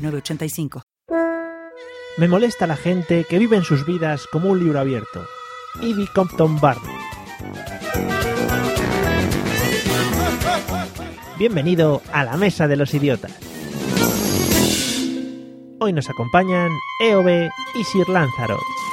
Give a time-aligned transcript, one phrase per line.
[0.00, 0.82] 906985.
[2.18, 5.24] Me molesta la gente que vive en sus vidas como un libro abierto.
[5.80, 6.96] Ivy Compton Barney.
[11.38, 13.32] Bienvenido a la Mesa de los Idiotas.
[15.80, 18.89] Hoy nos acompañan EOB y Sir Lanzarote.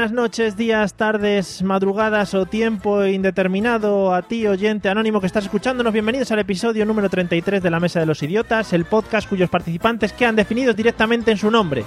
[0.00, 5.92] Buenas noches, días, tardes, madrugadas o tiempo indeterminado a ti, oyente anónimo que estás escuchándonos.
[5.92, 10.14] Bienvenidos al episodio número 33 de La Mesa de los Idiotas, el podcast cuyos participantes
[10.14, 11.84] quedan definidos directamente en su nombre.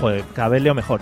[0.00, 1.00] Joder, cada leo mejor.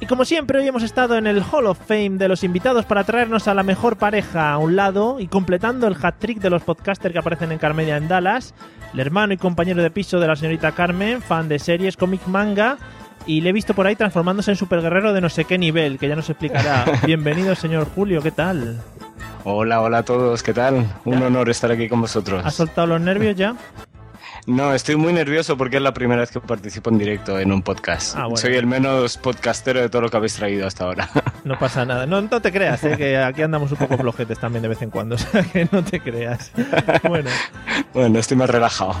[0.00, 3.04] Y como siempre, hoy hemos estado en el Hall of Fame de los invitados para
[3.04, 7.12] traernos a la mejor pareja a un lado y completando el hat-trick de los podcasters
[7.12, 8.54] que aparecen en Carmedia en Dallas,
[8.94, 12.78] el hermano y compañero de piso de la señorita Carmen, fan de series, cómic, manga
[13.30, 16.08] y le he visto por ahí transformándose en superguerrero de no sé qué nivel, que
[16.08, 16.84] ya nos explicará.
[17.06, 18.80] Bienvenido, señor Julio, ¿qué tal?
[19.44, 20.84] Hola, hola a todos, ¿qué tal?
[21.04, 22.44] Un honor estar aquí con vosotros.
[22.44, 23.54] ¿Has soltado los nervios ya?
[24.50, 27.62] No, estoy muy nervioso porque es la primera vez que participo en directo en un
[27.62, 28.16] podcast.
[28.16, 28.36] Ah, bueno.
[28.36, 31.08] Soy el menos podcastero de todo lo que habéis traído hasta ahora.
[31.42, 32.04] No pasa nada.
[32.04, 32.98] No, no te creas, ¿eh?
[32.98, 35.14] que aquí andamos un poco flojetes también de vez en cuando.
[35.14, 36.52] O sea, que no te creas.
[37.08, 37.30] Bueno.
[37.94, 38.94] Bueno, estoy más relajado.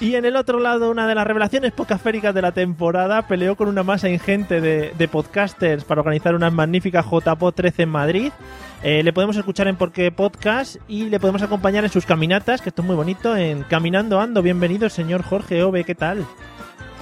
[0.00, 3.68] Y en el otro lado, una de las revelaciones podcastféricas de la temporada peleó con
[3.68, 8.32] una masa ingente de, de podcasters para organizar una magnífica JPO 13 en Madrid.
[8.82, 12.68] Eh, le podemos escuchar en Porque Podcast y le podemos acompañar en sus caminatas, que
[12.68, 14.42] esto es muy bonito, en Caminando Ando.
[14.42, 16.26] Bienvenido, señor Jorge Ove, ¿qué tal?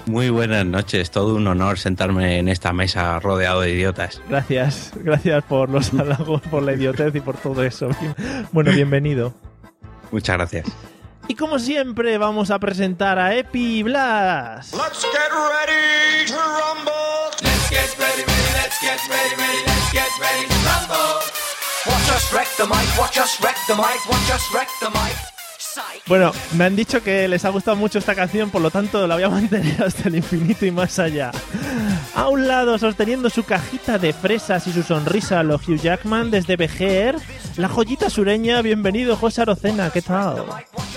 [0.06, 4.20] Muy buenas noches, todo un honor sentarme en esta mesa rodeado de idiotas.
[4.28, 7.88] Gracias, gracias por los halagos, por la idiotez y por todo eso.
[8.52, 9.34] Bueno, bienvenido.
[10.12, 10.66] Muchas gracias.
[11.26, 14.72] Y como siempre, vamos a presentar a Epi Blas.
[14.72, 16.92] Let's get ready to rumble.
[17.42, 20.53] Let's get ready, ready, let's get ready, ready, let's get ready
[26.06, 29.14] Bueno, me han dicho que les ha gustado mucho esta canción, por lo tanto la
[29.14, 31.30] voy a mantener hasta el infinito y más allá.
[32.14, 36.56] A un lado, sosteniendo su cajita de fresas y su sonrisa, lo Hugh Jackman desde
[36.56, 37.16] BGR,
[37.56, 40.44] la joyita sureña, bienvenido José Arocena, ¿qué tal?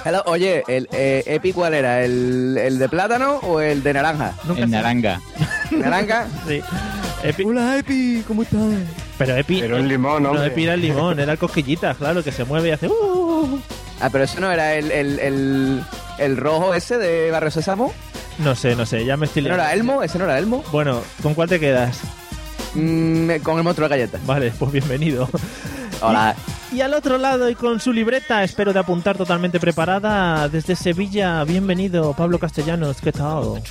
[0.06, 2.04] Hello, oye, el eh, Epi cuál era?
[2.04, 4.34] ¿El, el de plátano o el de naranja?
[4.56, 4.68] Sé.
[4.68, 5.22] naranja.
[5.72, 6.28] ¿Naranja?
[6.48, 6.62] Sí.
[7.24, 8.60] Epi- Hola Epi, ¿cómo estás?
[9.18, 10.48] Pero Epi, Pero el limón, no, hombre.
[10.48, 12.88] Epi era el limón, era el cosquillitas, claro, que se mueve y hace...
[12.88, 13.60] "Uh".
[14.00, 15.84] Ah, pero eso no era el, el, el,
[16.20, 17.92] el rojo ese de Barrio Sésamo.
[18.38, 19.74] No sé, no sé, ya me estoy ¿Ese no era.
[19.74, 20.04] Elmo?
[20.04, 20.64] ¿Ese no era Elmo?
[20.72, 22.00] Bueno, ¿con cuál te quedas?
[22.76, 24.24] Mm, con el monstruo de galletas.
[24.28, 25.28] Vale, pues bienvenido.
[26.02, 26.36] Hola.
[26.72, 31.44] Y al otro lado y con su libreta, espero de apuntar totalmente preparada, desde Sevilla,
[31.46, 33.64] bienvenido Pablo Castellanos, ¿qué tal?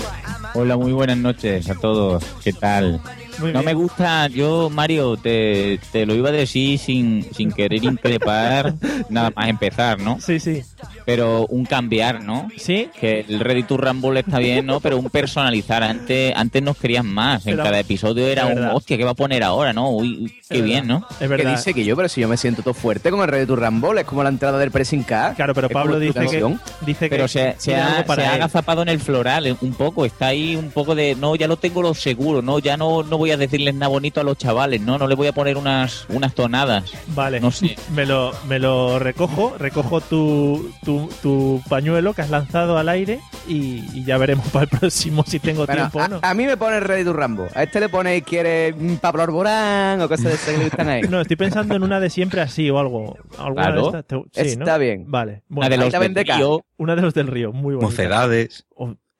[0.54, 2.24] Hola, muy buenas noches a todos.
[2.42, 3.00] ¿Qué tal?
[3.38, 3.64] Muy No bien.
[3.66, 8.74] me gusta, yo, Mario, te, te lo iba a decir sin, sin querer increpar,
[9.10, 10.18] nada más empezar, ¿no?
[10.20, 10.62] Sí, sí.
[11.04, 12.48] Pero un cambiar, ¿no?
[12.56, 12.88] ¿Sí?
[13.00, 14.80] Que el Ready to Rumble está bien, ¿no?
[14.80, 15.82] Pero un personalizar.
[15.82, 17.46] Antes, antes nos querían más.
[17.46, 19.90] En cada episodio era un, hostia, ¿qué va a poner ahora, no?
[19.90, 21.06] Uy, uy, qué Es bien, verdad, ¿no?
[21.10, 21.50] Es ¿Qué verdad.
[21.56, 21.94] dice que yo?
[21.96, 24.22] Pero si yo me siento todo fuerte con el Rey de tu Rumble, es como
[24.22, 25.34] la entrada del pressing K.
[25.36, 28.88] Claro, pero Pablo dice que, dice que Pero se, se ha, se ha agazapado en
[28.88, 31.94] el floral eh, un poco, está ahí un poco de, no, ya lo tengo lo
[31.94, 35.06] seguro, no, ya no, no voy a decirles nada bonito a los chavales, no, no
[35.06, 36.92] le voy a poner unas, unas tonadas.
[37.08, 37.76] Vale, No sé.
[37.94, 43.20] me, lo, me lo recojo, recojo tu, tu, tu pañuelo que has lanzado al aire
[43.48, 46.20] y, y ya veremos para el próximo si tengo Bueno, tiempo o no.
[46.22, 47.46] a, a mí me pone el Rey de tu Rambo.
[47.54, 50.98] A este le pone quiere Pablo Alborán o cosas de esas que le gustan a
[50.98, 51.10] él.
[51.10, 53.16] No, estoy pensando en una de siempre así o algo.
[53.38, 53.80] ¿Alguna Claro.
[53.92, 54.06] de estas?
[54.06, 54.78] Te- sí, Está ¿no?
[54.78, 55.04] bien.
[55.08, 55.42] Vale.
[55.48, 57.86] Una Bueno, de ahí los del río, una de los del río, muy bonita.
[57.86, 58.66] Mocedades.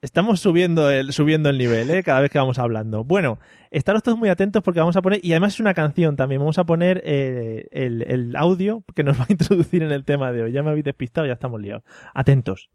[0.07, 2.01] Estamos subiendo el, subiendo el nivel, ¿eh?
[2.01, 3.03] Cada vez que vamos hablando.
[3.03, 3.39] Bueno,
[3.71, 6.57] estaros todos muy atentos porque vamos a poner, y además es una canción también, vamos
[6.57, 10.43] a poner eh, el, el audio que nos va a introducir en el tema de
[10.43, 10.53] hoy.
[10.53, 11.83] Ya me habéis despistado, ya estamos liados.
[12.13, 12.69] Atentos.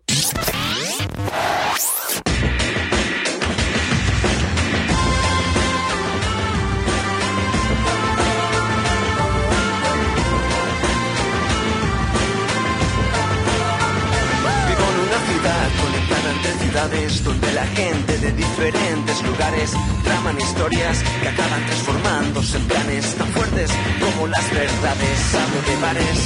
[17.76, 19.72] Gente de diferentes lugares.
[20.02, 23.70] Traman historias que acaban transformándose en planes tan fuertes
[24.00, 25.18] como las verdades.
[25.34, 26.18] Hablo de bares,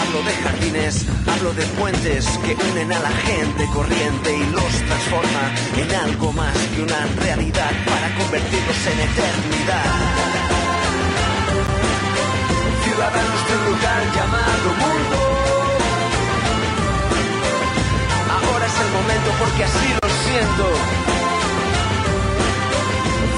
[0.00, 5.44] hablo de jardines, hablo de puentes que unen a la gente corriente y los transforma
[5.76, 9.90] en algo más que una realidad para convertirlos en eternidad.
[12.84, 15.21] Ciudadanos de un lugar llamado mundo.
[19.38, 20.64] Porque así lo siento.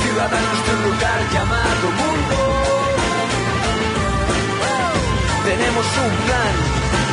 [0.02, 2.36] Ciudadanos de un lugar llamado mundo.
[5.44, 7.03] Tenemos un plan.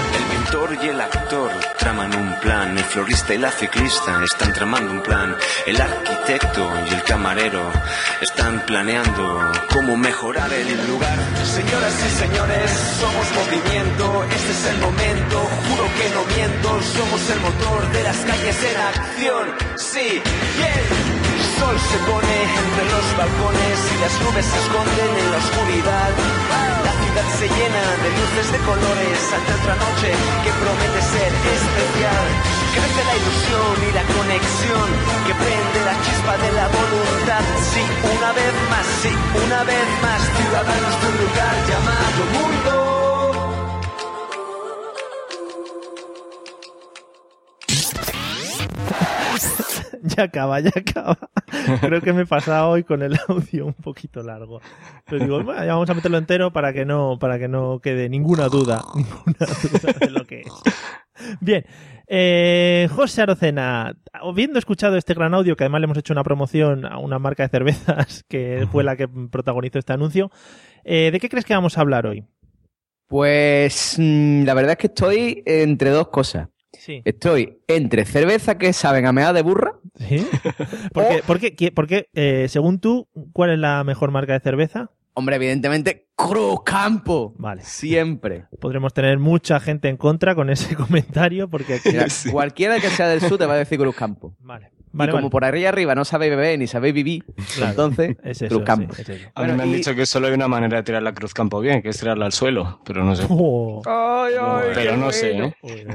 [0.52, 1.50] Pintor y el actor
[1.80, 2.78] traman un plan.
[2.78, 5.34] El florista y la ciclista están tramando un plan.
[5.66, 7.72] El arquitecto y el camarero
[8.20, 11.18] están planeando cómo mejorar el lugar.
[11.46, 12.70] Señoras y señores,
[13.00, 14.26] somos movimiento.
[14.26, 15.40] Este es el momento.
[15.40, 16.82] Juro que no miento.
[16.98, 19.48] Somos el motor de las calles en acción.
[19.78, 20.22] Sí,
[20.58, 21.22] bien.
[21.24, 21.31] El
[21.62, 22.36] sol se pone
[22.66, 26.12] entre los balcones y las nubes se esconden en la oscuridad.
[26.88, 30.10] La ciudad se llena de luces de colores ante otra noche
[30.44, 32.26] que promete ser especial.
[32.74, 34.88] Crece la ilusión y la conexión
[35.26, 37.44] que prende la chispa de la voluntad.
[37.74, 37.84] Sí,
[38.16, 39.14] una vez más, sí,
[39.46, 43.01] una vez más, ciudadanos de un lugar llamado mundo.
[50.18, 51.18] ya acaba, ya acaba.
[51.80, 54.62] Creo que me he pasado hoy con el audio un poquito largo.
[55.06, 58.10] Pero digo, bueno, ya vamos a meterlo entero para que no, para que no quede
[58.10, 60.54] ninguna duda, ninguna duda de lo que es.
[61.40, 61.66] Bien,
[62.08, 66.86] eh, José Arocena, habiendo escuchado este gran audio, que además le hemos hecho una promoción
[66.86, 70.32] a una marca de cervezas que fue la que protagonizó este anuncio,
[70.84, 72.26] eh, ¿de qué crees que vamos a hablar hoy?
[73.08, 76.48] Pues mm, la verdad es que estoy entre dos cosas.
[76.74, 77.02] Sí.
[77.06, 79.74] Estoy entre cerveza que saben a meada de burra.
[79.96, 80.26] ¿Sí?
[80.94, 84.34] ¿Por qué, por qué- qué- por qué, eh, según tú, cuál es la mejor marca
[84.34, 84.90] de cerveza?
[85.14, 87.34] Hombre, evidentemente, Cruz Campo.
[87.38, 87.64] Vale.
[87.64, 88.46] Siempre.
[88.62, 91.90] Podremos tener mucha gente en contra con ese comentario porque aquí...
[91.90, 94.36] Mira, Cualquiera que sea del sur te va a decir Cruz Campo.
[94.40, 94.72] Vale.
[94.94, 95.30] Y como vale.
[95.30, 97.24] por arriba arriba no sabéis beber ni sabéis vivir,
[97.56, 97.70] Claro.
[97.72, 98.94] entonces Es eso, Cruz sí, Campo.
[98.94, 99.12] es eso.
[99.14, 101.14] A mí Bueno, me han y- dicho que solo hay una manera de tirar la
[101.14, 103.26] cruz campo bien, que es tirarla al suelo, pero no sé.
[103.30, 103.82] Oh.
[103.86, 105.38] Ay, ay, pero no sé.
[105.38, 105.56] ¿eh?
[105.64, 105.86] Eh,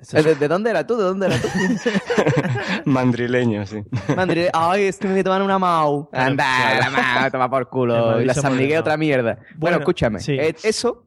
[0.00, 0.96] es- ¿De, de dónde era tú?
[0.96, 1.48] ¿De dónde era tú?
[2.84, 3.82] Mandrileño, sí.
[4.16, 6.08] Mandri, ay, es que me voy a tomar una Mau.
[6.12, 8.20] Anda, la Mau, toma por culo.
[8.22, 9.34] Y la San Miguel otra mierda.
[9.34, 10.20] Bueno, Bueno, escúchame.
[10.20, 10.32] sí.
[10.38, 11.06] eh, eso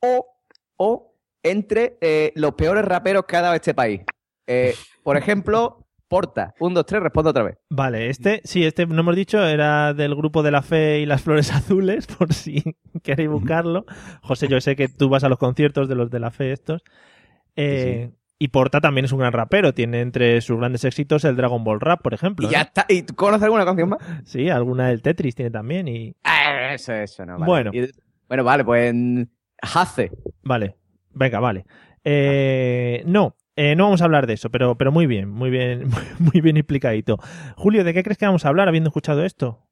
[0.00, 0.26] o,
[0.76, 4.02] o entre eh, los peores raperos que ha dado este país.
[4.46, 6.54] Eh, por ejemplo, Porta.
[6.60, 7.58] Un, dos, tres, respondo otra vez.
[7.68, 11.22] Vale, este, sí, este no hemos dicho, era del grupo de la fe y las
[11.22, 12.62] flores azules, por si
[13.02, 13.84] queréis buscarlo.
[14.22, 16.82] José, yo sé que tú vas a los conciertos de los de la fe estos.
[17.56, 21.64] Eh, Y Porta también es un gran rapero, tiene entre sus grandes éxitos el Dragon
[21.64, 22.46] Ball Rap, por ejemplo.
[22.46, 22.64] Y ya ¿no?
[22.64, 22.84] está.
[22.88, 23.98] ¿Y tú conoces alguna canción más?
[24.24, 26.14] Sí, alguna del Tetris tiene también y...
[26.22, 27.38] Ah, eso, eso, no.
[27.38, 27.46] Vale.
[27.46, 27.70] Bueno.
[27.72, 27.90] Y-
[28.28, 28.92] bueno, vale, pues.
[28.94, 29.22] mm,
[29.62, 30.10] Hace.
[30.42, 30.76] Vale,
[31.14, 31.64] venga, vale.
[32.04, 35.88] Eh, no, eh, no vamos a hablar de eso, pero, pero muy bien, muy bien,
[36.18, 37.18] muy bien explicadito.
[37.56, 39.62] Julio, ¿de qué crees que vamos a hablar habiendo escuchado esto?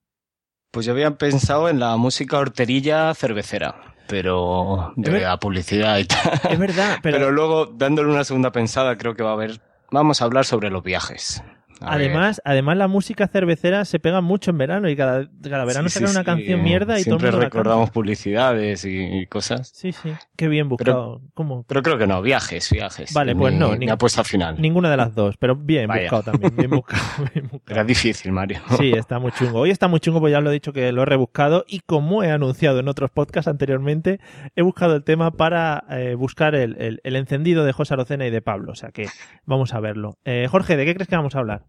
[0.71, 6.05] Pues yo había pensado en la música horterilla cervecera, pero de ver- la publicidad y
[6.07, 6.41] tal.
[6.51, 9.61] Es verdad, pero, Pero, luego, dándole una segunda pensada, creo que va a haber.
[9.93, 11.45] Vamos a hablar sobre los viajes.
[11.81, 12.09] A ver.
[12.11, 15.95] además, además la música cervecera se pega mucho en verano y cada, cada verano Sí,
[15.95, 16.25] sacan sí, una sí.
[16.27, 19.69] canción mierda y todo el Siempre mundo recordamos publicidades y, y cosas.
[19.75, 21.21] Sí, sí, qué bien buscado.
[21.35, 21.65] ¿Cómo?
[21.67, 23.13] Pero creo que no, viajes, viajes.
[23.13, 24.61] Vale, pues Mi- no, ni- apuesta final.
[24.61, 26.03] Ninguna de las dos, pero bien Vaya.
[26.11, 27.03] buscado también, bien buscado,
[27.35, 27.75] bien buscado.
[27.75, 28.61] Era difícil, Mario.
[28.79, 29.59] Sí, está muy chungo.
[29.61, 32.23] Hoy está muy chungo, pues ya lo he dicho que lo he rebuscado y como
[32.23, 34.21] he anunciado en otros podcasts anteriormente,
[34.57, 38.31] he buscado el tema para eh, buscar el, el- el encendido de José Arocena y
[38.31, 38.73] de Pablo.
[38.73, 39.07] O sea que
[39.45, 40.19] vamos a verlo.
[40.25, 41.63] Eh, Jorge, ¿de qué crees que vamos a hablar?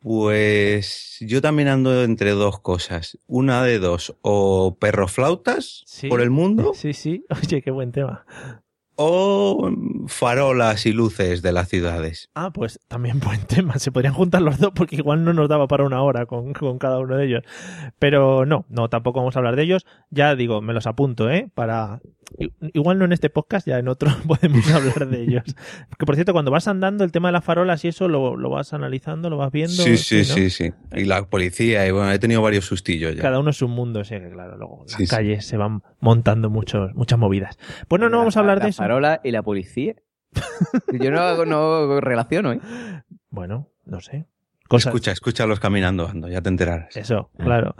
[0.00, 3.18] Pues yo también ando entre dos cosas.
[3.26, 6.08] Una de dos, o perroflautas Sí.
[6.08, 7.24] por el mundo, Sí, sí.
[7.30, 8.24] Oye, qué buen tema.
[8.96, 9.70] O
[10.06, 12.30] farolas y luces de las ciudades.
[12.34, 13.78] Ah, pues también buen tema.
[13.78, 16.78] Se podrían juntar los dos porque igual no nos daba para una hora con, con
[16.78, 17.42] cada uno de ellos.
[17.98, 19.86] Pero no, no, tampoco vamos a hablar de ellos.
[20.10, 21.50] Ya digo, me los apunto, ¿eh?
[21.54, 22.00] Para.
[22.74, 25.44] Igual no en este podcast, ya en otro podemos hablar de ellos.
[25.96, 28.50] Que por cierto, cuando vas andando, el tema de las farolas y eso lo, lo
[28.50, 29.72] vas analizando, lo vas viendo.
[29.72, 30.24] Sí, sí, ¿no?
[30.24, 30.72] sí, sí.
[30.92, 33.22] Y la policía, y bueno, he tenido varios sustillos ya.
[33.22, 35.14] Cada uno es un mundo, sí, que claro, luego las Sí, sí.
[35.14, 37.58] calles se van montando muchos, muchas movidas.
[37.86, 38.82] Pues no, no vamos a hablar de eso.
[38.86, 39.94] Farola y la policía.
[40.92, 42.60] Yo no, no relaciono, ¿eh?
[43.30, 44.26] Bueno, no sé.
[44.68, 46.96] Cosas, Escucha, escúchalos caminando, ando, ya te enterarás.
[46.96, 47.74] Eso, claro.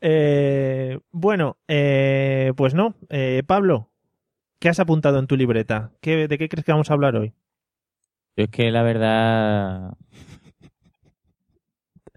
[0.00, 2.94] Eh, bueno, eh, pues no.
[3.08, 3.90] Eh, Pablo,
[4.58, 5.92] ¿qué has apuntado en tu libreta?
[6.00, 7.34] ¿Qué, ¿De qué crees que vamos a hablar hoy?
[8.36, 9.92] Yo es que la verdad.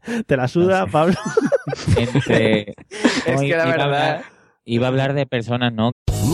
[0.27, 1.15] ¿Te la suda, Pablo?
[1.97, 2.73] Entre...
[3.25, 4.21] Es no, que la verdad-
[4.67, 5.91] Iba a hablar de personas, ¿no?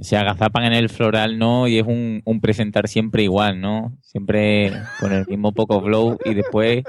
[0.00, 1.68] se agazapan en el floral, ¿no?
[1.68, 3.96] Y es un, presentar siempre igual, ¿no?
[4.02, 6.84] Siempre con el mismo poco flow y después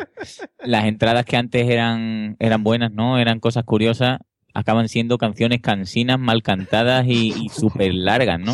[0.63, 3.19] las entradas que antes eran, eran buenas, ¿no?
[3.19, 4.19] Eran cosas curiosas,
[4.53, 8.53] acaban siendo canciones cansinas, mal cantadas y, y súper largas, ¿no?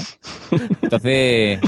[0.82, 1.60] Entonces,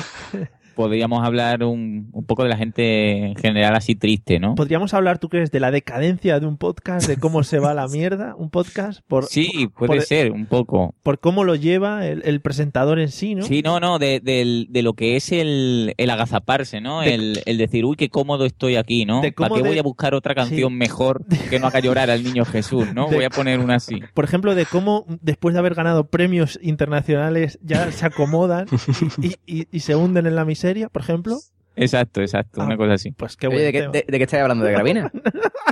[0.79, 4.55] podríamos hablar un, un poco de la gente en general así triste, ¿no?
[4.55, 7.85] ¿Podríamos hablar, tú crees, de la decadencia de un podcast, de cómo se va la
[7.89, 9.01] mierda un podcast?
[9.05, 10.95] Por, Sí, puede por- ser, un poco.
[11.03, 13.43] por cómo lo lleva el, el presentador en sí, ¿no?
[13.43, 17.01] Sí, no, no, de, de lo que es el, el agazaparse, ¿no?
[17.01, 19.21] De- el, el decir, uy, qué cómodo estoy aquí, ¿no?
[19.35, 20.75] ¿Para qué voy a buscar otra canción Sí.
[20.77, 23.09] mejor que no haga llorar al niño Jesús, ¿no?
[23.09, 23.99] Voy a poner una así.
[24.13, 28.65] Por ejemplo, de cómo después de haber ganado premios internacionales ya se acomodan
[29.21, 31.37] y, y- y se hunden en la miseria, por ejemplo.
[31.75, 33.11] Exacto, exacto, Ah, una cosa así.
[33.11, 34.65] Pues qué Oye, ¿de qué, de, de qué estáis hablando?
[34.65, 35.11] ¿De Gravina?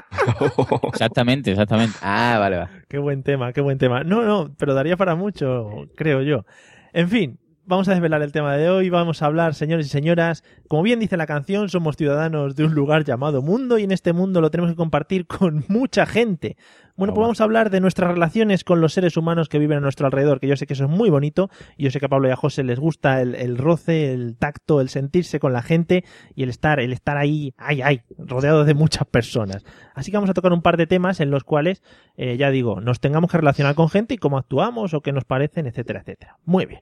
[0.94, 1.98] Exactamente, exactamente.
[2.02, 2.70] Ah, vale, vale.
[2.88, 4.04] Qué buen tema, qué buen tema.
[4.04, 6.46] No, no, pero daría para mucho, creo yo.
[6.94, 8.90] En fin, vamos a desvelar el tema de hoy.
[8.90, 10.44] Vamos a hablar, señores y señoras.
[10.68, 14.14] Como bien dice la canción, somos ciudadanos de un lugar llamado mundo y en este
[14.14, 16.58] mundo lo tenemos que compartir con mucha gente.
[16.98, 19.82] Bueno, pues vamos a hablar de nuestras relaciones con los seres humanos que viven a
[19.82, 22.10] nuestro alrededor, que yo sé que eso es muy bonito, y yo sé que a
[22.10, 25.62] Pablo y a José les gusta el, el roce, el tacto, el sentirse con la
[25.62, 29.64] gente y el estar, el estar ahí, ay, ay, rodeado de muchas personas.
[29.94, 31.84] Así que vamos a tocar un par de temas en los cuales,
[32.16, 35.24] eh, ya digo, nos tengamos que relacionar con gente y cómo actuamos o qué nos
[35.24, 36.40] parecen, etcétera, etcétera.
[36.46, 36.82] Muy bien.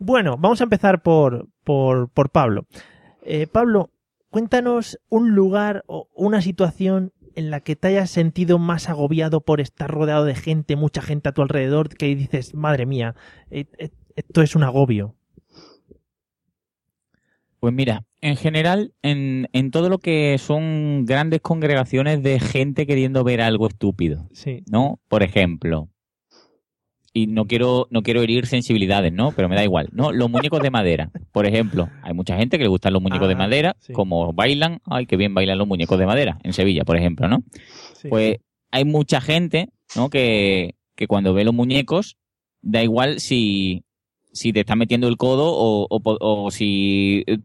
[0.00, 2.66] Bueno, vamos a empezar por, por, por Pablo.
[3.22, 3.90] Eh, Pablo,
[4.30, 9.60] cuéntanos un lugar o una situación en la que te hayas sentido más agobiado por
[9.60, 13.14] estar rodeado de gente, mucha gente a tu alrededor, que dices, madre mía,
[13.50, 15.14] eh, eh, esto es un agobio.
[17.60, 23.24] Pues mira, en general, en, en todo lo que son grandes congregaciones de gente queriendo
[23.24, 24.62] ver algo estúpido, Sí.
[24.70, 25.00] ¿no?
[25.08, 25.88] Por ejemplo,
[27.16, 29.30] y no quiero, no quiero herir sensibilidades, ¿no?
[29.30, 30.10] Pero me da igual, ¿no?
[30.10, 31.88] Los muñecos de madera, por ejemplo.
[32.02, 33.92] Hay mucha gente que le gustan los muñecos de Ah, madera, sí.
[33.92, 37.44] como bailan, ay, qué bien bailan los muñecos de madera, en Sevilla, por ejemplo, ¿no?
[37.94, 38.08] sí.
[38.08, 38.38] Pues
[38.72, 40.10] hay mucha gente, ¿no?
[40.10, 42.16] Que, que cuando ve los muñecos,
[42.62, 43.84] da igual si,
[44.32, 47.38] si te está metiendo el codo o, o, o si, eh,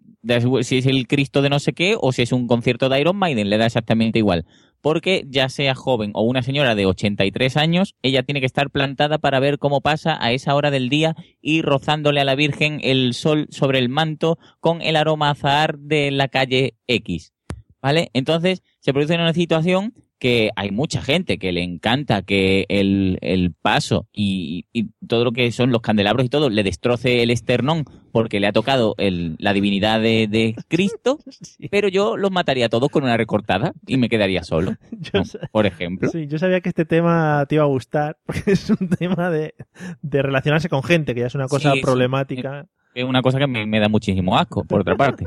[0.64, 3.18] si es el Cristo de no sé qué o si es un concierto de Iron
[3.18, 4.46] Maiden, le da exactamente igual.
[4.82, 9.18] Porque ya sea joven o una señora de 83 años, ella tiene que estar plantada
[9.18, 13.14] para ver cómo pasa a esa hora del día y rozándole a la Virgen el
[13.14, 17.34] sol sobre el manto con el aroma azahar de la calle X.
[17.82, 18.10] ¿Vale?
[18.14, 23.54] Entonces se produce una situación que hay mucha gente que le encanta que el, el
[23.54, 27.86] paso y, y todo lo que son los candelabros y todo le destroce el esternón
[28.12, 31.70] porque le ha tocado el- la divinidad de, de Cristo, Sí.
[31.70, 34.76] pero yo los mataría a todos con una recortada y me quedaría solo,
[35.52, 36.10] por ejemplo.
[36.10, 39.56] Sí, yo sabía que este tema te iba a gustar, porque es un tema de,
[40.02, 41.82] de relacionarse con gente, que ya es una cosa sí.
[41.82, 42.68] problemática.
[42.94, 45.24] Es una cosa que me, me da muchísimo asco, por otra parte.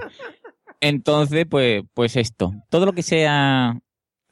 [0.81, 3.79] Entonces, pues, pues esto, todo lo que sea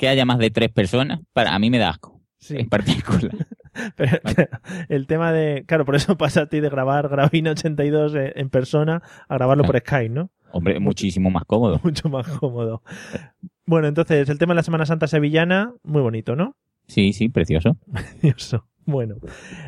[0.00, 2.56] que haya más de tres personas, para a mí me da asco, Sí.
[2.56, 3.36] en particular.
[3.96, 4.18] Pero,
[4.88, 5.64] el tema de.
[5.66, 9.78] Claro, por eso pasa a ti de grabar Gravina 82 en, persona a grabarlo por
[9.78, 10.30] Skype, ¿no?
[10.52, 11.82] Hombre, muchísimo más cómodo.
[11.84, 12.82] Mucho más cómodo.
[13.66, 16.56] Bueno, entonces, el tema de la Semana Santa sevillana, muy bonito, ¿no?
[16.86, 17.76] Sí, sí, precioso.
[17.92, 18.66] Precioso.
[18.86, 19.16] Bueno.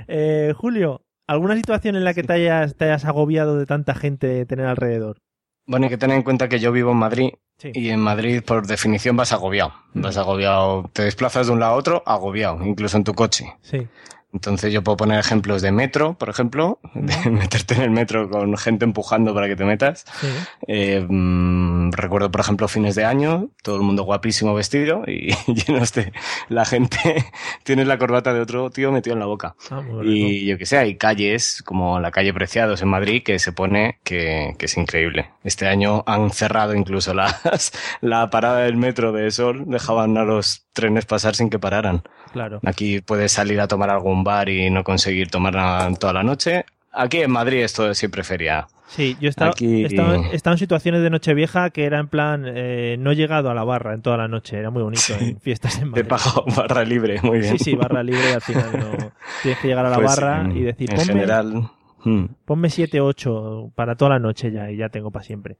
[0.09, 4.47] Eh, Julio, ¿alguna situación en la que te hayas, te hayas agobiado de tanta gente
[4.47, 5.19] tener alrededor?
[5.67, 7.29] Bueno, hay que tener en cuenta que yo vivo en Madrid
[7.63, 7.71] Sí.
[7.75, 9.73] y en Madrid, por definición, vas agobiado.
[9.95, 13.55] Vas agobiado, te desplazas de un lado a otro, agobiado, incluso en tu coche.
[13.63, 13.87] Sí.
[14.33, 18.57] Entonces yo puedo poner ejemplos de metro, por ejemplo, de meterte en el metro con
[18.57, 20.05] gente empujando para que te metas.
[20.21, 20.27] sí.
[20.67, 25.93] Eh, mm, recuerdo, por ejemplo, fines de año, todo el mundo guapísimo vestido y llenos
[25.93, 26.13] de
[26.49, 26.99] la gente,
[27.65, 29.55] tienes la corbata de otro tío metido en la boca.
[29.71, 29.83] Ah.
[30.03, 33.99] Y yo que sé, hay calles como la calle Preciados en Madrid que se pone
[34.03, 35.31] que, que es increíble.
[35.45, 40.67] Este año han cerrado incluso las, la parada del metro de Sol, dejaban a los
[40.73, 42.03] trenes pasar sin que pararan.
[42.33, 42.61] Claro.
[42.65, 46.65] Aquí puedes salir a tomar algún bar y no conseguir tomar nada toda la noche.
[46.93, 48.67] Aquí en Madrid esto es siempre feria.
[48.89, 51.99] Sí, yo he estado, Aquí- he estado- he estado en situaciones de Nochevieja que era
[51.99, 54.83] en plan, eh, no he llegado a la barra en toda la noche, era muy
[54.83, 56.03] bonito en fiestas en Te Madrid.
[56.03, 57.57] he pagado barra libre, muy bien.
[57.59, 59.13] Sí, sí, barra libre al final no.
[59.43, 61.71] Tienes que llegar a la Pues, barra y decir, En ponme, general.
[62.05, 62.25] mm.
[62.45, 65.57] ponme 7, 8 para toda la noche ya y ya tengo para siempre.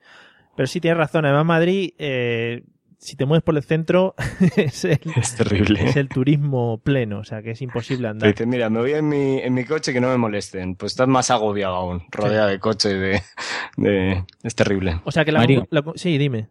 [0.55, 2.65] Pero sí tienes razón, además Madrid, eh,
[3.05, 4.15] si te mueves por el centro,
[4.57, 5.85] es el, Es terrible.
[5.85, 8.31] es el turismo pleno, o sea que es imposible andar.
[8.31, 10.77] dice, mira, me voy en mi, en mi coche que no me molesten.
[10.77, 12.93] Pues estás más agobiado aún, rodeado de coches.
[12.93, 13.21] De,
[13.77, 14.25] de...
[14.45, 15.01] Es terrible.
[15.05, 15.67] O sea que la, Mario.
[15.71, 16.49] la- sí, dime.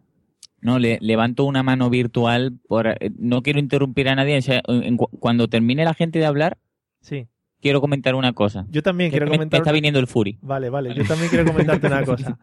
[0.60, 2.52] No, le levanto una mano virtual.
[2.68, 4.36] Por, eh, no quiero interrumpir a nadie.
[4.38, 6.58] o sea, en cu- cuando termine la gente de hablar,
[7.00, 7.26] Sí.
[7.62, 8.66] quiero comentar una cosa.
[8.68, 10.38] Yo también quiero me- me comentar está viniendo el Fury.
[10.42, 12.38] Vale, vale, yo también quiero comentarte una cosa.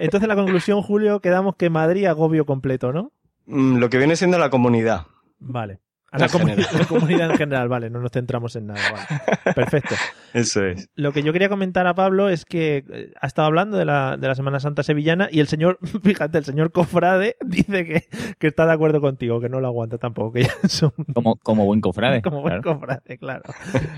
[0.00, 3.12] Entonces la conclusión, Julio, quedamos que Madrid agobio completo, ¿no?
[3.46, 5.06] Mm, Lo que viene siendo la comunidad.
[5.38, 5.80] Vale.
[6.12, 6.66] A la, comu- general.
[6.78, 8.80] la comunidad en general, vale, no nos centramos en nada.
[8.92, 9.20] Vale.
[9.56, 9.96] Perfecto.
[10.32, 10.88] Eso es.
[10.94, 14.16] Lo que yo quería comentar a Pablo es que eh, ha estado hablando de la,
[14.16, 18.04] de la Semana Santa sevillana y el señor, fíjate, el señor Cofrade dice que,
[18.38, 21.64] que está de acuerdo contigo, que no lo aguanta tampoco, que ya son Como, como
[21.66, 22.22] buen cofrade.
[22.22, 22.78] como buen claro.
[22.78, 23.42] Cofrade, claro.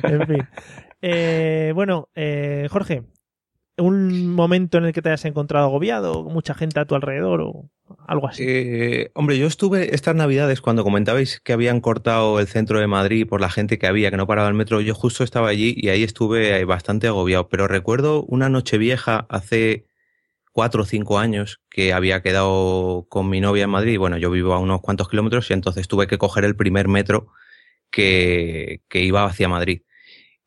[0.02, 0.48] En fin.
[1.02, 3.02] Eh, bueno, eh, Jorge,
[3.76, 7.68] un momento en el que te hayas encontrado agobiado, mucha gente a tu alrededor o
[8.06, 8.44] algo así.
[8.46, 13.26] Eh, hombre, yo estuve estas navidades cuando comentabais que habían cortado el centro de Madrid
[13.26, 14.80] por la gente que había, que no paraba el metro.
[14.80, 17.48] Yo justo estaba allí y ahí estuve eh, bastante agobiado.
[17.48, 19.86] Pero recuerdo una noche vieja hace
[20.52, 23.94] cuatro o cinco años que había quedado con mi novia en Madrid.
[23.94, 26.88] y Bueno, yo vivo a unos cuantos kilómetros y entonces tuve que coger el primer
[26.88, 27.28] metro
[27.90, 29.82] que, que iba hacia Madrid.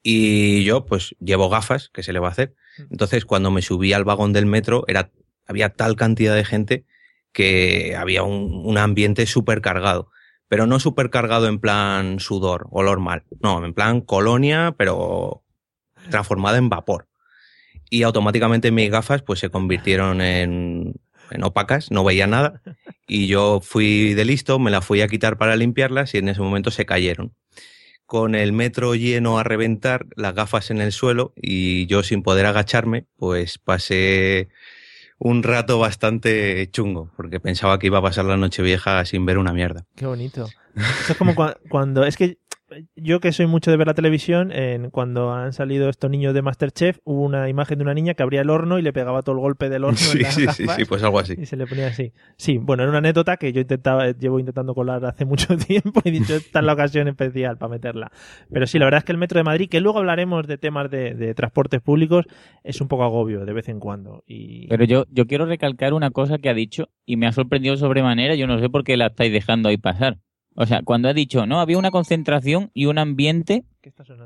[0.02, 2.56] Y yo, pues, llevo gafas, que se le va a hacer.
[2.90, 5.12] Entonces, cuando me subí al vagón del metro, era,
[5.46, 6.86] había tal cantidad de gente
[7.32, 10.12] que había un, un ambiente súper cargado.
[10.48, 13.24] Pero no súper cargado en plan sudor, olor mal.
[13.42, 15.44] No, en plan colonia, pero
[16.10, 17.08] transformada en vapor.
[17.90, 20.96] Y automáticamente mis gafas pues se convirtieron en,
[21.32, 22.62] en opacas, no veía nada.
[23.08, 26.42] Y yo fui de listo, me las fui a quitar para limpiarlas y en ese
[26.42, 27.36] momento se cayeron.
[28.06, 32.46] Con el metro lleno a reventar, las gafas en el suelo y yo sin poder
[32.46, 34.50] agacharme, pues pasé
[35.20, 39.38] un rato bastante chungo, porque pensaba que iba a pasar la noche vieja sin ver
[39.38, 39.86] una mierda.
[39.96, 40.48] Qué bonito.
[40.76, 42.06] Eso es como cua- cuando.
[42.06, 42.38] Es que
[42.96, 46.42] yo que soy mucho de ver la televisión, en, cuando han salido estos niños de
[46.42, 49.36] Masterchef, hubo una imagen de una niña que abría el horno y le pegaba todo
[49.36, 51.36] el golpe del horno Sí, en las sí, sí, gafas sí, pues algo así.
[51.38, 52.14] Y se le ponía así.
[52.38, 56.12] Sí, bueno, era una anécdota que yo intentaba, llevo intentando colar hace mucho tiempo y
[56.12, 58.12] dicho, esta es la ocasión especial para meterla.
[58.52, 60.90] Pero sí, la verdad es que el metro de Madrid, que luego hablaremos de temas
[60.90, 62.26] de, de transportes públicos,
[62.64, 64.24] es un poco agobio de vez en cuando.
[64.28, 67.78] Y Pero yo, yo quiero recalcar una cosa que ha dicho y me ha sorprendido
[67.78, 68.36] sobremanera.
[68.36, 70.18] Yo no sé por qué la estáis dejando ahí pasar.
[70.56, 73.64] O sea, cuando ha dicho, no, había una concentración y un ambiente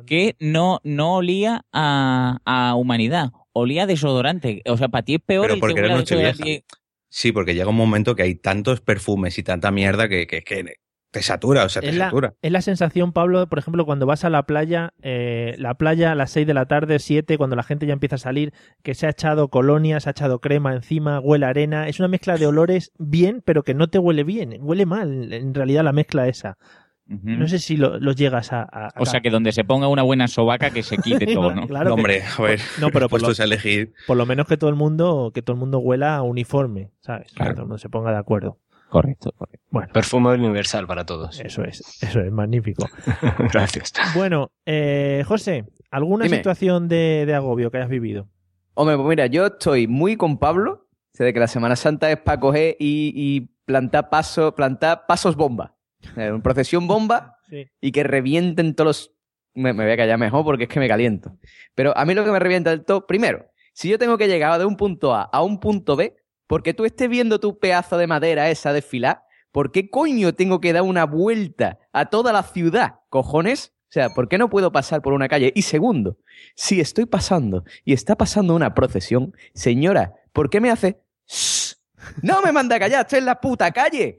[0.06, 4.62] que no, no olía a, a humanidad, olía a desodorante.
[4.66, 6.66] O sea, para ti es peor Pero el porque que era noche vieja.
[7.10, 10.78] Sí, porque llega un momento que hay tantos perfumes y tanta mierda que, que, que
[11.14, 12.34] te satura, o sea, te es la, satura.
[12.42, 16.16] es la sensación, Pablo, por ejemplo, cuando vas a la playa, eh, la playa a
[16.16, 19.06] las 6 de la tarde, 7, cuando la gente ya empieza a salir, que se
[19.06, 21.88] ha echado colonia, se ha echado crema encima, huele a arena.
[21.88, 25.54] Es una mezcla de olores bien, pero que no te huele bien, huele mal, en
[25.54, 26.58] realidad, la mezcla esa.
[27.06, 30.02] No sé si lo, lo llegas a, a- O sea, que donde se ponga una
[30.02, 31.68] buena sobaca que se quite todo, ¿no?
[31.68, 33.94] Claro que- Hombre, a ver, No, pero por lo, puestos a elegir.
[34.08, 37.28] por lo menos que todo el mundo, que todo el mundo huela uniforme, ¿sabes?
[37.34, 38.58] Que todo el mundo se ponga de acuerdo.
[38.94, 39.66] Correcto, correcto.
[39.72, 41.40] Bueno, Perfume universal para todos.
[41.40, 42.88] eso es, eso es magnífico.
[43.52, 43.92] Gracias.
[44.16, 46.38] Bueno, eh, José, ¿alguna Dime.
[46.38, 48.30] situación de, de agobio que hayas vivido?
[48.76, 52.12] Hombre, pues mira, yo estoy muy con Pablo, o sea, de que la Semana Santa
[52.12, 55.76] es para coger y, y plantar, paso, plantar pasos bomba.
[56.16, 57.68] Eh, Una procesión bomba Sí.
[57.82, 59.12] y que revienten todos los...
[59.56, 61.36] Me, me voy a callar mejor porque es que me caliento.
[61.76, 64.58] Pero a mí lo que me revienta del todo, primero, si yo tengo que llegar
[64.60, 66.16] de un punto A a un punto B,
[66.48, 70.74] porque tú estés viendo tu pedazo de madera esa desfilar, ¿por qué coño tengo que
[70.74, 72.96] dar una vuelta a toda la ciudad?
[73.10, 73.74] ¿Cojones?
[73.90, 75.54] O sea, ¿por qué no puedo pasar por una calle?
[75.56, 76.18] Y segundo,
[76.56, 81.00] si estoy pasando y está pasando una procesión, señora, ¿por qué me hace...
[81.28, 81.76] "Shh"?
[82.22, 84.18] No me manda a callar, estoy en la puta calle.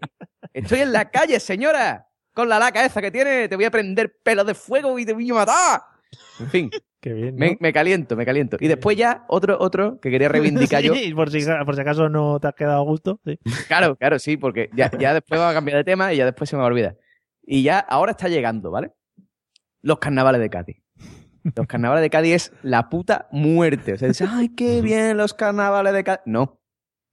[0.53, 2.09] Estoy en la calle, señora.
[2.33, 5.13] Con la laca esa que tiene, te voy a prender pelos de fuego y te
[5.13, 5.83] voy a matar.
[6.41, 6.71] En fin,
[7.05, 7.41] Qué bien, ¿no?
[7.41, 8.57] me, me caliento, me caliento.
[8.61, 10.95] Y después ya, otro, otro que quería reivindicar yo.
[10.95, 13.21] Sí, por si, por si acaso no te has quedado a gusto.
[13.27, 13.39] sí.
[13.69, 16.49] Claro, claro, sí, porque ya, ya después vamos a cambiar de tema y ya después
[16.49, 16.97] se me va a olvidar.
[17.43, 18.93] Y ya, ahora está llegando, ¿vale?
[19.83, 20.83] Los carnavales de Cádiz.
[21.55, 23.93] Los carnavales de Cádiz es la puta muerte.
[23.93, 26.23] O sea, dices, ay, qué bien los carnavales de Cádiz.
[26.25, 26.43] No.
[26.43, 26.61] O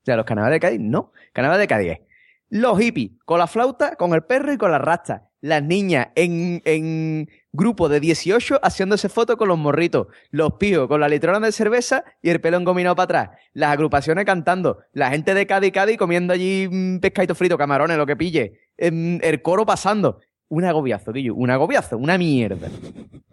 [0.06, 1.12] sea, los carnavales de Cádiz, no.
[1.34, 2.00] Carnavales de Cádiz es
[2.48, 5.31] los hippies, con la flauta, con el perro y con la rasta.
[5.42, 11.02] Las niñas en, en grupo de 18 haciéndose fotos con los morritos, los pijos con
[11.02, 15.34] la litrona de cerveza y el pelo engominado para atrás, las agrupaciones cantando, la gente
[15.34, 19.66] de Cádiz Cádiz comiendo allí mm, pescadito frito, camarones, lo que pille, em, el coro
[19.66, 20.20] pasando.
[20.48, 22.68] Un agobiazo, Guillo, un agobiazo, una mierda.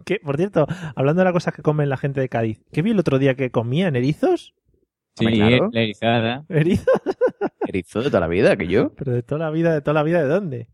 [0.05, 2.91] Que, por cierto, hablando de las cosas que comen la gente de Cádiz, ¿qué vi
[2.91, 4.53] el otro día que comían erizos?
[5.17, 5.69] Sí, claro.
[5.73, 6.45] la erizada.
[6.47, 7.01] ¿Erizos?
[7.67, 8.93] Erizo de toda la vida, que yo.
[8.97, 10.67] Pero de toda la vida, de toda la vida, ¿de dónde?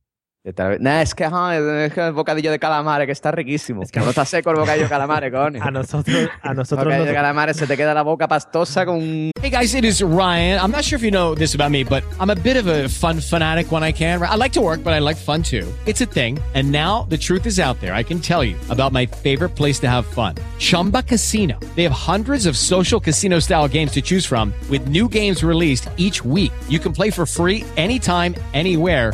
[0.80, 3.82] Nah, es que, ajá, es que el bocadillo de calamares, que está riquísimo.
[3.82, 5.60] Es que no está seco el bocadillo de calamares, coño.
[5.64, 9.32] A nosotros, a nosotros bocadillo nos- de calamares se te queda la boca pastosa con
[9.42, 10.60] Hey guys, it is Ryan.
[10.60, 12.88] I'm not sure if you know this about me, but I'm a bit of a
[12.90, 14.22] fun fanatic when I can.
[14.22, 15.68] I like to work, but I like fun too.
[15.86, 16.38] It's a thing.
[16.54, 17.94] And now the truth is out there.
[17.94, 21.60] I can tell you about my favorite place to have fun Chumba Casino.
[21.76, 25.90] They have hundreds of social casino style games to choose from, with new games released
[25.98, 26.52] each week.
[26.70, 29.14] You can play for free anytime, anywhere.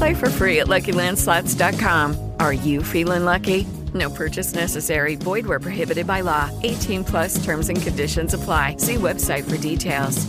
[0.00, 2.16] Play for free at LuckyLandSlots.com.
[2.40, 3.66] Are you feeling lucky?
[3.92, 5.16] No purchase necessary.
[5.16, 6.48] Void where prohibited by law.
[6.62, 8.76] 18 plus terms and conditions apply.
[8.78, 10.26] See website for details.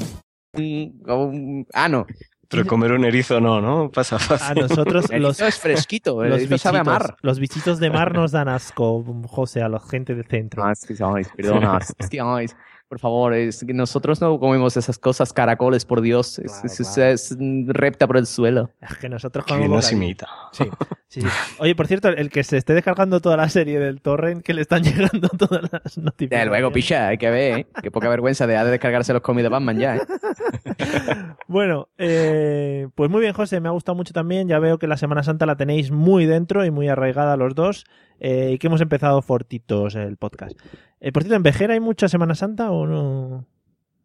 [0.58, 2.06] un, un ano.
[2.50, 3.90] Pero comer un erizo no, ¿no?
[3.90, 4.56] Pasa A fácil.
[4.62, 7.16] nosotros El los, erizo es fresquito, el los erizo sabe a bichitos- mar.
[7.22, 10.62] Los bichitos de mar nos dan asco, José, a la gente del centro.
[10.66, 11.78] Ah, sí, ay, perdona.
[12.00, 12.48] Hostia, ay,
[12.92, 16.40] por favor, es que nosotros no comemos esas cosas, caracoles, por Dios.
[16.40, 18.70] Es, es- es- es, repta por el suelo.
[18.82, 20.04] Es que nosotros Que comemos nos bocadillo.
[20.04, 20.28] imita.
[21.08, 21.22] Sí.
[21.60, 24.60] Oye, por cierto, el que se esté descargando toda la serie del torrent, que le
[24.62, 26.48] están llegando todas las De notificaciones.
[26.50, 27.68] luego, picha, hay que ver, ¿eh?
[27.82, 30.02] Qué poca vergüenza de, de descargarse los cómics de Batman ya, ¿eh?
[31.48, 34.48] Bueno, eh, pues muy bien, José, me ha gustado mucho también.
[34.50, 37.86] Ya veo que la Semana Santa la tenéis muy dentro y muy arraigada los dos.
[38.20, 40.58] eh, y que hemos empezado fortitos el podcast.
[41.02, 43.48] Eh, por cierto, ¿en Vejera hay mucha Semana Santa o no?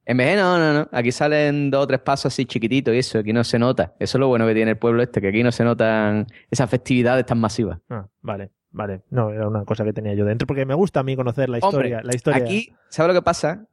[0.06, 0.88] En de no, no, no.
[0.92, 3.94] Aquí salen dos o tres pasos así chiquititos y eso, aquí no se nota.
[3.98, 6.70] Eso es lo bueno que tiene el pueblo este, que aquí no se notan esas
[6.70, 7.80] festividades tan masivas.
[7.90, 9.02] Ah, vale, vale.
[9.10, 11.58] No, era una cosa que tenía yo dentro porque me gusta a mí conocer la
[11.58, 11.98] historia.
[11.98, 12.42] Hombre, la historia.
[12.42, 13.66] Aquí, ¿sabes lo que pasa?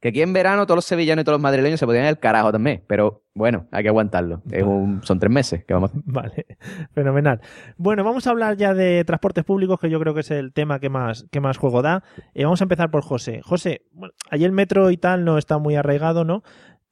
[0.00, 2.18] Que aquí en verano todos los sevillanos y todos los madrileños se podían ir al
[2.18, 2.84] carajo también.
[2.86, 4.42] Pero bueno, hay que aguantarlo.
[4.50, 6.02] Es un- son tres meses que vamos a hacer.
[6.06, 6.46] Vale,
[6.94, 7.40] fenomenal.
[7.78, 10.80] Bueno, vamos a hablar ya de transportes públicos, que yo creo que es el tema
[10.80, 12.04] que más, que más juego da.
[12.34, 13.40] Eh, vamos a empezar por José.
[13.42, 16.42] José, bueno, allí el metro y tal no está muy arraigado, ¿no?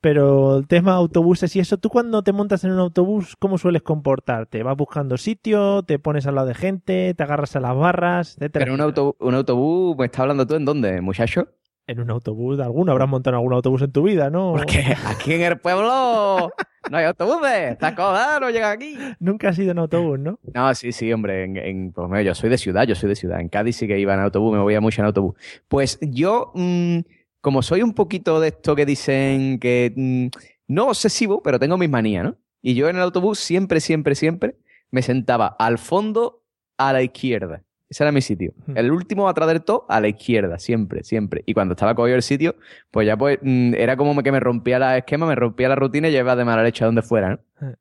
[0.01, 3.81] Pero el tema autobuses y eso, tú cuando te montas en un autobús, ¿cómo sueles
[3.83, 4.63] comportarte?
[4.63, 5.83] ¿Vas buscando sitio?
[5.83, 7.15] ¿Te pones al lado de gente?
[7.15, 8.37] ¿Te agarras a las barras?
[8.37, 8.65] Etcétera.
[8.67, 11.49] Pero un, auto, un autobús, ¿me estás hablando tú en dónde, muchacho?
[11.87, 14.53] En un autobús, alguno habrás montado algún autobús en tu vida, ¿no?
[14.57, 16.51] Porque aquí en el pueblo
[16.91, 17.73] no hay autobuses.
[17.73, 18.97] Estas cosas no llegan aquí.
[19.19, 20.39] Nunca has ido en autobús, ¿no?
[20.55, 21.45] No, sí, sí, hombre.
[21.45, 23.39] En, en- pues, mira, yo soy de ciudad, yo soy de ciudad.
[23.41, 25.35] En Cádiz sí que iba en autobús, me voy mucho en autobús.
[25.69, 27.01] Pues yo, mm,
[27.43, 30.27] como soy un poquito de esto que dicen que mm,
[30.69, 32.37] no obsesivo, pero tengo mis manías, ¿no?
[32.63, 34.57] Y yo en el autobús siempre, siempre, siempre
[34.91, 36.43] me sentaba al fondo
[36.79, 37.63] a la izquierda.
[37.95, 38.53] Ese era mi sitio.
[38.75, 41.45] El último atrás del todo, a la izquierda, siempre, siempre.
[41.47, 42.57] Y cuando estaba cogido el sitio,
[42.91, 46.09] pues ya pues mm, era como que me rompía la esquema, me rompía la rutina
[46.09, 47.31] y llevaba de mala leche a donde fuera,
[47.61, 47.75] ¿no?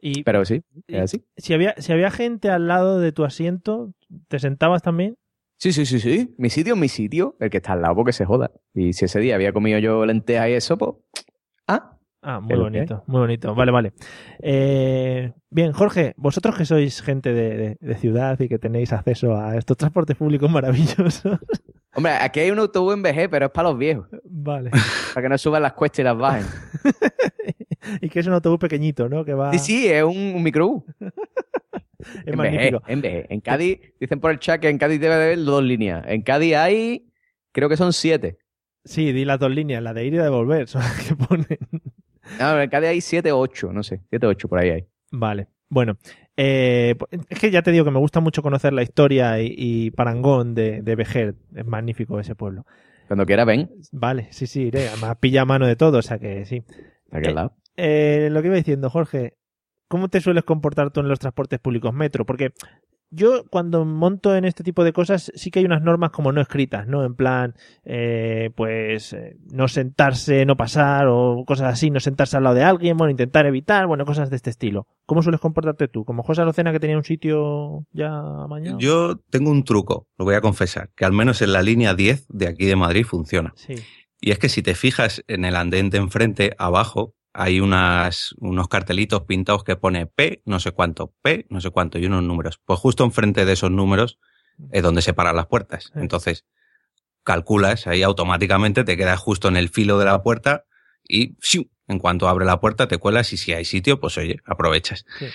[0.00, 1.24] Y, Pero sí, era así.
[1.36, 3.92] Si había, si había gente al lado de tu asiento,
[4.28, 5.16] ¿te sentabas también?
[5.56, 6.32] Sí, sí, sí, sí.
[6.38, 7.34] Mi sitio es mi sitio.
[7.40, 8.52] El que está al lado porque se joda.
[8.74, 10.92] Y si ese día había comido yo lentejas y eso, pues...
[11.66, 11.95] Ah.
[12.28, 13.54] Ah, muy bonito, muy bonito.
[13.54, 13.92] Vale, vale.
[14.42, 19.36] Eh, bien, Jorge, vosotros que sois gente de, de- de ciudad y que tenéis acceso
[19.36, 21.22] a estos transportes públicos maravillosos.
[21.94, 24.08] Hombre, aquí hay un autobús en VG, pero es para los viejos.
[24.24, 24.70] Vale.
[25.14, 26.44] Para que no suban las cuestas y las bajen.
[28.02, 29.24] y que es un autobús pequeñito, ¿no?
[29.24, 29.52] Que va.
[29.52, 30.82] Sí, sí, es un, un microbús.
[30.98, 32.80] Es en magnífico.
[32.80, 33.26] VG, en VG.
[33.30, 36.04] En Cádiz, dicen por el chat que en Cádiz debe de haber dos líneas.
[36.08, 37.06] En Cádiz hay,
[37.52, 38.36] creo que son siete.
[38.84, 41.14] Sí, di las dos líneas, la de ir y la de volver, son las que
[41.16, 41.46] ponen.
[42.38, 44.02] No, en Cádiz hay siete o ocho, no sé.
[44.10, 44.86] Siete o ocho, por ahí hay.
[45.10, 45.48] Vale.
[45.68, 45.98] Bueno,
[46.36, 46.94] eh,
[47.28, 50.54] es que ya te digo que me gusta mucho conocer la historia y, y parangón
[50.54, 51.34] de, de Vejer.
[51.54, 52.66] Es magnífico ese pueblo.
[53.08, 53.70] Cuando quiera, ven.
[53.92, 54.88] Vale, sí, sí, iré.
[54.88, 56.62] Además, pilla mano de todo, o sea que sí.
[57.04, 57.56] Está aquí al lado.
[57.76, 59.36] Eh, lo que iba diciendo, Jorge,
[59.88, 62.24] ¿cómo te sueles comportar tú en los transportes públicos metro?
[62.24, 62.52] Porque
[63.16, 66.40] yo cuando monto en este tipo de cosas sí que hay unas normas como no
[66.40, 67.04] escritas, ¿no?
[67.04, 72.44] En plan, eh, pues eh, no sentarse, no pasar o cosas así, no sentarse al
[72.44, 74.86] lado de alguien, bueno, intentar evitar, bueno, cosas de este estilo.
[75.06, 76.04] ¿Cómo sueles comportarte tú?
[76.04, 78.10] ¿Como José Arocena que tenía un sitio ya
[78.48, 78.76] mañana?
[78.78, 82.26] Yo tengo un truco, lo voy a confesar, que al menos en la línea 10
[82.28, 83.52] de aquí de Madrid funciona.
[83.56, 83.74] Sí.
[84.20, 88.66] Y es que si te fijas en el andén de enfrente, abajo, hay unas, unos
[88.68, 92.58] cartelitos pintados que pone P, no sé cuánto, P, no sé cuánto, y unos números.
[92.64, 94.18] Pues justo enfrente de esos números
[94.72, 95.92] es donde se paran las puertas.
[95.94, 96.46] Entonces,
[97.24, 100.64] calculas ahí automáticamente, te quedas justo en el filo de la puerta
[101.06, 101.36] y
[101.88, 105.04] en cuanto abre la puerta te cuelas y si hay sitio, pues oye, aprovechas.
[105.18, 105.26] Sí.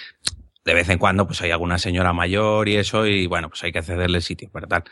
[0.65, 3.71] De vez en cuando, pues hay alguna señora mayor y eso, y bueno, pues hay
[3.71, 4.83] que cederle el sitio, ¿verdad?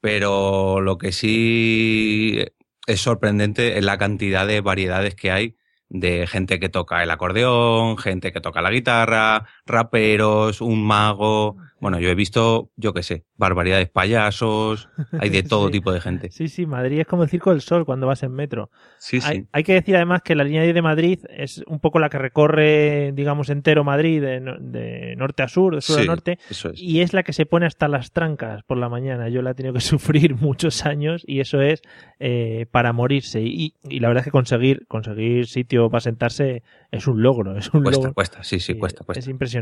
[0.00, 2.44] Pero lo que sí
[2.86, 5.56] es sorprendente es la cantidad de variedades que hay
[5.88, 11.56] de gente que toca el acordeón, gente que toca la guitarra, raperos, un mago.
[11.80, 14.88] Bueno, yo he visto, yo qué sé, barbaridades, payasos,
[15.20, 15.72] hay de todo Sí.
[15.72, 16.30] tipo de gente.
[16.30, 18.70] Sí, sí, Madrid es como el Circo del Sol cuando vas en metro.
[18.98, 19.26] Sí, sí.
[19.28, 22.08] Hay, hay que decir además que la línea 10 de Madrid es un poco la
[22.08, 26.70] que recorre, digamos, entero Madrid de, de norte a sur, de sur a norte, eso
[26.70, 26.80] es.
[26.80, 29.28] y es la que se pone hasta las trancas por la mañana.
[29.28, 31.82] Yo la he tenido que sufrir muchos años y eso es
[32.18, 33.42] eh, para morirse.
[33.42, 37.74] Y, y la verdad es que conseguir, conseguir sitio para sentarse es un logro, es
[37.74, 38.14] un Cuesta, logro.
[38.14, 39.18] cuesta, sí, sí, cuesta, cuesta.
[39.20, 39.53] Es impresionante.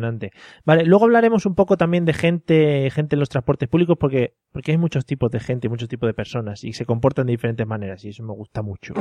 [0.64, 4.72] Vale, luego hablaremos un poco también de gente, gente en los transportes públicos porque, porque
[4.72, 8.04] hay muchos tipos de gente, muchos tipos de personas y se comportan de diferentes maneras
[8.04, 8.94] y eso me gusta mucho.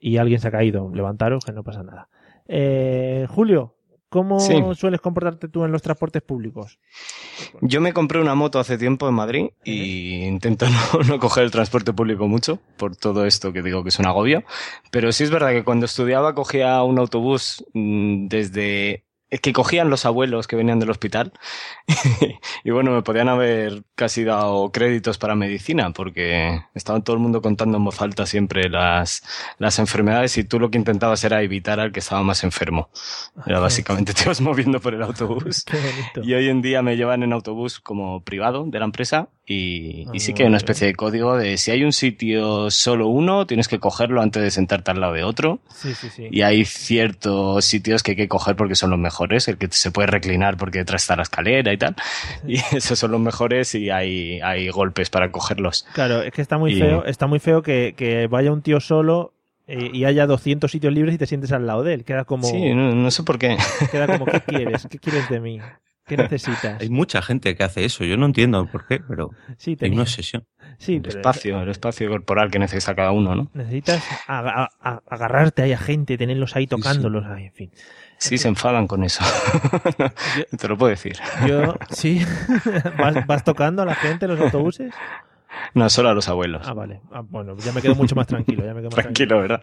[0.00, 2.08] Y alguien se ha caído, levantaros que no pasa nada.
[2.46, 3.74] Eh, Julio,
[4.08, 4.54] ¿cómo Sí.
[4.74, 6.78] sueles comportarte tú en los transportes públicos?
[7.60, 11.50] Yo me compré una moto hace tiempo en Madrid y intento no, no coger el
[11.50, 14.44] transporte público mucho por todo esto que digo que es un agobio.
[14.90, 19.90] Pero sí es verdad que cuando estudiaba cogía un autobús mm, desde es que cogían
[19.90, 21.32] los abuelos que venían del hospital
[22.64, 27.42] y bueno, me podían haber casi dado créditos para medicina porque estaba todo el mundo
[27.42, 29.22] contando en voz alta siempre las,
[29.58, 32.90] las enfermedades y tú lo que intentabas era evitar al que estaba más enfermo.
[33.46, 35.64] Era básicamente te ibas moviendo por el autobús.
[36.22, 40.20] Y hoy en día me llevan en autobús como privado de la empresa y, y
[40.20, 43.08] sí Ah, que hay una muy especie de código de si hay un sitio solo
[43.08, 45.60] uno, tienes que cogerlo antes de sentarte al lado de otro.
[45.74, 46.28] Sí, sí, sí.
[46.30, 49.90] Y hay ciertos sitios que hay que coger porque son los mejores, el que se
[49.90, 51.96] puede reclinar porque detrás está la escalera y tal.
[52.46, 55.86] Y esos son los mejores y hay, hay golpes para cogerlos.
[55.94, 58.80] Claro, es que está muy Y- feo, está muy feo que, que vaya un tío
[58.80, 59.32] solo
[59.66, 62.04] eh, y haya 200 sitios libres y te sientes al lado de él.
[62.04, 63.56] Queda como, Sí, no, no sé por qué.
[63.90, 64.86] queda como, ¿qué quieres?
[64.90, 65.60] ¿Qué quieres de mí?
[66.08, 66.76] ¿Qué necesitas?
[66.80, 70.02] Hay mucha gente que hace eso, yo no entiendo por qué, pero Sí, hay una
[70.02, 70.44] obsesión.
[70.78, 73.50] Sí, El pero espacio, el espacio corporal que necesita cada uno, ¿no?
[73.54, 77.70] necesitas aga- a- agarrarte ahí a gente, tenerlos ahí tocándolos, ay, en fin.
[78.18, 79.22] Sí, se enfadan con eso.
[80.58, 81.16] Te lo puedo decir.
[81.46, 82.20] Yo, sí,
[82.98, 84.92] ¿Vas, vas tocando a la gente en los autobuses?
[85.74, 86.66] No, solo a los abuelos.
[86.68, 87.00] Ah, vale.
[87.12, 88.64] Ah, bueno, ya me quedo mucho más tranquilo.
[88.64, 89.62] Ya me quedo más Tranquilo, ¿verdad?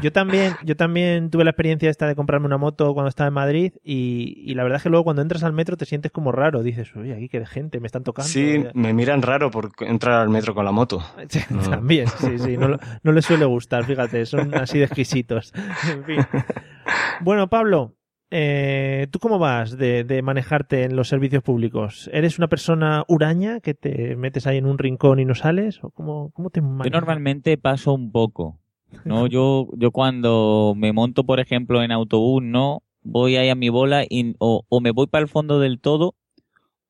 [0.00, 3.34] Yo también, yo también tuve la experiencia esta de comprarme una moto cuando estaba en
[3.34, 6.32] Madrid y, y la verdad es que luego cuando entras al metro te sientes como
[6.32, 6.62] raro.
[6.62, 8.28] Dices, uy, aquí qué gente, me están tocando.
[8.28, 11.02] Sí, me miran raro por entrar al metro con la moto.
[11.50, 11.60] No.
[11.60, 15.52] También, sí, sí, no, no les suele gustar, fíjate, son así de exquisitos.
[15.88, 16.20] En fin.
[17.20, 17.94] Bueno, Pablo,
[18.30, 22.10] eh, ¿tú cómo vas de, de manejarte en los servicios públicos?
[22.12, 25.82] ¿Eres una persona huraña que te metes ahí en un rincón y no sales?
[25.84, 26.90] ¿O cómo, cómo te Yo manejas?
[26.90, 28.58] normalmente paso un poco.
[29.04, 33.68] No, yo, yo cuando me monto, por ejemplo, en autobús, no voy ahí a mi
[33.68, 36.14] bola y, o, o me voy para el fondo del todo,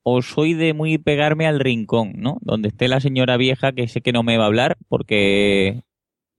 [0.02, 2.38] o soy de muy pegarme al rincón, ¿no?
[2.42, 5.82] Donde esté la señora vieja que sé que no me va a hablar porque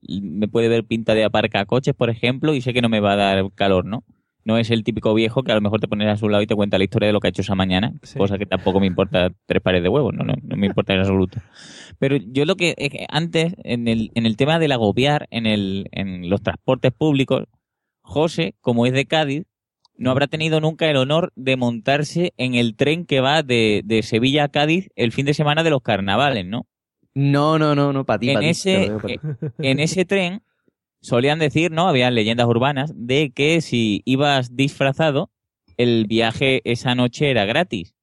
[0.08, 3.14] me puede ver pinta de aparca coches, por ejemplo, y sé que no me va
[3.14, 4.04] a dar calor, ¿no?
[4.46, 6.48] No es el típico viejo que a lo mejor te pones a su lado y
[6.48, 8.86] te cuenta la historia de lo que ha hecho esa mañana, cosa que tampoco me
[8.86, 11.40] importa tres pares de huevos, no, no, no me importa en absoluto.
[11.98, 15.48] Pero yo lo que, es que antes, en el, en el tema del agobiar, en,
[15.48, 17.46] el, en los transportes públicos,
[18.02, 19.46] José, como es de Cádiz,
[19.98, 24.04] no habrá tenido nunca el honor de montarse en el tren que va de, de
[24.04, 26.68] Sevilla a Cádiz el fin de semana de los carnavales, ¿no?
[27.14, 28.92] No, no, no, no, para ti, En pa' ese,
[29.60, 30.42] en ese tren
[31.06, 31.88] solían decir, ¿no?
[31.88, 35.30] Habían leyendas urbanas de que si ibas disfrazado,
[35.78, 37.96] el viaje esa noche era gratis.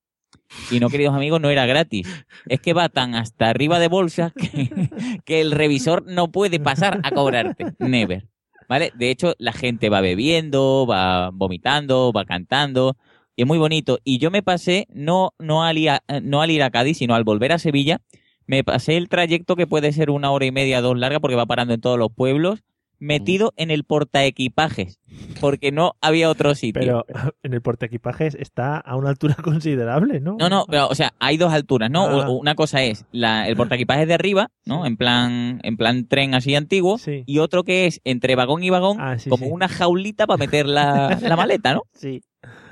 [0.71, 2.07] Y no, queridos amigos, no era gratis.
[2.47, 4.71] Es que va tan hasta arriba de bolsas que,
[5.25, 7.73] que el revisor no puede pasar a cobrarte.
[7.79, 8.29] Never.
[8.69, 8.93] ¿Vale?
[8.95, 12.97] De hecho, la gente va bebiendo, va vomitando, va cantando.
[13.35, 13.99] Y es muy bonito.
[14.05, 17.15] Y yo me pasé, no, no, al, ir a, no al ir a Cádiz, sino
[17.15, 18.01] al volver a Sevilla,
[18.47, 21.47] me pasé el trayecto que puede ser una hora y media, dos larga, porque va
[21.47, 22.63] parando en todos los pueblos.
[23.03, 25.01] Metido en el portaequipajes,
[25.41, 27.05] porque no había otro sitio.
[27.07, 27.07] Pero
[27.43, 30.37] en el portaequipajes está a una altura considerable, ¿no?
[30.39, 32.07] No, no, pero, o sea, hay dos alturas, ¿no?
[32.07, 32.31] Ah.
[32.31, 34.87] Una cosa es la, el portaequipajes de arriba, ¿no?
[34.87, 38.99] En plan, en plan tren así antiguo, y otro que es entre vagón y vagón,
[39.29, 41.83] como una jaulita para meter la, la maleta, ¿no?
[41.95, 42.23] Sí.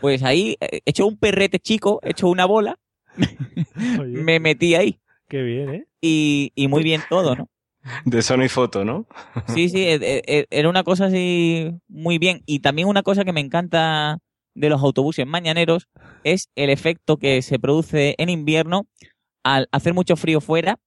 [0.01, 2.79] Pues ahí, eh, hecho un perrete chico, hecho una bola,
[3.97, 5.01] me metí ahí.
[5.29, 5.87] Qué bien, ¿eh?
[6.01, 7.49] Y, y muy bien todo, ¿no?
[8.05, 9.07] De Sony Foto, ¿no?
[9.49, 12.43] Sí, sí, e- e- e- era una cosa así muy bien.
[12.47, 14.19] Y también una cosa que me encanta
[14.55, 15.88] de los autobuses mañaneros
[16.25, 18.87] es el efecto que se produce en invierno
[19.45, 20.79] al hacer mucho frío fuera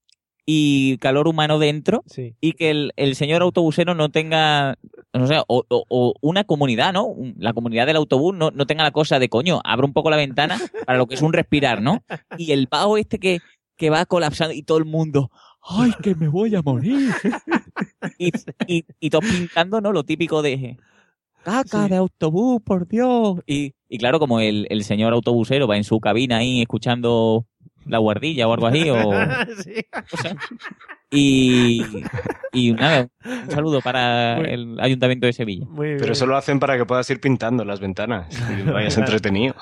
[0.46, 2.04] y calor humano dentro
[2.42, 4.76] y que el, el señor autobusero no tenga,
[5.14, 7.16] no sé, o, o- o una comunidad, ¿no?
[7.38, 10.18] La comunidad del autobús no, no tenga la cosa de coño, abro un poco la
[10.18, 12.04] ventana para lo que es un respirar, ¿no?
[12.38, 13.40] Y el pavo este que,
[13.78, 15.32] que va colapsando y todo el mundo,
[15.63, 17.13] ¡ay, que me voy a morir!
[18.17, 18.32] y,
[18.67, 19.91] y, y todos pintando, ¿no?
[19.91, 20.78] Lo típico de
[21.43, 23.39] caca de autobús, por Dios.
[23.45, 27.45] Y, y claro, como el, el señor autobusero va en su cabina ahí escuchando
[27.86, 28.95] la guardilla o algo así, o,
[29.63, 29.86] Sí.
[30.13, 30.36] o sea,
[31.13, 31.84] y,
[32.52, 35.67] y nada, un saludo para el Ayuntamiento de Sevilla.
[35.78, 39.12] Pero eso lo hacen para que puedas ir pintando las ventanas y vayas Claro.
[39.12, 39.56] entretenido.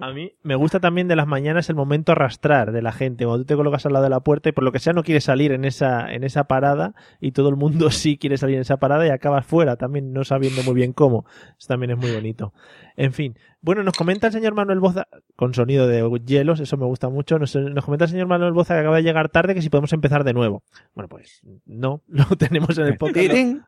[0.00, 3.24] A mí me gusta también de las mañanas el momento arrastrar de la gente.
[3.24, 5.02] Cuando tú te colocas al lado de la puerta y por lo que sea no
[5.04, 8.62] quieres salir en esa, en esa parada y todo el mundo sí quiere salir en
[8.62, 11.24] esa parada y acabas fuera también no sabiendo muy bien cómo.
[11.58, 12.52] Eso también es muy bonito.
[12.96, 13.36] En fin.
[13.64, 17.38] Bueno, nos comenta el señor Manuel Boza, con sonido de hielos, eso me gusta mucho.
[17.38, 19.92] Nos, nos comenta el señor Manuel Boza que acaba de llegar tarde que si podemos
[19.92, 20.64] empezar de nuevo.
[20.94, 23.28] Bueno, pues no, lo tenemos en el podcast.
[23.28, 23.64] Tirín,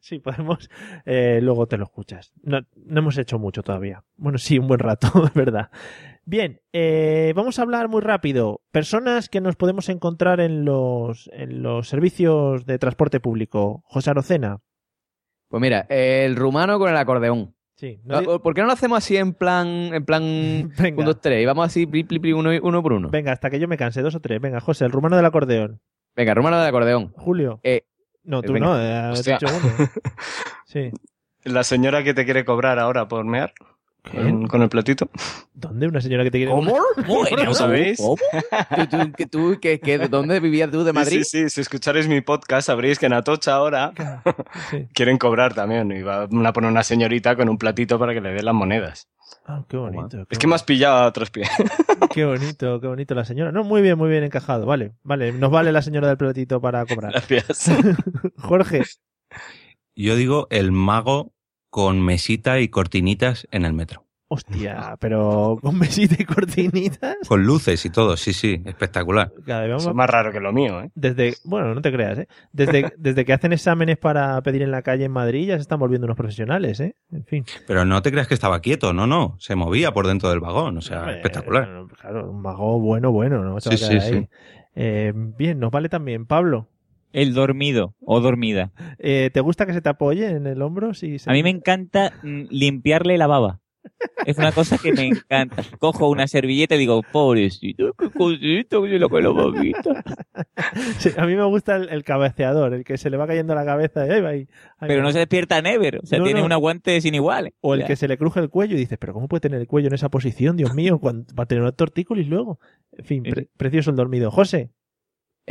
[0.00, 0.70] Sí, podemos.
[1.04, 2.32] eh, luego te lo escuchas.
[2.42, 4.04] No, no hemos hecho mucho todavía.
[4.16, 5.70] Bueno, sí, un buen rato, es verdad.
[6.24, 8.60] Bien, eh, vamos a hablar muy rápido.
[8.70, 13.82] Personas que nos podemos encontrar en los, en los servicios de transporte público.
[13.86, 14.60] José Arocena.
[15.48, 17.56] Pues mira, el rumano con el acordeón.
[17.78, 18.00] Sí.
[18.10, 20.22] Ah, ¿Por qué no lo hacemos así en plan, en plan
[20.96, 21.40] un, dos, tres?
[21.40, 23.08] Y vamos así, pli, pli, pli, uno, uno por uno.
[23.08, 24.40] Venga, hasta que yo me canse, dos o tres.
[24.40, 25.80] Venga, José, el rumano del acordeón.
[26.16, 27.12] Venga, rumano del acordeón.
[27.12, 27.60] Julio.
[27.62, 27.84] Eh,
[28.24, 28.66] no, tú venga.
[28.66, 29.88] no, eh, has dicho uno.
[30.66, 30.90] Sí.
[31.44, 33.54] La señora que te quiere cobrar ahora por mear
[34.10, 35.08] con, con el platito.
[35.54, 36.52] ¿Dónde una señora que te quiere...
[36.52, 36.76] ¿Cómo?
[37.44, 37.98] ¿No sabéis?
[37.98, 38.16] ¿Tú,
[38.90, 40.84] tú, que tú, que, que, ¿de dónde vivías tú?
[40.84, 41.22] ¿De Madrid?
[41.22, 41.50] Sí, sí, sí.
[41.50, 43.92] Si escucharéis mi podcast sabréis que en Atocha ahora
[44.94, 45.90] quieren cobrar también.
[45.90, 49.08] Y van a poner una señorita con un platito para que le den las monedas.
[49.46, 50.26] Ah, qué bonito.
[50.28, 51.48] Es que me has pillado a otros pies.
[52.10, 53.52] Qué bonito, qué bonito la señora.
[53.52, 54.66] No, muy bien, muy bien encajado.
[54.66, 55.32] Vale, vale.
[55.32, 57.12] Nos vale la señora del platito para cobrar.
[57.12, 57.70] Gracias.
[58.36, 58.82] Jorge.
[59.94, 61.32] Yo digo el mago
[61.70, 64.04] con mesita y cortinitas en el metro.
[64.30, 67.16] Hostia, pero con mesita y cortinitas.
[67.26, 69.32] Con luces y todo, sí, sí, espectacular.
[69.46, 70.90] Cada vez vamos- Eso es más raro que lo mío, ¿eh?
[70.94, 72.28] Desde, bueno, no te creas, ¿eh?
[72.52, 75.78] Desde, desde que hacen exámenes para pedir en la calle en Madrid ya se están
[75.80, 76.94] volviendo unos profesionales, ¿eh?
[77.10, 77.46] En fin.
[77.66, 80.76] Pero no te creas que estaba quieto, no, no, se movía por dentro del vagón,
[80.76, 81.86] o sea, espectacular.
[81.98, 83.60] Claro, un mago bueno, bueno, ¿no?
[83.62, 84.20] Se va Sí, a quedar sí, ahí.
[84.24, 84.28] sí.
[84.74, 86.26] Eh, bien, nos vale también.
[86.26, 86.68] Pablo,
[87.12, 88.72] El dormido o dormida.
[88.98, 90.94] eh, ¿te gusta que se te apoye en el hombro?
[90.94, 93.60] Si se- A mí me encanta mm, limpiarle la baba.
[94.26, 95.62] Es una cosa que me encanta.
[95.78, 100.04] Cojo una servilleta y digo, pobrecito, qué cosito, que lo que lo babita.
[100.98, 103.64] Sí, a mí me gusta el, el cabeceador, el que se le va cayendo la
[103.64, 104.46] cabeza y ahí va ahí.
[104.78, 106.00] ahí Pero no se despierta Never.
[106.02, 106.46] O sea, No, tiene no.
[106.46, 107.54] un aguante sin igual.
[107.60, 107.86] O el Ya.
[107.86, 109.94] que se le cruje el cuello y dices, pero ¿cómo puede tener el cuello en
[109.94, 110.56] esa posición?
[110.56, 112.60] Dios mío, cuando va a tener un tortícolis luego.
[112.92, 114.30] En fin, pre- precioso el dormido.
[114.30, 114.70] José,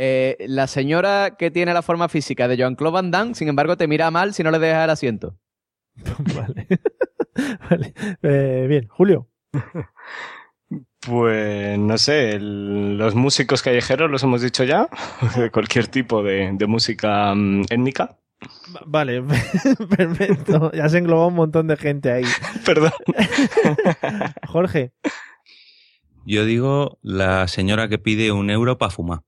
[0.00, 3.88] Eh, la señora que tiene la forma física de Jean-Claude Van Damme, sin embargo, te
[3.88, 5.36] mira mal si no le dejas el asiento.
[6.36, 6.66] vale.
[7.70, 7.94] Vale.
[8.22, 9.28] Eh, bien, Julio.
[11.00, 14.88] Pues no sé, el- los músicos callejeros los hemos dicho ya,
[15.36, 18.18] de cualquier tipo de, de música mm, étnica.
[18.74, 19.22] Va- Vale,
[19.96, 20.70] perfecto.
[20.72, 22.24] Ya se englobó un montón de gente ahí.
[22.64, 22.92] Perdón.
[24.46, 24.92] Jorge,
[26.26, 29.20] Yo digo la señora que pide un euro para fumar.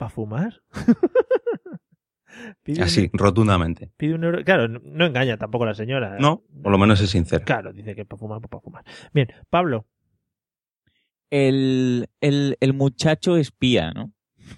[0.00, 0.62] ¿Para fumar?
[2.62, 3.90] Pide un- Así, rotundamente.
[3.98, 4.42] Pide un euro.
[4.44, 6.16] Claro, no, no engaña tampoco la señora.
[6.18, 7.44] No, por lo menos es sincero.
[7.44, 8.84] Claro, dice que para fumar, pues para fumar.
[9.12, 9.86] Bien, Pablo.
[11.30, 14.12] el, el, el muchacho espía, ¿no?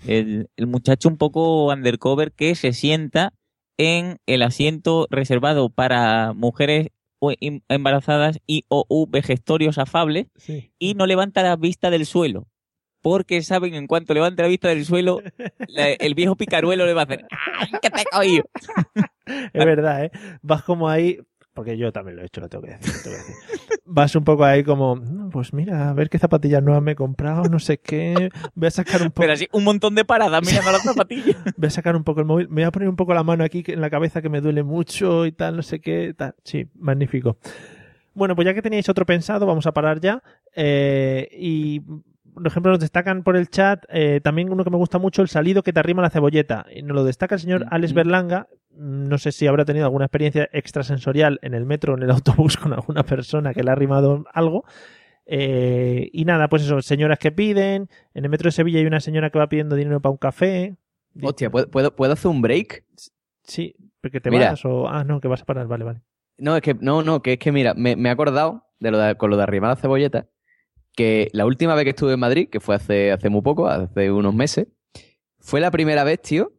[0.07, 3.35] El, el muchacho un poco undercover que se sienta
[3.79, 6.89] en el asiento reservado para mujeres
[7.41, 10.73] em- embarazadas y o u vejestorios afables Sí.
[10.79, 12.47] y no levanta la vista del suelo.
[13.03, 15.21] Porque saben, en cuanto levante la vista del suelo,
[15.69, 17.27] la- el viejo picaruelo le va a hacer
[17.59, 18.45] ¡Ay, que te he cogido!
[19.27, 20.11] Es verdad, ¿eh?
[20.43, 21.19] Vas como ahí.
[21.55, 22.95] Porque yo también lo he hecho, lo tengo que decir.
[22.97, 23.81] lo tengo que decir.
[23.85, 26.95] vas un poco ahí como, "Mm, pues mira, a ver qué zapatillas nuevas me he
[26.97, 28.31] comprado, no sé qué.
[28.55, 29.21] Voy a sacar un poco.
[29.21, 31.37] Pero así, un montón de paradas mirando las zapatillas.
[31.57, 33.45] Voy a sacar un poco el móvil, me voy a poner un poco la mano
[33.45, 36.35] aquí en la cabeza que me duele mucho y tal, no sé qué, tal.
[36.43, 37.37] Sí, magnífico.
[38.15, 40.23] Bueno, pues ya que teníais otro pensado, vamos a parar ya.
[40.57, 41.83] Eh, y,
[42.35, 45.29] por ejemplo, nos destacan por el chat eh, también uno que me gusta mucho, el
[45.29, 46.67] salido que te arrima la cebolleta.
[46.75, 48.49] Y nos lo destaca el señor Alex Berlanga.
[48.71, 52.57] No sé si habrá tenido alguna experiencia extrasensorial en el metro o en el autobús
[52.57, 54.65] con alguna persona que le ha arrimado algo.
[55.27, 57.89] Eh, y nada, pues eso, señoras que piden.
[58.15, 60.77] En el metro de Sevilla hay una señora que va pidiendo dinero para un café.
[61.21, 62.85] Hostia, ¿puedo, puedo, puedo hacer un break?
[63.45, 64.51] Sí, porque te Mira.
[64.51, 64.89] vas o...
[64.89, 66.01] Ah, no, que vas a parar, vale, vale.
[66.39, 68.99] No, es que, no, no, que es que mira, me, me he acordado de lo
[68.99, 70.27] de, con lo de arrimar la cebolleta,
[70.95, 74.11] que la última vez que estuve en Madrid, que fue hace, hace muy poco, hace
[74.11, 74.69] unos meses,
[75.39, 76.53] fue la primera vez, tío,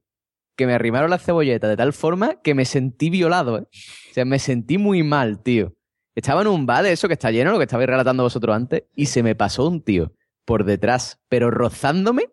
[0.56, 3.62] que me arrimaron la cebolleta de tal forma que me sentí violado, ¿eh?
[3.62, 5.76] O sea, me sentí muy mal, tío.
[6.16, 8.84] Estaba en un bar de eso que está lleno, lo que estabais relatando vosotros antes,
[8.96, 10.14] y se me pasó un tío
[10.46, 12.30] por detrás, pero rozándome,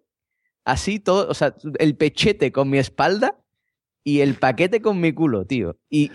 [0.64, 3.40] así todo, o sea, el pechete con mi espalda
[4.04, 5.78] y el paquete con mi culo, tío.
[5.88, 6.10] Y,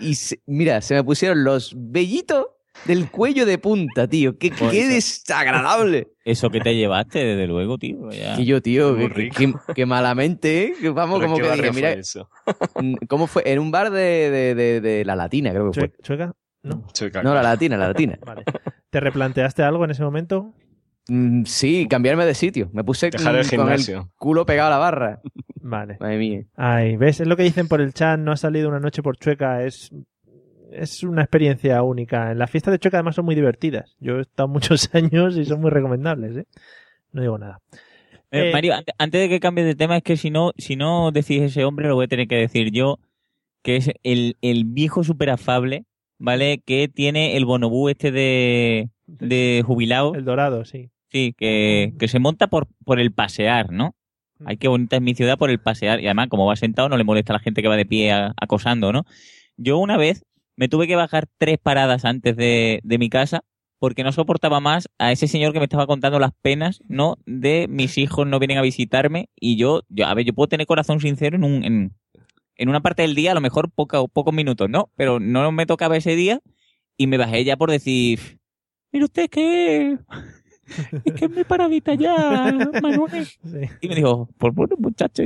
[0.46, 2.46] mira, se me pusieron los vellitos
[2.84, 4.38] del cuello de punta, tío.
[4.38, 6.08] Qué, qué eso- desagradable.
[6.24, 8.10] Eso que te llevaste, desde luego, tío.
[8.10, 8.38] ya.
[8.40, 10.72] Y yo, tío, que- que malamente, ¿eh?
[10.80, 12.28] Que vamos, ¿Pero como qué que dije, mira, eso?
[12.80, 13.42] mm, ¿cómo fue?
[13.46, 15.88] En un bar de, de- de- de la Latina, creo que fue.
[15.92, 16.32] Chue- ¿Chueca?
[16.62, 16.84] ¿No?
[16.92, 17.42] Chueca, No, la.
[17.42, 18.18] Latina, la Latina.
[18.26, 18.44] Vale.
[18.90, 20.52] ¿Te replanteaste algo en ese momento?
[21.08, 22.68] Mm, sí, cambiarme de sitio.
[22.72, 24.10] Me puse Dejar el con el gimnasio.
[24.16, 25.20] culo pegado a la barra.
[25.60, 25.96] Vale.
[26.00, 26.42] Madre mía.
[26.56, 27.20] Ay, ¿ves?
[27.20, 29.90] Es lo que dicen por el chat, no ha salido una noche por Chueca, es,
[30.72, 32.32] es una experiencia única.
[32.32, 33.96] En la fiesta de Chueca además son muy divertidas.
[34.00, 36.46] Yo he estado muchos años y son muy recomendables, ¿eh?
[37.12, 37.60] No digo nada.
[38.30, 40.76] Eh, Eh, Mario, ante- antes de que cambies de tema, es que si no, si
[40.76, 42.98] no decís ese hombre, lo voy a tener que decir yo,
[43.62, 45.84] que es el, el viejo super afable,
[46.18, 46.62] ¿vale?
[46.64, 50.14] Que tiene el bonobú este de, de jubilado.
[50.14, 50.90] El dorado, sí.
[51.12, 53.94] Sí, que, que se monta por, por el pasear, ¿no?
[54.44, 56.00] Ay, qué bonita es mi ciudad por el pasear.
[56.00, 58.12] Y además, como va sentado, no le molesta a la gente que va de pie
[58.12, 59.04] a- acosando, ¿no?
[59.56, 60.24] Yo una vez
[60.56, 63.44] me tuve que bajar tres paradas antes de, de mi casa
[63.78, 67.18] porque no soportaba más a ese señor que me estaba contando las penas, ¿no?
[67.26, 70.66] De mis hijos no vienen a visitarme y yo, yo a ver, yo puedo tener
[70.66, 71.94] corazón sincero en un, en,
[72.56, 74.90] en una parte del día, a lo mejor poca, pocos minutos, ¿no?
[74.96, 76.40] Pero no me tocaba ese día
[76.96, 78.38] y me bajé ya por decir,
[78.92, 79.98] mire usted que
[81.04, 82.52] es que es mi paradita ya,
[82.82, 83.28] Manuel.
[83.80, 85.22] Y me dijo, por bueno, muchacho.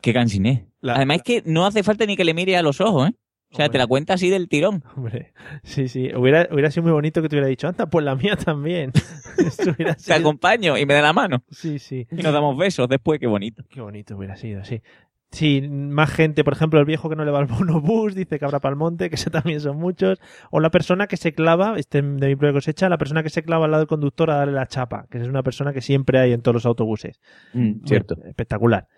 [0.00, 0.68] Qué cansiné.
[0.82, 3.14] Además es que no hace falta ni que le mire a los ojos, ¿eh?
[3.50, 4.84] O sea, te la cuenta así del tirón.
[4.96, 5.32] Hombre,
[5.62, 6.10] sí, sí.
[6.14, 8.92] Hubiera, hubiera sido muy bonito que te hubiera dicho, anda, pues la mía también.
[9.76, 11.42] Hubiera Te sido- acompaño y me da la mano.
[11.50, 12.06] Sí, sí.
[12.10, 13.62] Y nos damos besos después, qué bonito.
[13.70, 14.82] Qué bonito hubiera sido, sí.
[15.30, 18.60] Sí, más gente, por ejemplo, el viejo que no le va al bonobús, dice Cabra
[18.60, 20.18] Palmonte, que ese también son muchos.
[20.50, 23.42] O la persona que se clava, este de mi propia cosecha, la persona que se
[23.42, 26.18] clava al lado del conductor a darle la chapa, que es una persona que siempre
[26.18, 27.20] hay en todos los autobuses.
[27.52, 28.14] Mm, cierto.
[28.16, 28.88] Bueno, espectacular.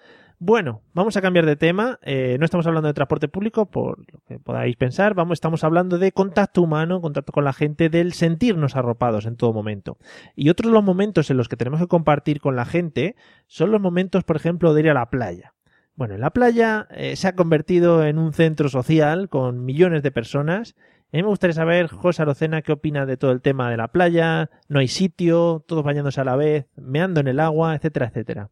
[0.43, 1.99] Bueno, vamos a cambiar de tema.
[2.01, 5.13] Eh, no estamos hablando de transporte público, por lo que podáis pensar.
[5.13, 9.53] Vamos, estamos hablando de contacto humano, contacto con la gente, del sentirnos arropados en todo
[9.53, 9.99] momento.
[10.35, 13.17] Y otros los momentos en los que tenemos que compartir con la gente
[13.49, 15.53] son los momentos, por ejemplo, de ir a la playa.
[15.95, 20.11] Bueno, en la playa eh, se ha convertido en un centro social con millones de
[20.11, 20.75] personas.
[21.13, 23.89] A mí me gustaría saber, José Arocena, qué opina de todo el tema de la
[23.89, 28.49] playa, no hay sitio, todos bañándose a la vez, meando en el agua, etcétera, etcétera.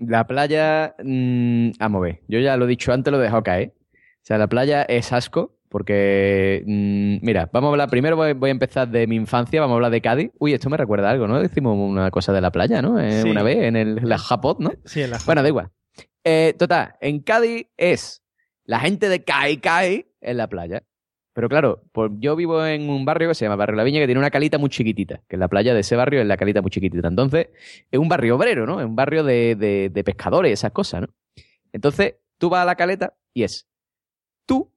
[0.00, 3.42] La playa, mm, vamos a ver, yo ya lo he dicho antes, lo he dejado
[3.42, 3.74] caer.
[3.94, 8.48] O sea, la playa es asco porque, mm, mira, vamos a hablar, primero voy, voy
[8.48, 10.30] a empezar de mi infancia, vamos a hablar de Cádiz.
[10.38, 11.40] Uy, esto me recuerda algo, ¿no?
[11.40, 12.98] Decimos una cosa de la playa, ¿no?
[12.98, 13.30] Eh, Sí.
[13.30, 14.72] Una vez en el, la Japot, ¿no?
[14.84, 15.70] Sí, en la Bueno, da igual.
[16.24, 18.22] Eh, total, en Cádiz es
[18.64, 20.82] la gente de Cai Cai en la playa.
[21.32, 21.82] Pero claro,
[22.18, 24.58] yo vivo en un barrio que se llama Barrio La Viña, que tiene una calita
[24.58, 27.06] muy chiquitita, que en la playa de ese barrio es la calita muy chiquitita.
[27.06, 27.48] Entonces,
[27.90, 28.80] es un barrio obrero, ¿no?
[28.80, 31.08] Es un barrio de pescadores, esas cosas, ¿no?
[31.72, 33.68] Entonces, tú vas a la caleta y es
[34.46, 34.72] tú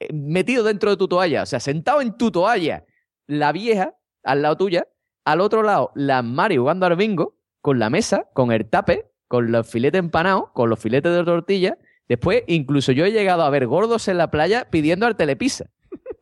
[0.00, 2.84] eh, metido dentro de tu toalla, o sea, sentado en tu toalla,
[3.26, 4.88] la vieja al lado tuya,
[5.24, 9.50] al otro lado, la Mari jugando al bingo, con la mesa, con el tape, con
[9.50, 11.78] los filetes empanados, con los filetes de tortilla.
[12.08, 15.66] Después, incluso yo he llegado a ver gordos en la playa pidiendo al telepisa.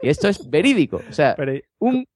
[0.00, 1.00] Y esto es verídico.
[1.08, 2.06] O sea, Pero, un...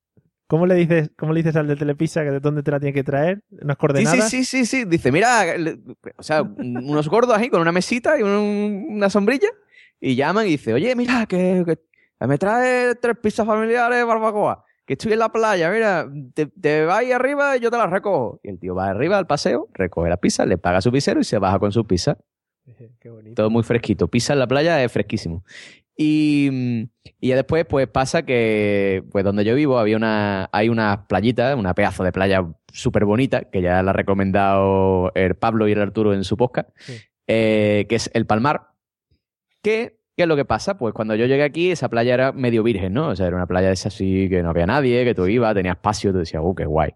[0.48, 2.92] ¿Cómo le dices, cómo le dices al de Telepisa que de dónde te la tiene
[2.92, 3.42] que traer?
[3.50, 4.30] ¿Unas Sí, coordenadas?
[4.30, 4.84] sí, sí, sí, sí.
[4.84, 5.80] Dice, mira, le-
[6.16, 9.48] o sea, unos gordos ahí con una mesita y un- una sombrilla.
[10.00, 14.64] Y llaman y dice, oye, mira, que, que me trae tres pizzas familiares de barbacoa.
[14.84, 17.90] Que estoy en la playa, mira, te, te vas ahí arriba y yo te las
[17.90, 18.38] recojo.
[18.44, 21.24] Y el tío va arriba al paseo, recoge la pizza, le paga su pisero y
[21.24, 22.18] se baja con su pizza.
[23.00, 23.34] Qué bonito.
[23.34, 24.08] Todo muy fresquito.
[24.08, 25.44] Pizza en la playa es fresquísimo.
[25.96, 26.82] Y, mm,
[27.20, 31.56] y ya después, pues pasa que, pues donde yo vivo había una, hay una playita,
[31.56, 35.80] una pedazo de playa súper bonita, que ya la ha recomendado el Pablo y el
[35.80, 36.68] Arturo en su podcast,
[37.26, 38.68] eh, que es el Palmar.
[39.62, 40.78] Que, ¿Qué es lo que pasa?
[40.78, 43.08] Pues cuando yo llegué aquí, esa playa era medio virgen, ¿no?
[43.08, 45.54] O sea, era una playa de esa así que no había nadie, que tú ibas,
[45.54, 46.92] tenías espacio, tú decías, uh, qué guay.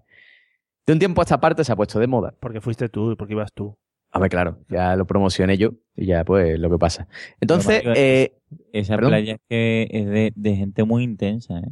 [0.87, 2.35] De un tiempo a esta parte se ha puesto de moda.
[2.41, 3.77] Porque fuiste tú, porque ibas tú.
[4.13, 7.07] A ver, claro, ya lo promocioné yo y ya pues lo que pasa.
[7.41, 8.33] Entonces, eh,
[8.73, 9.11] Esa perdón.
[9.13, 11.71] playa es que es de, de gente muy intensa, ¿eh?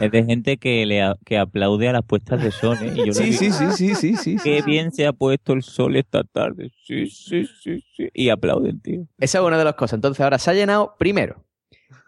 [0.00, 2.92] Es de gente que le a- que aplaude a las puestas de sol, ¿eh?
[2.94, 4.36] Y yo Sí, digo, sí, sí, sí, sí, sí.
[4.42, 6.70] Qué bien se ha puesto el sol esta tarde.
[6.84, 8.08] Sí, sí, sí, sí.
[8.14, 9.06] Y aplauden, tío.
[9.18, 9.94] Esa es una de las cosas.
[9.98, 11.44] Entonces ahora se ha llenado, primero,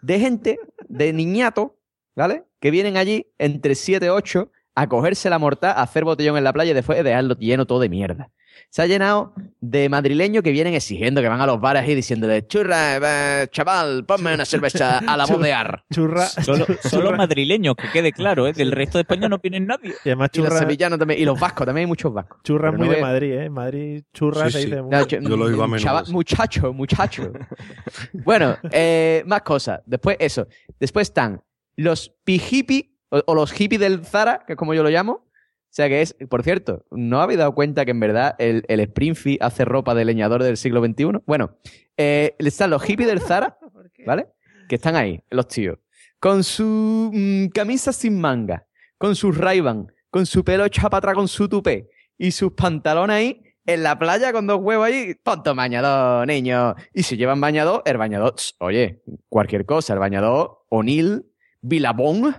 [0.01, 1.71] de gente, de niñatos,
[2.15, 2.45] ¿vale?
[2.61, 6.45] Que vienen allí entre 7 y 8 a cogerse la morta, a hacer botellón en
[6.45, 8.31] la playa y después dejarlo lleno todo de mierda.
[8.69, 12.47] Se ha llenado de madrileños que vienen exigiendo, que van a los bares y diciéndole,
[12.47, 15.83] churra, eh, chaval, ponme una cerveza a la voz de ar.
[15.93, 16.25] Churra.
[16.27, 18.53] Solo, solo madrileños, que quede claro, ¿eh?
[18.53, 19.93] Del resto de España no vienen nadie.
[20.05, 22.39] Y además Y los churra, sevillanos también, y los vascos, también hay muchos vascos.
[22.43, 23.49] churra muy no de Madrid, ¿eh?
[23.49, 24.69] Madrid churra Sí, se sí.
[24.71, 27.31] No, yo- Yo lo oigo a menudo, chaval- muchacho, muchacho.
[28.13, 29.81] bueno, eh, más cosas.
[29.85, 30.47] Después, eso.
[30.79, 31.41] Después están
[31.75, 35.25] los pijipi o, o los hippies del Zara, que es como yo lo llamo.
[35.71, 38.81] O sea que es, por cierto, ¿no habéis dado cuenta que en verdad el, el
[38.81, 41.21] Springfield hace ropa de leñador del siglo XXI?
[41.25, 41.57] Bueno,
[41.95, 43.57] eh, están los hippies del Zara,
[44.05, 44.27] ¿vale?
[44.67, 45.79] Que están ahí, los tíos.
[46.19, 48.67] Con su mm, camisa sin manga,
[48.97, 49.63] con sus ray
[50.09, 53.97] con su pelo echado para atrás con su tupé y sus pantalones ahí en la
[53.97, 55.15] playa con dos huevos ahí.
[55.23, 56.75] Ponte un bañador, niño.
[56.93, 61.25] Y si llevan bañador, el bañador, tss, oye, cualquier cosa, el bañador O'Neill,
[61.61, 62.35] Billabong,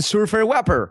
[0.00, 0.90] Surfer Whopper.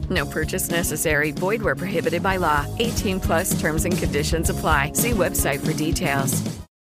[0.11, 1.31] No purchase necessary.
[1.31, 2.65] Void where prohibited by law.
[2.79, 4.91] 18 plus terms and conditions apply.
[4.93, 6.43] See website for details.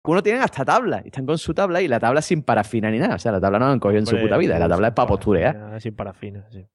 [0.05, 1.01] Uno tienen hasta tabla.
[1.03, 3.15] Y están con su tabla y la tabla sin parafina ni nada.
[3.15, 4.59] O sea, la tabla no la han cogido en su puta vida.
[4.59, 5.81] La tabla es para posturear.
[5.81, 6.65] Sin parafina, sí.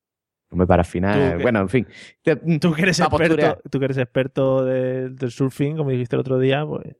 [0.51, 1.37] Hombre, parafina.
[1.37, 1.87] Que- Bueno, en fin.
[2.61, 6.39] Tú que eres experto, tú que eres experto de- del surfing, como dijiste el otro
[6.39, 6.95] día, pues...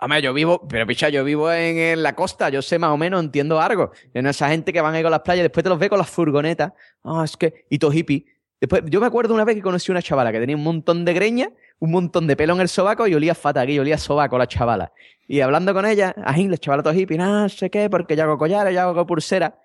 [0.00, 2.96] Hombre, yo vivo, pero picha, yo vivo en, en la costa, yo sé más o
[2.98, 3.92] menos, entiendo algo.
[4.12, 6.10] En esa gente que van ahí con las playas, después te los ve con las
[6.10, 6.72] furgonetas.
[7.04, 8.26] Ah, es que, y todo hippie.
[8.62, 11.12] Después, yo me acuerdo una vez que conocí una chavala que tenía un montón de
[11.12, 11.50] greña,
[11.80, 14.92] un montón de pelo en el sobaco y olía fatal, y olía sobaco la chavala.
[15.26, 18.38] Y hablando con ella, ajín, la chavala todo hippie, no sé qué, porque yo hago
[18.38, 19.58] collares, yo hago pulsera.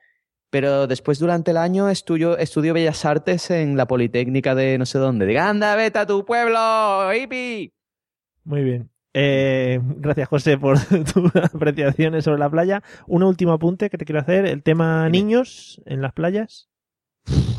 [0.49, 4.97] Pero después, durante el año, estudio, estudio Bellas Artes en la Politécnica de no sé
[4.97, 5.27] dónde.
[5.27, 7.71] Diga, anda, vete a tu pueblo, hippie.
[8.45, 8.89] Muy bien.
[9.13, 10.79] Eh, gracias, José, por
[11.13, 12.81] tus apreciaciones sobre la playa.
[13.05, 16.67] Un último apunte que te quiero hacer, el tema niños en las playas.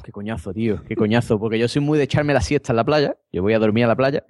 [0.05, 2.85] Qué coñazo, tío, qué coñazo, porque yo soy muy de echarme la siesta en la
[2.85, 4.25] playa, yo voy a dormir a la playa,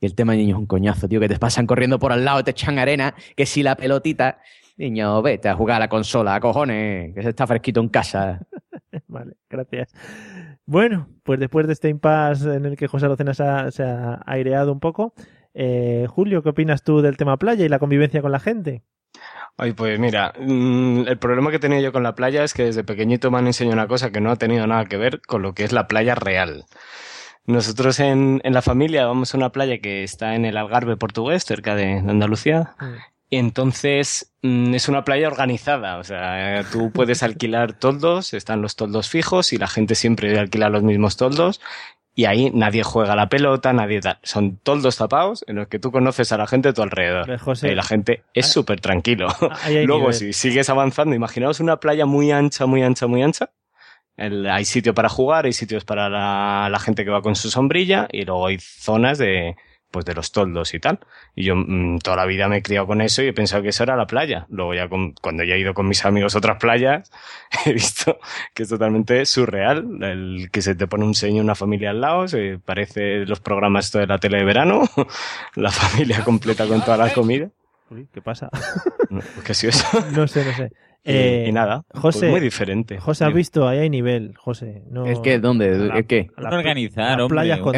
[0.00, 2.24] y el tema de niños es un coñazo, tío, que te pasan corriendo por al
[2.24, 4.38] lado, te echan arena, que si la pelotita,
[4.76, 8.46] niño, vete a jugar a la consola, cojones, que se está fresquito en casa.
[9.06, 9.92] Vale, gracias.
[10.66, 14.22] Bueno, pues después de este impasse en el que José Arocena se ha, se ha
[14.26, 15.14] aireado un poco,
[15.54, 18.82] eh, Julio, ¿qué opinas tú del tema playa y la convivencia con la gente?
[19.56, 22.82] Ay, pues mira, mm, el problema que tenía yo con la playa es que desde
[22.82, 25.54] pequeñito me han enseñado una cosa que no ha tenido nada que ver con lo
[25.54, 26.64] que es la playa real.
[27.46, 31.44] Nosotros en, en la familia vamos a una playa que está en el Algarve portugués,
[31.44, 32.74] cerca de, Andalucía.
[33.30, 38.60] Y entonces mm, es una playa organizada, o sea, eh, tú puedes alquilar toldos, están
[38.60, 41.60] los toldos fijos y la gente siempre alquila los mismos toldos
[42.14, 44.18] y ahí nadie juega la pelota, nadie tal.
[44.22, 47.38] Son toldos tapados en los que tú conoces a la gente de tu alrededor.
[47.40, 49.28] José, y la gente es súper tranquilo.
[49.64, 53.50] hay Luego, si sigues avanzando, imaginaos una playa muy ancha, muy ancha, muy ancha.
[54.16, 57.50] El- hay sitio para jugar, hay sitios para la, la gente que va con su
[57.50, 59.56] sombrilla y luego hay zonas de
[59.94, 60.98] pues de los toldos y tal.
[61.36, 63.68] Y yo mm, toda la vida me he criado con eso y he pensado que
[63.68, 64.44] eso era la playa.
[64.50, 67.10] Luego ya con- cuando ya he ido con mis amigos a otras playas,
[67.64, 68.18] he visto
[68.54, 69.86] que es totalmente surreal.
[70.02, 73.92] El que se te pone un seño una familia al lado, se parece los programas
[73.92, 74.82] de la tele de verano,
[75.54, 77.48] la familia completa con toda la comida.
[77.90, 78.48] Uy, ¿qué pasa?
[79.44, 79.86] ¿Qué ha sido eso?
[80.12, 80.70] No sé, no sé.
[81.06, 82.98] Y- Eh, y nada, pues José, muy diferente.
[82.98, 84.82] José, has visto, ahí hay nivel, José.
[84.90, 85.38] No, ¿El qué?
[85.38, 85.66] ¿Dónde?
[85.68, 86.28] a la- ¿El qué?
[86.38, 87.74] la- organizar, hombre, playas con.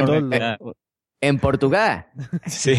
[1.23, 2.07] ¿En Portugal?
[2.47, 2.75] Sí.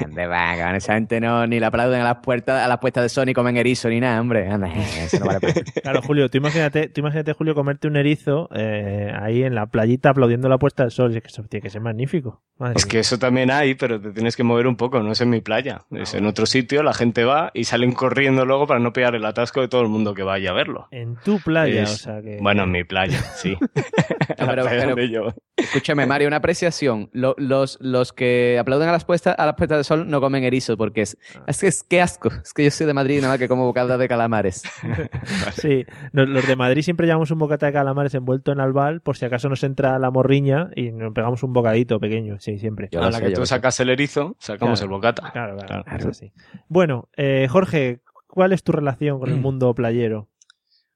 [0.00, 0.56] ¿Dónde va?
[0.56, 0.76] cabrón?
[0.76, 3.56] Esa gente no ni le aplauden a las puertas, a las puestas de Sony comen
[3.56, 4.48] erizo ni nada, hombre.
[4.48, 5.40] Anda, eso no vale.
[5.82, 10.10] Claro, Julio, tú imagínate, tú imagínate, Julio, comerte un erizo eh, ahí en la playita
[10.10, 11.14] aplaudiendo la puesta del sol.
[11.16, 12.42] Es que eso tiene que ser magnífico.
[12.58, 12.90] Madre Es mía.
[12.92, 15.40] que eso también hay, pero te tienes que mover un poco, no es en mi
[15.40, 15.80] playa.
[15.90, 19.24] Es en otro sitio, la gente va y salen corriendo luego para no pegar el
[19.24, 20.86] atasco de todo el mundo que vaya a verlo.
[20.92, 22.38] En tu playa, Es- o sea que...
[22.40, 23.56] Bueno, en mi playa, sí.
[24.38, 27.08] La playa pero- donde yo- Escúchame, Mario, una apreciación.
[27.12, 30.44] Lo- los, los que aplauden a las puestas a las puestas del sol no comen
[30.44, 32.28] erizo porque es, es que es que asco.
[32.42, 34.62] Es que yo soy de Madrid y nada más que como bocadas de calamares.
[35.54, 39.16] Sí, nos- los de Madrid siempre llevamos un bocata de calamares envuelto en albal por
[39.16, 42.88] si acaso nos entra la morriña y nos pegamos un bocadito pequeño, sí, siempre.
[42.90, 44.94] Yo a lo la sé, que tú sacas el erizo, sacamos Claro.
[44.94, 45.30] el bocata.
[45.32, 45.98] Claro, claro, Claro.
[45.98, 46.32] es así.
[46.68, 49.42] Bueno, eh, Jorge, ¿cuál es tu relación con el Mm.
[49.42, 50.28] mundo playero?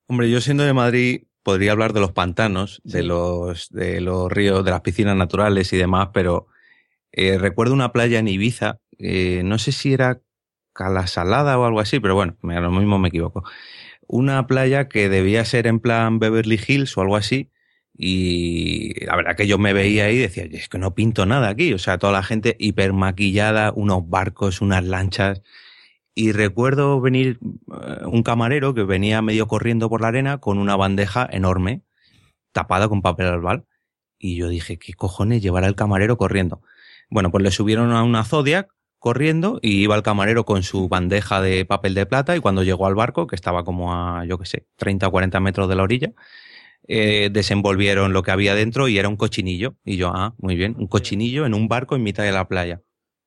[0.06, 4.64] Hombre, yo siendo de Madrid podría hablar de los pantanos, de los de los ríos,
[4.64, 6.48] de las piscinas naturales y demás, pero
[7.12, 10.20] eh, recuerdo una playa en Ibiza, eh, no sé si era
[10.72, 13.44] Calasalada o algo así, pero bueno, me- a lo mismo me equivoco.
[14.08, 17.50] Una playa que debía ser en plan Beverly Hills o algo así,
[17.96, 21.26] y la verdad que yo me veía ahí y decía, "Oye, es que no pinto
[21.26, 25.42] nada aquí, o sea, toda la gente hiper maquillada, unos barcos, unas lanchas,
[26.14, 30.76] y recuerdo venir eh, un camarero que venía medio corriendo por la arena con una
[30.76, 31.82] bandeja enorme,
[32.52, 33.64] tapada con papel albal.
[34.18, 36.62] Y yo dije, ¿qué cojones llevará el camarero corriendo?
[37.10, 41.42] Bueno, pues le subieron a una Zodiac corriendo y iba el camarero con su bandeja
[41.42, 44.46] de papel de plata y cuando llegó al barco, que estaba como a, yo qué
[44.46, 46.12] sé, 30 o 40 metros de la orilla,
[46.86, 49.76] eh, desenvolvieron lo que había dentro y era un cochinillo.
[49.84, 52.80] Y yo, ah, muy bien, un cochinillo en un barco en mitad de la playa.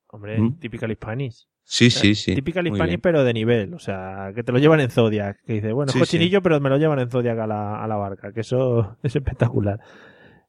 [0.08, 0.58] Hombre, Mm.
[0.58, 1.34] typical Hispanic.
[1.70, 2.34] Sí, sí, sí.
[2.34, 3.74] Typical Muy Hispanic, pero de nivel.
[3.74, 5.38] O sea, que te lo llevan en Zodiac.
[5.44, 7.86] Que dice, bueno, es Sí, cochinillo, pero me lo llevan en Zodiac a la, a
[7.86, 8.32] la barca.
[8.32, 9.78] Que eso es espectacular.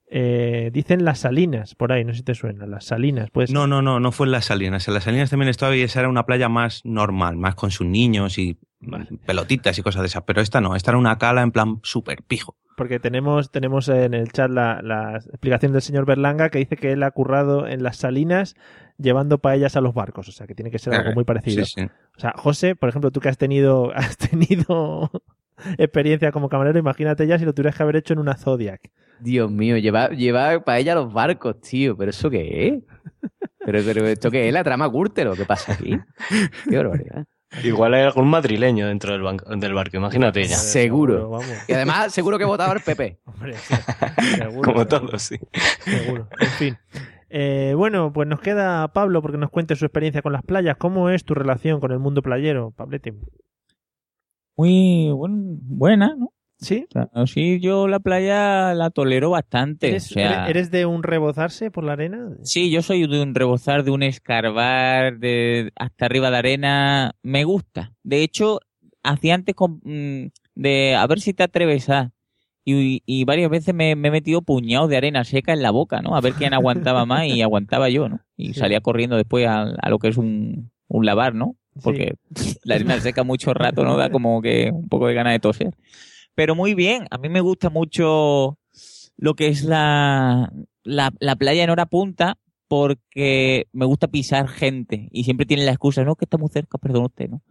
[0.10, 2.66] Eh, dicen las salinas, por ahí, no sé si te suena.
[2.66, 3.52] Las salinas, pues.
[3.52, 4.88] No, no, no, no fue en las Salinas.
[4.88, 7.86] En las Salinas también estaba y esa era una playa más normal, más con sus
[7.86, 8.58] niños y
[9.26, 10.24] pelotitas y cosas de esas.
[10.24, 12.56] Pero esta no, esta era una cala en plan súper pijo.
[12.80, 16.94] Porque tenemos, tenemos en el chat la, la explicación del señor Berlanga que dice que
[16.94, 18.56] él ha currado en las salinas
[18.98, 20.30] llevando paellas a los barcos.
[20.30, 21.66] O sea, que tiene que ser algo muy parecido.
[21.66, 21.90] Sí, sí.
[22.16, 25.12] O sea, José, por ejemplo, tú que has tenido, has tenido
[25.78, 28.90] experiencia como camarero, imagínate ya si lo tuvieras que haber hecho en una Zodiac.
[29.20, 31.98] Dios mío, lleva, lleva para ella los barcos, tío.
[31.98, 32.84] ¿Pero eso qué es?
[33.66, 34.54] ¿Pero, pero esto qué es?
[34.54, 36.00] ¿La trama Gürtel o qué pasa aquí?
[36.70, 37.26] Qué barbaridad.
[37.64, 40.56] Igual hay algún madrileño dentro del, banco- del barco, imagínate ya.
[40.56, 41.30] Seguro.
[41.30, 41.48] vamos.
[41.68, 43.20] Y además, seguro que votaba el PP.
[43.26, 43.76] Hombre, sí,
[44.36, 45.38] seguro, Como seguro, todos, sí.
[45.84, 46.28] seguro.
[46.40, 46.78] En fin.
[47.32, 50.78] Eh, bueno, pues nos queda Pablo porque nos cuente su experiencia con las playas.
[50.78, 53.14] ¿Cómo es tu relación con el mundo playero, Pablete?
[54.58, 56.32] Muy buen- buena, ¿no?
[56.60, 56.86] ¿Sí?
[56.90, 59.88] O sea, sí, yo la playa la tolero bastante.
[59.90, 62.30] ¿Eres, o sea, eres- eres de un rebozarse por la arena?
[62.44, 67.16] Sí, yo soy de un rebozar, de un escarbar, de hasta arriba de arena.
[67.24, 67.94] Me gusta.
[68.04, 68.60] De hecho,
[69.04, 72.12] hacía antes con- mm, de a ver si te atreves a.
[72.66, 76.02] Y, y varias veces me, me he metido puñados de arena seca en la boca,
[76.02, 76.16] ¿no?
[76.16, 78.20] A ver quién aguantaba más y aguantaba yo, ¿no?
[78.38, 78.60] Y Sí.
[78.60, 81.56] salía corriendo después a, a lo que es un, un lavar, ¿no?
[81.82, 82.16] Porque
[82.66, 83.96] la arena seca mucho rato, ¿no?
[83.98, 85.74] Da como que un poco de ganas de toser.
[86.36, 88.58] Pero muy bien, a mí me gusta mucho
[89.18, 90.52] lo que es la,
[90.84, 95.72] la, la playa en hora punta porque me gusta pisar gente y siempre tienen la
[95.72, 97.42] excusa, no, que está muy cerca, perdón usted, ¿no?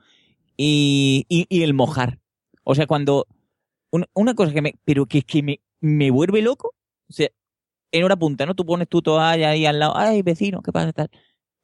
[0.57, 2.19] Y, y, y el mojar.
[2.65, 3.27] O sea, cuando...
[3.91, 4.75] Una, una cosa que me...
[4.85, 6.75] Pero que, que me, me vuelve loco.
[7.09, 7.29] O sea,
[7.93, 8.55] en hora punta, ¿no?
[8.55, 11.09] Tú pones tu toalla ahí al lado, ay, vecino, ¿qué pasa?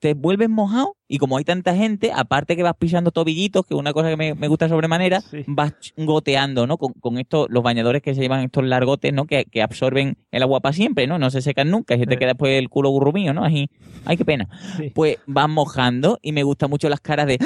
[0.05, 3.80] Te vuelves mojado y como hay tanta gente, aparte que vas pisando tobillitos, que es
[3.80, 6.76] una cosa que me, me gusta sobremanera, vas goteando, ¿no?
[6.76, 9.24] Con, con estos, los bañadores que se llevan estos largotes, ¿no?
[9.24, 11.18] Que, que absorben el agua para siempre, ¿no?
[11.18, 13.44] No se secan nunca y se te queda después el culo gurrumío, ¿no?
[13.46, 13.70] Así,
[14.05, 14.46] ay, qué pena.
[14.94, 17.38] Pues vas mojando y me gustan mucho las caras de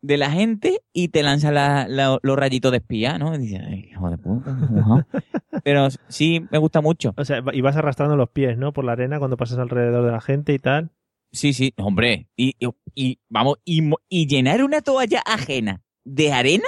[0.00, 3.34] de la gente y te lanza la- la- los rayitos de espía, ¿no?
[3.34, 5.06] Y dices, "Ay, hijo de puta, mojado".
[5.64, 7.12] Pero sí, me gusta mucho.
[7.16, 8.72] O sea, y vas arrastrando los pies, ¿no?
[8.72, 10.90] Por la arena cuando pasas alrededor de la gente y tal.
[11.34, 12.28] Sí, sí, hombre.
[12.36, 16.64] Y, y- y, vamos, y, y llenar una toalla ajena de arena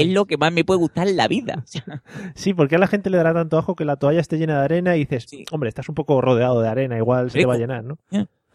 [0.00, 1.64] es lo que más me puede gustar en la vida.
[2.34, 4.64] Sí, porque a la gente le dará tanto ajo que la toalla esté llena de
[4.64, 7.58] arena y dices, hombre, estás un poco rodeado de arena, igual se te va a
[7.58, 7.98] llenar, ¿no?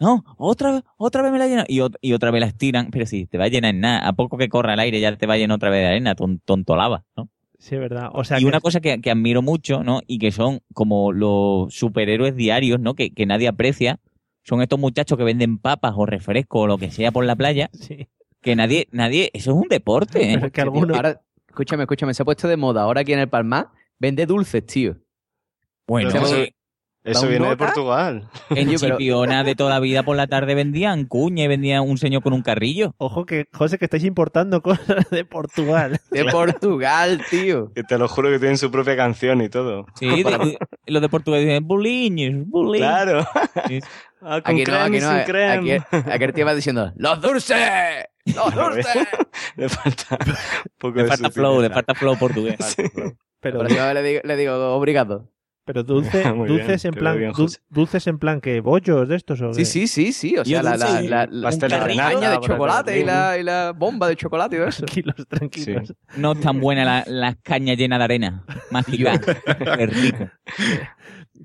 [0.00, 1.66] No, otra vez, otra vez me la llenan.
[1.68, 2.90] Y, y otra vez la estiran.
[2.90, 5.14] Pero si te va a llenar en nada, a poco que corra el aire ya
[5.16, 7.28] te va a llenar otra vez de arena, ton- tonto lava, ¿no?
[7.58, 8.10] Sí, es verdad.
[8.12, 10.00] O sea, y que- una cosa que, que admiro mucho, ¿no?
[10.06, 12.94] Y que son como los superhéroes diarios, ¿no?
[12.94, 14.00] Que, que nadie aprecia.
[14.44, 17.70] Son estos muchachos que venden papas o refrescos o lo que sea por la playa.
[17.80, 18.06] Sí.
[18.40, 20.50] Que nadie, nadie, eso es un deporte, ¿eh?
[20.52, 23.68] Tío, Ahora, escúchame, escúchame, se ha puesto de moda ahora aquí en el Palmar,
[23.98, 24.98] vende dulces, tío.
[25.86, 26.26] Bueno, Pero
[27.04, 28.28] eso, viene de Portugal.
[28.50, 32.22] en Chipiona de toda la vida por la tarde vendían cuña y vendía un señor
[32.22, 32.94] con un carrillo.
[32.98, 36.00] Ojo que, José, que estáis importando cosas de Portugal.
[36.10, 37.72] De Portugal, tío.
[37.74, 39.86] Que te lo juro que tienen su propia canción y todo.
[39.98, 42.88] Sí, de- los de Portugal dicen buliños, buliños.
[42.88, 43.26] Claro.
[43.68, 43.80] Sí.
[44.24, 45.10] Ah, con Aquí no, aquí no.
[45.10, 46.12] Aquí, crema.
[46.12, 47.58] aquí el tío va diciendo, ¡Los dulces!
[48.34, 48.86] ¡Los dulces!
[49.56, 50.34] Le falta un
[50.78, 52.56] poco Le falta flow, le falta flow portugués.
[53.40, 55.30] Pero, La próxima vez le digo, le digo, obrigado.
[55.66, 57.32] pero dulce, dulces bien, en plan, bien,
[57.68, 60.36] dulces en plan que bollos de estos o Sí, sí, sí, sí.
[60.38, 63.72] O sea, Yo la, la, la, la, la caña de chocolate y la, y la
[63.76, 64.84] bomba de chocolate y eso.
[64.86, 65.94] Tranquilos, tranquilos.
[66.16, 68.44] No es tan buena la- las cañas llenas de arena.
[68.70, 70.30] Más Qué rico.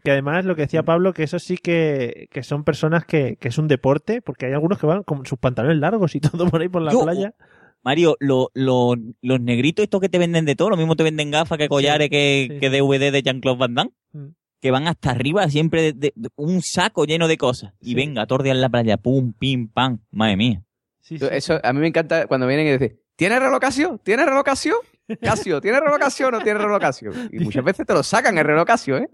[0.03, 3.47] Que además lo que decía Pablo, que eso sí que, que son personas que, que
[3.47, 6.61] es un deporte, porque hay algunos que van con sus pantalones largos y todo por
[6.61, 7.33] ahí por la Yo- playa.
[7.81, 11.31] Mario, lo- lo- los negritos estos que te venden de todo, lo mismo te venden
[11.31, 14.27] gafas que collares que, sí, que DVD de Jean-Claude Van Damme, Mm.
[14.59, 17.73] que van hasta arriba siempre de, de- de un saco lleno de cosas.
[17.79, 20.63] Y venga, tordear la playa, pum, pim, pam, madre mía.
[21.01, 21.25] Sí, sí.
[21.31, 23.97] Eso, a mí me encanta cuando vienen y dicen, ¿tienes relocación?
[24.03, 24.75] ¿Tienes relocación?
[25.21, 27.29] Casio, ¿tienes relocación o no tienes relocación?
[27.31, 29.09] Y muchas veces te lo sacan el relocación, ¿eh?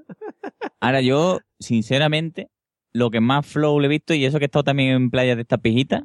[0.86, 2.51] Ahora yo, sinceramente,
[2.93, 5.36] lo que más flow le he visto, y eso que he estado también en playas
[5.36, 6.03] de estas pijitas,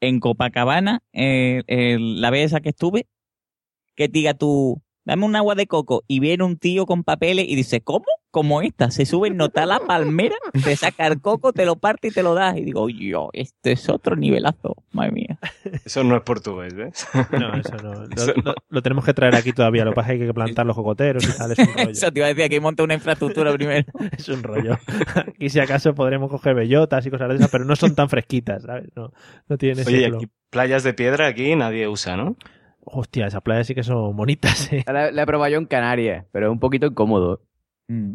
[0.00, 3.06] en Copacabana, eh, eh, la vez esa que estuve,
[3.94, 7.54] que diga tú, dame un agua de coco, y viene un tío con papeles y
[7.56, 8.04] dice, ¿cómo?
[8.30, 10.34] Como esta, se sube, nota la palmera,
[10.64, 12.56] te saca el coco, te lo parte y te lo das.
[12.56, 15.38] Y digo, yo, este es otro nivelazo, madre mía.
[15.84, 17.06] Eso no es portugués, ¿ves?
[17.30, 17.92] No, eso no.
[17.94, 18.42] Lo, Eso no.
[18.42, 19.84] lo- lo tenemos que traer aquí todavía.
[19.84, 21.52] Lo que pasa es que hay que plantar los cocoteros y tal.
[21.52, 21.90] Es un rollo.
[21.90, 23.86] Eso te iba a decir, que monta una infraestructura primero.
[24.18, 24.78] es un rollo.
[25.14, 28.64] Aquí si acaso podremos coger bellotas y cosas de esas, pero no son tan fresquitas,
[28.64, 28.88] ¿sabes?
[28.96, 29.12] No,
[29.48, 32.36] no tienen ese Oye, aquí playas de piedra aquí nadie usa, ¿no?
[32.86, 34.84] Hostia, esas playas sí que son bonitas, ¿eh?
[34.86, 37.42] La, la he probado yo en Canarias, pero es un poquito incómodo.
[37.88, 38.14] Mm.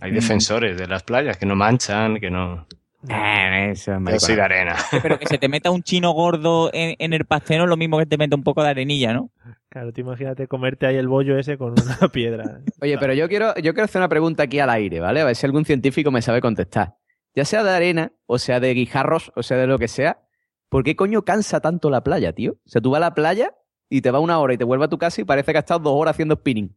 [0.00, 2.66] Hay defensores de las playas que no manchan, que no...
[3.08, 4.76] Eh, eso es Yo soy de arena.
[5.02, 7.98] Pero que se te meta un chino gordo en, en el pastero es lo mismo
[7.98, 9.30] que te meta un poco de arenilla, ¿no?
[9.68, 12.60] Claro, tú imagínate comerte ahí el bollo ese con una piedra.
[12.80, 15.20] Oye, pero yo quiero, yo quiero hacer una pregunta aquí al aire, ¿vale?
[15.20, 16.94] A ver si algún científico me sabe contestar.
[17.34, 20.22] Ya sea de arena, o sea de guijarros, o sea de lo que sea,
[20.68, 22.52] ¿por qué coño cansa tanto la playa, tío?
[22.52, 23.52] O sea, tú vas a la playa
[23.88, 25.64] y te vas una hora y te vuelves a tu casa y parece que has
[25.64, 26.74] estado dos horas haciendo spinning.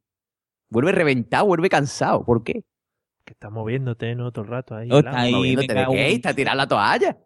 [0.69, 2.23] Vuelve reventado, vuelve cansado.
[2.25, 2.63] ¿Por qué?
[3.23, 4.31] Que estás moviéndote, ¿no?
[4.31, 4.89] Todo el rato ahí.
[4.91, 5.19] El agua.
[5.21, 6.07] ahí, Moviéndote venga, de qué?
[6.09, 7.17] un- Está tirando la toalla.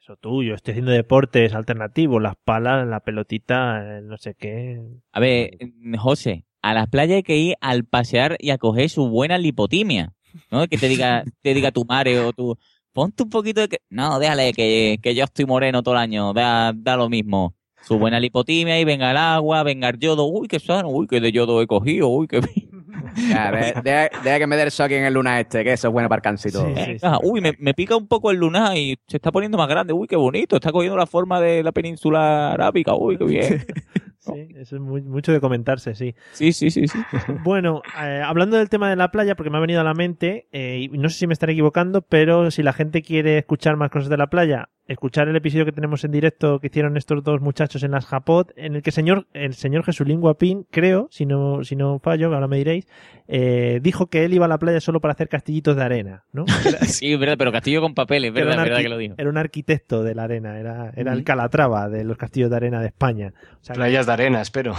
[0.00, 0.54] Eso tuyo.
[0.54, 4.80] Estoy haciendo deportes alternativos, las palas, la pelotita, el no sé qué.
[5.12, 5.58] A ver,
[5.98, 10.12] José, a las playas hay que ir al pasear y a coger su buena lipotimia.
[10.50, 10.68] ¿No?
[10.68, 12.56] Que te diga, te diga tu madre o tu.
[12.92, 13.78] Ponte un poquito de que.
[13.90, 16.32] No, déjale que, que yo estoy moreno todo el año.
[16.32, 17.55] Da, da lo mismo.
[17.86, 20.24] Su buena lipotimia y venga el agua, venga el yodo.
[20.26, 20.88] Uy, qué sano.
[20.88, 22.08] Uy, qué de yodo he cogido.
[22.08, 22.66] Uy, qué bien.
[23.30, 25.88] Ya, de- deja, deja que me dé el shock en el luna este, que eso
[25.88, 26.38] es bueno para el.
[26.38, 26.58] Sí, sí,
[26.98, 26.98] sí.
[27.02, 29.92] Venga, Uy, me, me pica un poco el lunar y se está poniendo más grande.
[29.92, 30.56] Uy, qué bonito.
[30.56, 32.94] Está cogiendo la forma de la península arábica.
[32.94, 33.66] Uy, qué bien.
[34.18, 36.16] Sí, eso es muy- mucho de comentarse, sí.
[36.32, 36.98] Sí, sí, sí, sí.
[37.44, 40.48] Bueno, eh, hablando del tema de la playa, porque me ha venido a la mente,
[40.50, 43.88] eh, y no sé si me estaré equivocando, pero si la gente quiere escuchar más
[43.88, 47.40] cosas de la playa, escuchar el episodio que tenemos en directo que hicieron estos dos
[47.40, 51.64] muchachos en las Japot, en el que señor, el señor Jesulín Guapín, creo, si no,
[51.64, 52.86] si no fallo, ahora me diréis,
[53.28, 56.44] eh, dijo que él iba a la playa solo para hacer castillitos de arena, ¿no?
[56.66, 59.14] Era, Sí, es verdad, pero castillo con papeles, verdad, un verdad que lo dijo.
[59.18, 61.24] era un arquitecto de la arena, era, era el.
[61.24, 63.32] Calatrava de los castillos de arena de España.
[63.60, 64.74] O sea, que- Playas de arena, espero.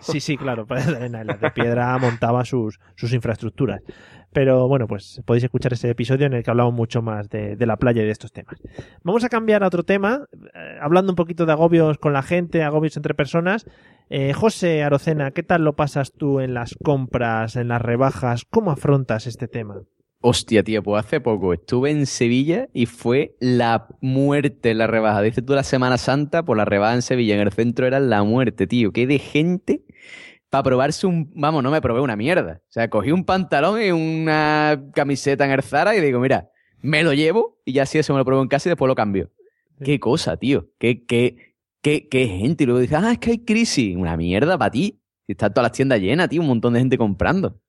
[0.00, 3.80] Sí, sí, claro, para de arena, y las de piedra montaba sus, sus infraestructuras.
[4.32, 7.76] Pero bueno, pues podéis escuchar ese episodio en el que hablamos mucho más de, la
[7.76, 8.56] playa y de estos temas.
[9.02, 12.62] Vamos a cambiar a otro tema, eh, hablando un poquito de agobios con la gente,
[12.62, 13.66] agobios entre personas.
[14.08, 18.44] Eh, José Arocena, ¿qué tal lo pasas tú en las compras, en las rebajas?
[18.48, 19.82] ¿Cómo afrontas este tema?
[20.22, 25.22] Hostia, tío, pues hace poco estuve en Sevilla y fue la muerte la rebaja.
[25.22, 28.22] Dices tú la Semana Santa, por la rebaja en Sevilla, en el centro era la
[28.22, 28.92] muerte, tío.
[28.92, 29.82] Qué de gente
[30.50, 31.30] para probarse un...
[31.34, 32.60] Vamos, no me probé una mierda.
[32.68, 36.50] O sea, cogí un pantalón y una camiseta en el Zara y digo, mira,
[36.82, 38.94] me lo llevo y ya así eso me lo pruebo en casa y después lo
[38.94, 39.30] cambio.
[39.82, 40.68] Qué cosa, tío.
[40.78, 42.64] Qué, qué, qué, qué gente.
[42.64, 43.96] Y luego dices, ah, es que hay crisis.
[43.96, 45.00] Una mierda para ti.
[45.26, 47.60] Si están todas las tiendas llenas, tío, un montón de gente comprando.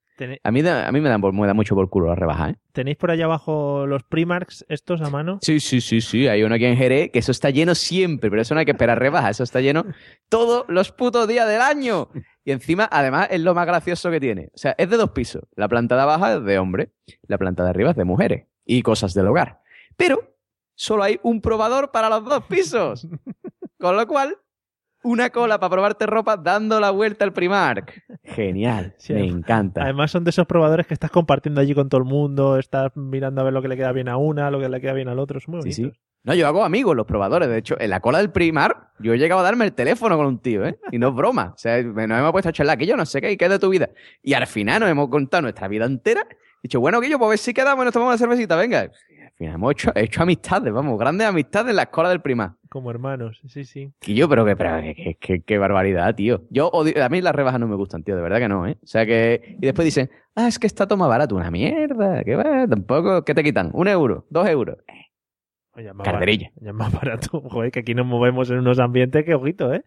[0.43, 2.51] A mí, da- a mí me, dan por- me da mucho por culo la rebaja,
[2.51, 2.55] ¿eh?
[2.73, 5.39] ¿Tenéis por allá abajo los Primarks estos a mano?
[5.41, 6.27] Sí, sí, sí, sí.
[6.27, 8.71] Hay uno aquí en Jerez que eso está lleno siempre, pero eso no hay que
[8.71, 9.31] esperar rebaja.
[9.31, 9.83] Eso está lleno
[10.29, 12.09] todos los putos días del año.
[12.43, 14.49] Y encima, además, es lo más gracioso que tiene.
[14.53, 15.43] O sea, es de dos pisos.
[15.55, 16.91] La planta de abajo es de hombre,
[17.27, 19.61] la planta de arriba es de mujeres y cosas del hogar.
[19.97, 20.33] Pero
[20.75, 23.07] solo hay un probador para los dos pisos.
[23.79, 24.37] Con lo cual,
[25.03, 28.03] una cola para probarte ropa dando la vuelta al Primark.
[28.23, 29.83] Genial, Sí, me encanta.
[29.83, 33.41] Además son de esos probadores que estás compartiendo allí con todo el mundo, estás mirando
[33.41, 35.17] a ver lo que le queda bien a una, lo que le queda bien al
[35.19, 35.37] otro.
[35.39, 35.95] Es muy Sí, bonito.
[35.95, 36.01] sí.
[36.23, 37.49] No, yo hago amigos los probadores.
[37.49, 40.27] De hecho, en la cola del Primar, yo he llegado a darme el teléfono con
[40.27, 40.77] un tío, ¿eh?
[40.91, 41.53] Y no es broma.
[41.55, 43.59] O sea, nos hemos puesto a charlar, que yo no sé qué, qué es de
[43.59, 43.89] tu vida.
[44.21, 46.21] Y al final nos hemos contado nuestra vida entera.
[46.29, 48.83] He dicho, bueno, Guillo, pues a ver si quedamos y nos tomamos una cervecita, venga.
[48.83, 52.51] Y al final hemos hecho, hecho amistades, vamos, grandes amistades en la escuela del Primar.
[52.69, 53.91] Como hermanos, sí, sí.
[54.05, 56.43] Y yo, pero que, pero que, que- que- qué barbaridad, tío.
[56.51, 58.77] Yo odio- a mí las rebajas no me gustan, tío, de verdad que no, ¿eh?
[58.83, 62.35] O sea que, y después dicen, ah, es que está más barato, una mierda, que
[62.35, 63.71] va, tampoco, ¿qué te quitan?
[63.73, 64.77] Un euro, dos euros.
[65.83, 66.49] Ya más Carterilla.
[66.49, 67.41] barato, ya es más barato.
[67.49, 69.83] Joder, que aquí nos movemos en unos ambientes que ojito, ¿eh?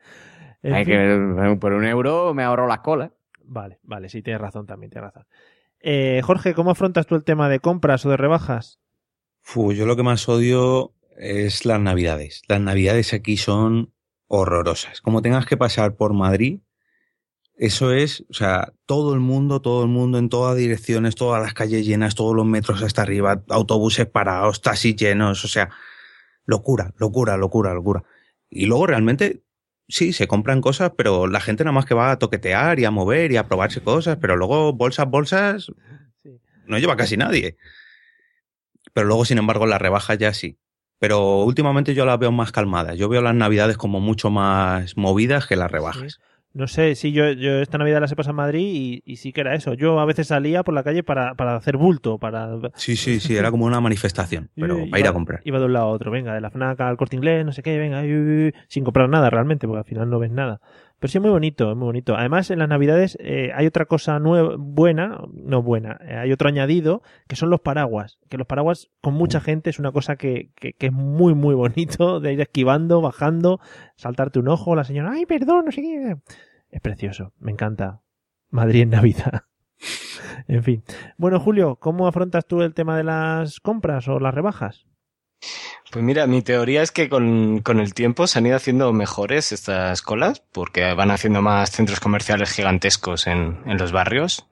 [0.63, 0.95] En Hay fin.
[0.95, 3.11] que, por un euro me ahorro las colas.
[3.43, 5.27] Vale, vale, sí, tienes razón también, tienes razón.
[5.81, 8.81] Eh, Jorge, ¿cómo afrontas tú el tema de compras o de rebajas?
[9.43, 12.43] Fu, yo lo que más odio es las navidades.
[12.49, 13.93] Las navidades aquí son
[14.27, 15.03] horrorosas.
[15.03, 16.61] Como tengas que pasar por Madrid,
[17.57, 21.55] eso es, o sea, todo el mundo, todo el mundo en todas direcciones, todas las
[21.55, 25.71] calles llenas, todos los metros hasta arriba, autobuses parados, taxis llenos, o sea,
[26.47, 28.03] locura, locura, locura, locura.
[28.51, 29.43] Y luego realmente,
[29.89, 32.91] sí, se compran cosas, pero la gente nada más que va a toquetear y a
[32.91, 35.73] mover y a probarse cosas, pero luego bolsas, bolsas,
[36.67, 37.57] no lleva casi nadie.
[38.93, 40.59] Pero luego, sin embargo, las rebajas ya sí.
[40.99, 42.97] Pero últimamente yo las veo más calmadas.
[42.97, 46.21] Yo veo las navidades como mucho más movidas que las rebajas.
[46.55, 49.33] No sé, sí, yo, yo esta Navidad las he pasado en Madrid y, y sí
[49.33, 49.75] que era eso.
[49.75, 52.49] Yo a veces salía por la calle para, para hacer bulto, para...
[52.77, 55.41] Sí, sí, sí, era como una manifestación, pero Iba- para ir a comprar.
[55.45, 57.63] Iba de un lado a otro, venga, de la FNAC al corte inglés, no sé
[57.65, 60.61] qué, venga, uy, uy, sin comprar nada realmente, porque al final no ves nada.
[60.99, 62.17] Pero sí es muy bonito, es muy bonito.
[62.17, 64.19] Además, en las Navidades eh, hay otra cosa
[64.59, 68.19] buena, no buena, eh, hay otro añadido, que son los paraguas.
[68.29, 71.55] Que los paraguas con mucha gente es una cosa que, que, que es muy, muy
[71.55, 73.61] bonito, de ir esquivando, bajando,
[73.97, 76.17] saltarte un ojo, la señora, ay, perdón, no sé qué.
[76.71, 78.01] Es precioso, me encanta.
[78.51, 79.45] Madrid en Navidad.
[80.49, 80.85] en fin.
[81.19, 84.87] Bueno, Julio, ¿cómo afrontas tú el tema de las compras o las rebajas?
[85.95, 89.53] Pues mira, mi teoría es que con, con el tiempo se han ido haciendo mejores
[89.53, 94.45] estas colas, porque van haciendo más centros comerciales gigantescos en, en los barrios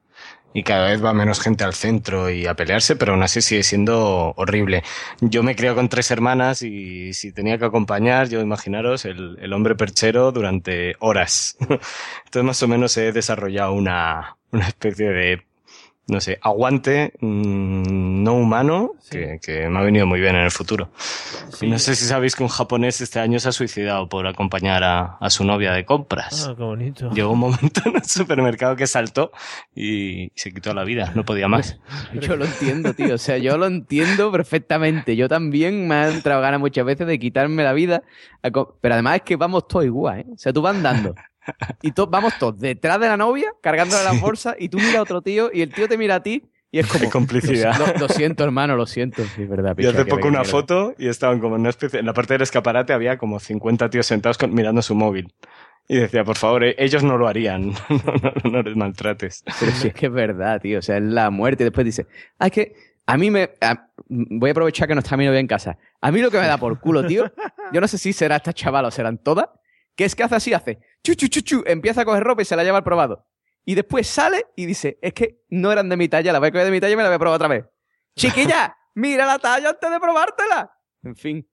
[0.54, 3.64] y cada vez va menos gente al centro y a pelearse, pero aún así sigue
[3.64, 4.84] siendo horrible.
[5.20, 9.52] Yo me creo con tres hermanas y si tenía que acompañar, yo imaginaros, el, el
[9.52, 11.56] hombre perchero durante horas.
[12.24, 15.42] Entonces más o menos he desarrollado una, una especie de
[16.08, 20.50] no sé, aguante mm, no humano que, que me ha venido muy bien en el
[20.50, 20.90] futuro.
[21.60, 24.82] Y no sé si sabéis que un japonés este año se ha suicidado por acompañar
[24.84, 26.46] a, a su novia de compras.
[26.48, 27.10] Ah, qué bonito.
[27.10, 29.32] Llegó un momento en el supermercado que saltó
[29.74, 31.78] y se quitó la vida, no podía más.
[32.20, 33.14] Yo lo entiendo, tío.
[33.14, 35.16] O sea, yo lo entiendo perfectamente.
[35.16, 38.02] Yo también me han entrado ganas muchas veces de quitarme la vida.
[38.42, 40.26] Pero además es que vamos todos igual, ¿eh?
[40.32, 41.14] O sea, tú vas andando.
[41.82, 45.02] Y to- vamos todos detrás de la novia, cargándole la bolsa, y tú miras a
[45.02, 47.04] otro tío, y el tío te mira a ti, y es como.
[47.04, 47.76] Qué complicidad.
[47.78, 49.22] Lo, lo- lo siento, hermano, lo siento.
[49.24, 51.70] Sí, es verdad, picha, hace que poco una que- foto y estaban como en una
[51.70, 55.34] especie, en la parte del escaparate había como 50 tíos sentados con- mirando su móvil.
[55.88, 59.42] Y decía, por favor, eh, ellos no lo harían, no, no, no les maltrates.
[59.58, 60.78] Pero si es que es verdad, tío.
[60.78, 61.64] O sea, es la muerte.
[61.64, 62.06] Y después dice,
[62.38, 62.72] ah, es que
[63.04, 63.50] a mí me.
[63.60, 65.76] a- voy a aprovechar que no está mi novia en casa.
[66.00, 67.32] A mí lo que me da por culo, tío.
[67.72, 69.46] Yo no sé si será esta chavala o serán todas.
[69.96, 70.78] Que es que hace así, hace.
[71.04, 73.26] Chu, chu, chu, chu, empieza a coger ropa y se la lleva al probado.
[73.64, 76.52] Y después sale y dice, es que no eran de mi talla, la voy a
[76.52, 77.64] coger de mi talla y me la voy a probar otra vez.
[78.16, 80.72] Chiquilla, mira la talla antes de probártela.
[81.04, 81.48] En fin.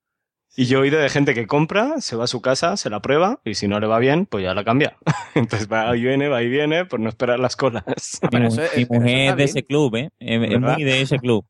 [0.56, 3.02] Y yo he oído de gente que compra, se va a su casa, se la
[3.02, 4.98] prueba y si no le va bien, pues ya la cambia.
[5.36, 7.84] Entonces va y viene, va y viene, por no esperar las colas.
[8.32, 10.10] Mi, mu- mi mujer es de ese club, ¿eh?
[10.20, 11.46] Es, muy de ese club.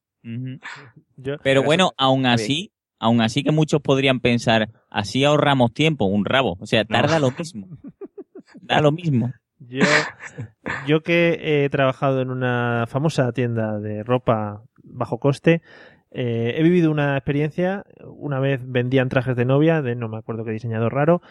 [1.15, 6.25] Yo- Pero bueno, aún así, aún así que muchos podrían pensar, así ahorramos tiempo, un
[6.25, 6.57] rabo.
[6.59, 7.67] O sea, tarda lo mismo.
[8.61, 9.33] Da lo mismo.
[9.59, 9.83] Yo,
[10.87, 15.61] yo que he trabajado en una famosa tienda de ropa bajo coste,
[16.11, 17.83] eh, he vivido una experiencia.
[18.05, 21.21] Una vez vendían trajes de novia, de no me acuerdo qué diseñador raro,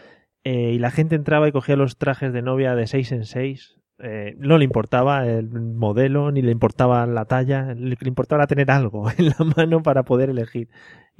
[0.44, 3.76] eh, y la gente entraba y cogía los trajes de novia de 6 en 6.
[4.00, 8.70] Eh, no le importaba el modelo, ni le importaba la talla, le, le importaba tener
[8.70, 10.68] algo en la mano para poder elegir.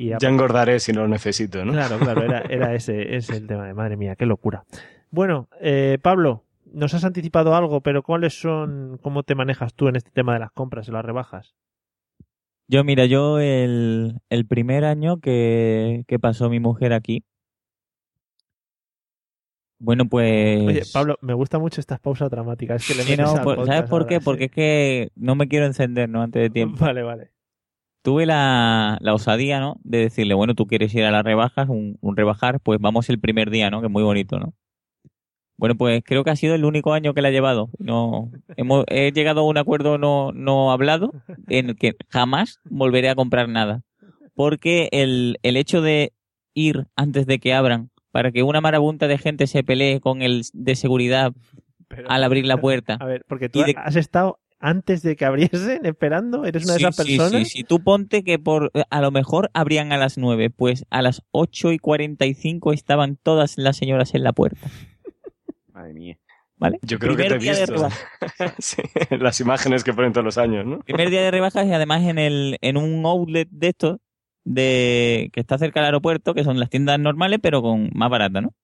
[0.00, 1.72] Y Ya engordaré si no lo necesito, ¿no?
[1.72, 4.64] Claro, claro, era, era ese, ese el tema de madre mía, qué locura.
[5.10, 9.96] Bueno, eh, Pablo, nos has anticipado algo, pero ¿cuáles son, cómo te manejas tú en
[9.96, 11.56] este tema de las compras y las rebajas?
[12.68, 17.24] Yo, mira, yo el, el primer año que, que pasó mi mujer aquí,
[19.80, 20.66] bueno, pues...
[20.66, 22.82] Oye, Pablo, me gusta mucho estas pausas dramáticas.
[22.82, 24.14] Es que le Sí, no, por- ¿Sabes por qué?
[24.16, 26.22] ahora, Porque es que no me quiero encender, ¿no?
[26.22, 26.78] Antes de tiempo.
[26.84, 27.30] Vale, vale.
[28.02, 29.76] Tuve la, la osadía, ¿no?
[29.82, 33.18] De decirle, bueno, tú quieres ir a las rebajas, un, un rebajar, pues vamos el
[33.20, 33.80] primer día, ¿no?
[33.80, 34.54] Que es muy bonito, ¿no?
[35.56, 37.68] Bueno, pues creo que ha sido el único año que la he llevado.
[37.78, 41.12] No, hemos, he llegado a un acuerdo no, no hablado
[41.48, 43.82] en el que jamás volveré a comprar nada.
[44.34, 46.12] Porque el, el hecho de
[46.54, 50.44] ir antes de que abran, para que una marabunta de gente se pelee con el
[50.52, 51.32] de seguridad
[52.06, 52.96] al abrir la puerta.
[53.00, 56.44] A ver, porque tú de- has estado antes de que abriesen esperando.
[56.44, 57.48] ¿Eres una de Sí, esas sí, personas?
[57.48, 61.02] Sí, sí, Tú ponte que por a lo mejor abrían a las 9, pues a
[61.02, 64.68] las 8 y 45 estaban todas las señoras en la puerta.
[65.72, 66.18] Madre mía.
[66.56, 66.78] ¿Vale?
[66.82, 68.08] Yo creo Primer que te día he de visto rebajas.
[68.58, 70.80] Sí, las imágenes que ponen todos los años, ¿no?
[70.80, 73.98] Primer día de rebajas y además en el en un outlet de estos
[74.44, 78.40] de que está cerca del aeropuerto, que son las tiendas normales, pero con más barata,
[78.40, 78.54] ¿no?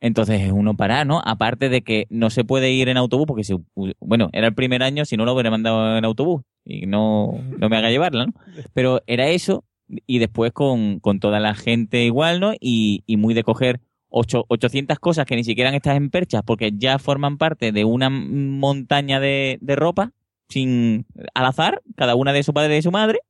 [0.00, 1.20] Entonces es uno para, ¿no?
[1.24, 3.54] Aparte de que no se puede ir en autobús, porque si,
[3.98, 7.68] bueno, era el primer año, si no lo hubiera mandado en autobús y no, no
[7.68, 8.32] me haga llevarla, ¿no?
[8.74, 9.64] Pero era eso,
[10.06, 12.52] y después con, con toda la gente igual, ¿no?
[12.60, 16.72] Y, y muy de coger ocho- 800 cosas que ni siquiera están en perchas, porque
[16.76, 20.12] ya forman parte de una montaña de, de ropa,
[20.48, 23.20] sin al azar, cada una de su padre y de su madre,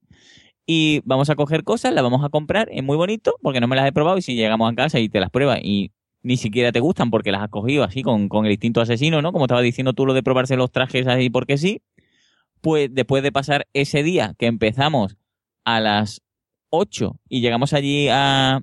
[0.67, 3.77] y vamos a coger cosas, las vamos a comprar, es muy bonito, porque no me
[3.77, 5.93] las he probado, y si llegamos a casa y te las pruebas y
[6.27, 9.31] ni siquiera te gustan porque las has cogido así con, con el instinto asesino, ¿no?
[9.31, 11.83] Como estaba diciendo tú lo de probarse los trajes así porque sí,
[12.61, 15.17] pues después de pasar ese día que empezamos
[15.65, 16.23] a las
[16.71, 18.63] 8 y llegamos allí a,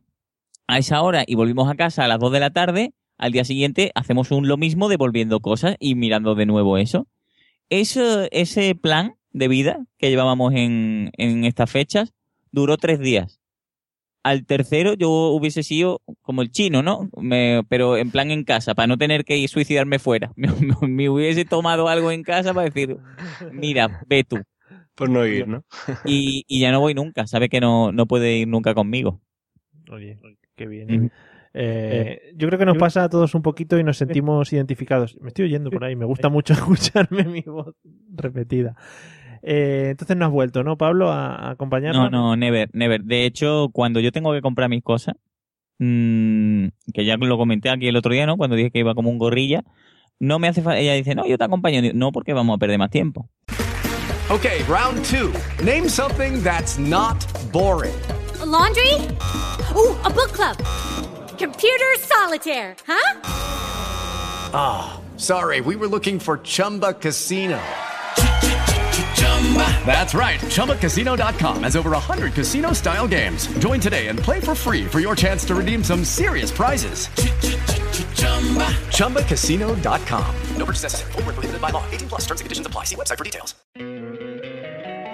[0.68, 3.46] a esa hora y volvimos a casa a las 2 de la tarde, al día
[3.46, 7.08] siguiente hacemos un lo mismo devolviendo cosas y mirando de nuevo eso.
[7.70, 12.14] Eso, ese plan de vida que llevábamos en, en estas fechas
[12.52, 13.40] duró tres días.
[14.24, 17.10] Al tercero yo hubiese sido como el chino, ¿no?
[17.18, 20.32] Me- pero en plan en casa, para no tener que ir suicidarme fuera.
[20.36, 20.48] Me,
[20.82, 22.98] me- me hubiese tomado algo en casa para decir,
[23.52, 24.42] mira, ve tú.
[24.96, 25.64] Por no ir, ¿no?
[26.06, 29.20] Y, y ya no voy nunca, sabe que no, no puede ir nunca conmigo.
[29.92, 30.18] Oye,
[30.56, 31.12] qué bien.
[31.54, 35.18] Eh, yo creo que nos pasa a todos un poquito y nos sentimos identificados.
[35.22, 37.76] Me estoy oyendo por ahí, me gusta mucho escucharme mi voz
[38.16, 38.76] repetida.
[39.46, 42.10] Eh, entonces no has vuelto, ¿no, Pablo, a, a acompañarnos?
[42.10, 43.04] No, no, never, never.
[43.04, 45.16] De hecho, cuando yo tengo que comprar mis cosas,
[45.80, 48.38] mm, que ya lo comenté aquí el otro día, ¿no?
[48.38, 49.64] Cuando dije que iba como un gorrilla,
[50.20, 50.80] no me hace falta.
[50.80, 51.82] Ella dice, no, yo te acompaño.
[51.82, 53.30] Digo, No, porque vamos a perder más tiempo.
[54.30, 55.34] Okay, round two.
[55.64, 57.18] Name something that's not
[57.52, 57.94] boring.
[58.42, 58.94] A laundry?
[59.76, 60.56] Ooh, a book club.
[61.38, 63.20] Computer solitaire, huh?
[64.54, 67.60] Ah, sorry, we were looking for Chumba Casino.
[69.86, 70.40] That's right.
[70.40, 73.48] ChumbaCasino.com has over 100 casino style games.
[73.60, 77.10] Join today and play for free for your chance to redeem some serious prizes.
[78.98, 80.36] ChumbaCasino.com.
[80.58, 81.12] No purchase necessary.
[81.12, 81.84] Where prohibited by law.
[81.92, 82.86] 18 plus terms and conditions apply.
[82.86, 83.54] See website for details.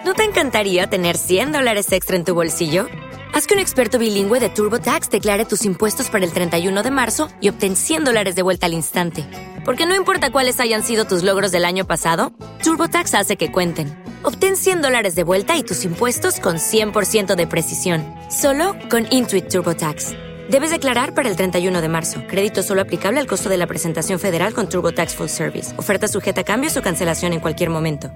[0.06, 2.88] ¿No te encantaría tener 100 dólares extra en tu bolsillo?
[3.34, 7.30] Haz que un experto bilingüe de TurboTax declare tus impuestos para el 31 de marzo
[7.42, 9.28] y obtén 100 dólares de vuelta al instante.
[9.70, 13.96] Porque no importa cuáles hayan sido tus logros del año pasado, TurboTax hace que cuenten.
[14.24, 18.04] Obtén 100 dólares de vuelta y tus impuestos con 100% de precisión.
[18.32, 20.14] Solo con Intuit TurboTax.
[20.50, 22.22] Debes declarar para el 31 de marzo.
[22.28, 25.78] Crédito solo aplicable al costo de la presentación federal con TurboTax Full Service.
[25.78, 28.08] Oferta sujeta a cambios o cancelación en cualquier momento.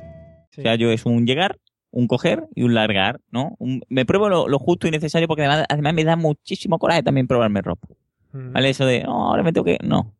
[0.57, 1.59] O sea, yo es un llegar,
[1.91, 3.55] un coger y un largar, ¿no?
[3.59, 7.03] Un- me pruebo lo, lo justo y necesario porque además, además me da muchísimo coraje
[7.03, 7.87] también probarme ropa.
[8.31, 8.69] ¿Vale?
[8.71, 9.77] Eso de, no, ahora me tengo que...
[9.83, 10.15] No.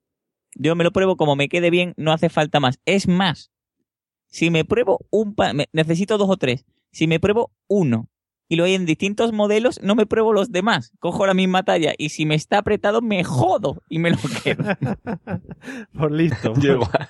[0.55, 2.79] Yo me lo pruebo como me quede bien, no hace falta más.
[2.85, 3.51] Es más,
[4.27, 5.35] si me pruebo un...
[5.35, 6.65] pa- me- necesito dos o tres.
[6.91, 8.07] Si me pruebo uno
[8.49, 10.91] y lo hay en distintos modelos, no me pruebo los demás.
[10.99, 14.63] Cojo la misma talla y si me está apretado, me jodo y me lo quedo.
[15.97, 16.53] Por listo.
[16.59, 17.07] Yo igual.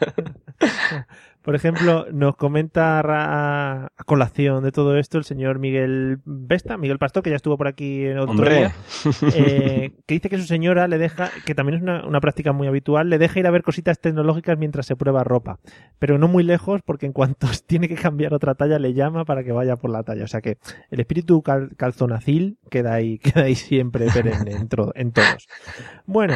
[1.44, 7.22] Por ejemplo, nos comenta a colación de todo esto el señor Miguel Vesta, Miguel Pastor,
[7.22, 8.74] que ya estuvo por aquí en otro día,
[9.36, 12.68] eh, que dice que su señora le deja, que también es una, una práctica muy
[12.68, 15.60] habitual, le deja ir a ver cositas tecnológicas mientras se prueba ropa,
[16.00, 19.44] pero no muy lejos porque en cuanto tiene que cambiar otra talla le llama para
[19.44, 20.24] que vaya por la talla.
[20.24, 20.58] O sea que
[20.92, 24.54] el espíritu cal- calzonacil queda ahí, queda ahí siempre perenne
[24.96, 25.48] en todos.
[26.06, 26.36] Bueno,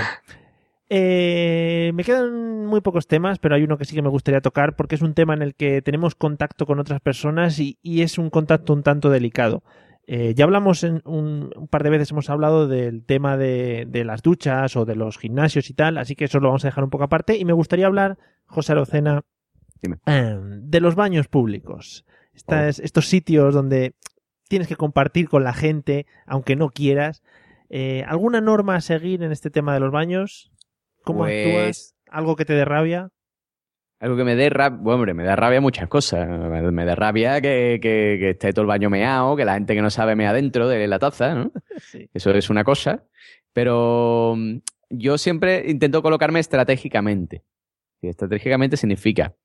[0.89, 4.75] eh, me quedan muy pocos temas, pero hay uno que sí que me gustaría tocar
[4.75, 8.17] porque es un tema en el que tenemos contacto con otras personas y, y es
[8.17, 9.63] un contacto un tanto delicado.
[10.09, 14.05] Eh, ya hablamos en un, un par de veces, hemos hablado del tema de, de
[14.05, 16.83] las duchas o de los gimnasios y tal, así que eso lo vamos a dejar
[16.85, 17.37] un poco aparte.
[17.37, 19.23] Y me gustaría hablar, José Arocena,
[20.05, 22.05] eh, de los baños públicos.
[22.33, 23.95] Estas- Estos sitios donde
[24.47, 27.21] tienes que compartir con la gente, aunque no quieras.
[27.69, 30.51] Eh, ¿Alguna norma a seguir en este tema de los baños?
[31.07, 31.95] ¿Cómo Pues- actúas?
[32.09, 33.09] ¿Algo que te dé rabia?
[33.99, 36.27] Algo que me dé rabia, bueno, hombre, me da rabia muchas cosas.
[36.29, 39.81] Me, da rabia que, que- que esté todo el baño meado, que la gente que
[39.81, 41.51] no sabe mea dentro de la taza, ¿no?
[42.13, 43.05] Eso es una cosa.
[43.53, 44.57] Pero mm,
[44.91, 47.43] yo siempre intento colocarme estratégicamente.
[48.01, 49.35] Y estratégicamente significa,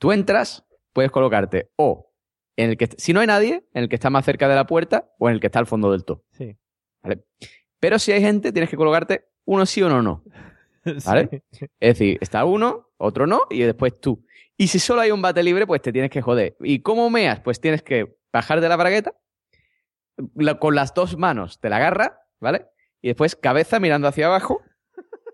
[0.00, 2.12] tú entras, puedes colocarte o
[2.56, 4.66] en el que, si no hay nadie, en el que está más cerca de la
[4.66, 6.24] puerta o en el que está al fondo del todo.
[6.32, 6.56] Sí.
[7.04, 7.22] ¿Vale?
[7.78, 10.24] Pero si hay gente, tienes que colocarte uno sí o uno no.
[11.06, 11.42] ¿Vale?
[11.80, 14.24] Es decir, está uno, otro no, y después tú.
[14.56, 16.56] Y si solo hay un bate libre, pues te tienes que joder.
[16.60, 17.40] ¿Y cómo meas?
[17.40, 19.14] Pues tienes que bajar de la bragueta,
[20.34, 22.66] la- con las dos manos te la agarra, ¿vale?
[23.02, 24.62] Y después cabeza mirando hacia abajo,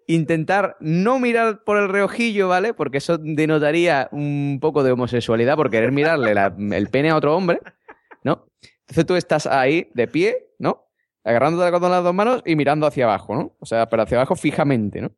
[0.07, 2.75] intentar no mirar por el reojillo, ¿vale?
[2.75, 7.37] Porque eso denotaría un poco de homosexualidad por querer mirarle la- el pene a otro
[7.37, 7.61] hombre,
[8.25, 8.47] ¿no?
[8.81, 10.89] Entonces tú estás ahí de pie, ¿no?
[11.25, 13.57] Agarrándote con las dos manos y mirando hacia abajo, ¿no?
[13.61, 15.13] O sea, pero hacia abajo fijamente, ¿no?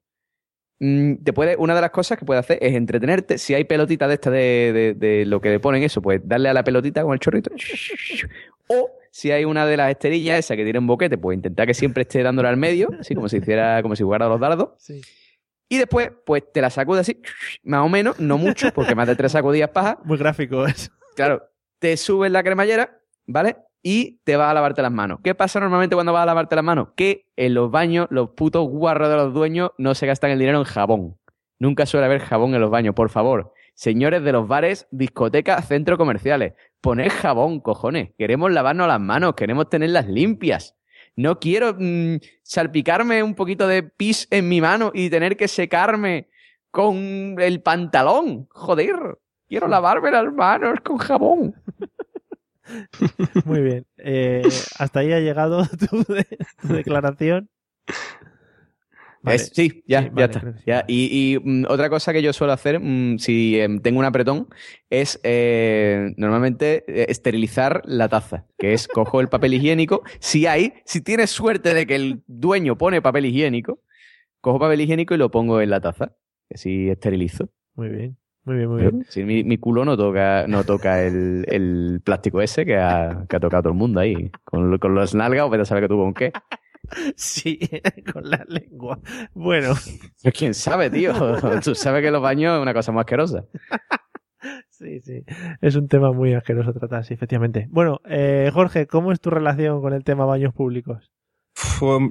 [0.81, 3.39] Mm, te puede, una de las cosas que puede hacer es entretenerte.
[3.39, 6.49] Si hay pelotita de esta de, de- de lo que le ponen eso, pues darle
[6.49, 7.51] a la pelotita con el chorrito.
[8.68, 11.75] O si hay una de las esterillas esa que tiene un boquete, pues intentar que
[11.75, 14.70] siempre esté dándole al medio, así como si hiciera, como si jugara a los dardos.
[15.68, 17.20] Y después, pues te la sacude así,
[17.62, 19.99] más o menos, no mucho, porque más de tres sacudidas paja.
[20.05, 20.91] Muy gráfico eso.
[21.14, 21.43] Claro,
[21.79, 23.57] te subes la cremallera, ¿vale?
[23.87, 25.18] Y te vas a lavarte las manos.
[25.22, 26.89] ¿Qué pasa normalmente cuando vas a lavarte las manos?
[26.97, 30.57] Que en los baños los putos guarros de los dueños no se gastan el dinero
[30.57, 31.18] en jabón.
[31.59, 33.53] Nunca suele haber jabón en los baños, por favor.
[33.74, 38.12] Señores de los bares, discotecas, centros comerciales, poned jabón, cojones.
[38.16, 40.76] Queremos lavarnos las manos, queremos tenerlas limpias.
[41.14, 46.30] No quiero mm, salpicarme un poquito de pis en mi mano y tener que secarme
[46.70, 48.49] con el pantalón.
[48.51, 51.55] Joder, quiero lavarme las manos con jabón.
[53.45, 53.87] Muy bien.
[53.99, 54.43] Eh,
[54.79, 57.49] hasta ahí ha llegado tu, de- tu declaración.
[59.23, 59.37] Vale.
[59.37, 60.41] Es- sí, ya, Sí, ya vale, está.
[60.41, 60.62] sí.
[60.67, 60.85] Ya.
[60.87, 64.49] Y, y, mm, otra cosa que yo suelo hacer, mm, si em, tengo un apretón,
[64.91, 70.03] es eh, normalmente eh, esterilizar la taza, que es cojo el papel higiénico.
[70.19, 73.81] Si hay, si tienes suerte de que el dueño pone papel higiénico,
[74.43, 76.12] cojo papel higiénico y lo pongo en la taza.
[76.51, 77.49] Que así esterilizo.
[77.77, 78.19] Muy bien.
[78.45, 79.07] Muy bien, muy bien.
[79.09, 83.36] Sí, mi, mi culo no toca, no toca el, el plástico ese que ha, que
[83.36, 84.30] ha tocado todo el mundo ahí.
[84.45, 86.32] Con, con los nalgas, o vete a saber que tú con qué.
[87.16, 87.59] Sí,
[88.12, 89.01] con la lengua.
[89.32, 89.72] Bueno.
[90.22, 91.12] Pues quién sabe, tío.
[91.64, 93.47] Tú sabes que los baños es una cosa muy asquerosa.
[94.68, 95.24] Sí, sí.
[95.62, 97.68] Es un tema muy asqueroso tratar, sí, efectivamente.
[97.70, 101.11] Bueno, eh, Jorge, ¿cómo es tu relación con el tema baños públicos?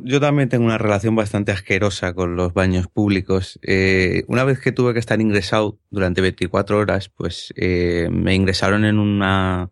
[0.03, 3.59] Yo también tengo una relación bastante asquerosa con los baños públicos.
[3.63, 8.85] Eh, una vez que tuve que estar ingresado durante 24 horas, pues eh, me ingresaron
[8.85, 9.71] en una,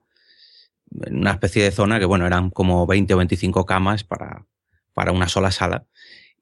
[1.02, 4.46] en una especie de zona que, bueno, eran como 20 o 25 camas para,
[4.94, 5.86] para una sola sala.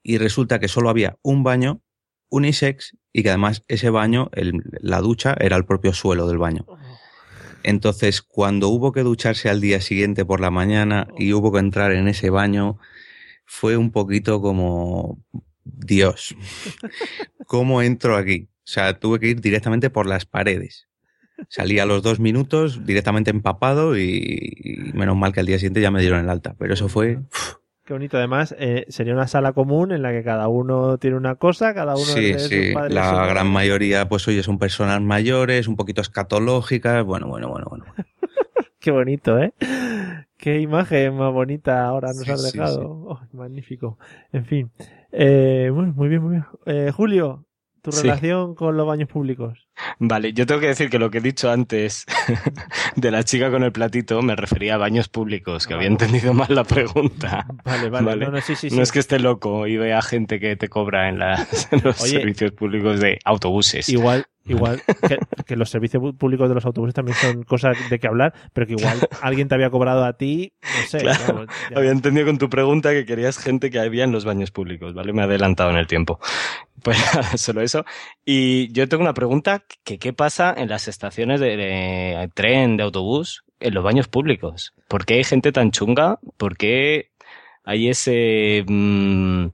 [0.03, 1.81] Y resulta que solo había un baño
[2.29, 4.29] unisex y que además ese baño,
[4.81, 6.65] la ducha, era el propio suelo del baño.
[7.63, 11.91] Entonces, cuando hubo que ducharse al día siguiente por la mañana y hubo que entrar
[11.91, 12.77] en ese baño,
[13.51, 15.17] fue un poquito como,
[15.63, 16.35] Dios,
[17.47, 18.47] ¿cómo entro aquí?
[18.59, 20.87] O sea, tuve que ir directamente por las paredes.
[21.47, 25.81] Salí a los dos minutos directamente empapado y, y menos mal que al día siguiente
[25.81, 26.53] ya me dieron el alta.
[26.59, 27.19] Pero eso fue,
[27.89, 28.17] Qué bonito.
[28.17, 31.95] Además, eh, sería una sala común en la que cada uno tiene una cosa, cada
[31.95, 35.99] uno sí, sus sí, padres la gran mayoría, pues oye, son personas mayores, un poquito
[35.99, 37.85] escatológicas, bueno, bueno, bueno, bueno.
[38.79, 39.53] Qué bonito, ¿eh?
[40.39, 42.79] Qué imagen más bonita ahora nos Sí, has dejado.
[42.81, 42.87] sí.
[42.87, 43.99] Oh, magnífico.
[44.31, 44.71] En fin.
[45.11, 46.45] Eh, bueno, muy bien, muy bien.
[46.65, 47.45] Eh, Julio,
[47.81, 49.67] tu relación con los baños públicos.
[49.99, 52.05] Vale, yo tengo que decir que lo que he dicho antes
[52.95, 56.47] de la chica con el platito me refería a baños públicos, que había entendido mal
[56.55, 57.45] la pregunta.
[57.65, 58.25] Vale, vale.
[58.25, 61.09] No, no, sí, sí, No es que esté loco y vea gente que te cobra
[61.09, 63.89] en, las- en los Oye, servicios públicos de autobuses.
[63.89, 68.07] Igual, igual que, que los servicios públicos de los autobuses también son cosas de que
[68.07, 70.99] hablar, pero que igual alguien te había cobrado a ti, no sé.
[70.99, 71.77] Claro, vamos, ya.
[71.77, 75.13] había entendido con tu pregunta que querías gente que había en los baños públicos, ¿vale?
[75.13, 76.19] Me he adelantado en el tiempo.
[76.81, 76.97] Pues
[77.35, 77.83] solo eso.
[78.23, 82.83] Y yo tengo una pregunta, que qué pasa en las estaciones de, de tren, de
[82.83, 84.73] autobús, en los baños públicos?
[84.87, 86.19] ¿Por qué hay gente tan chunga?
[86.37, 87.09] ¿Por qué
[87.63, 88.63] hay ese...
[88.67, 89.47] mm,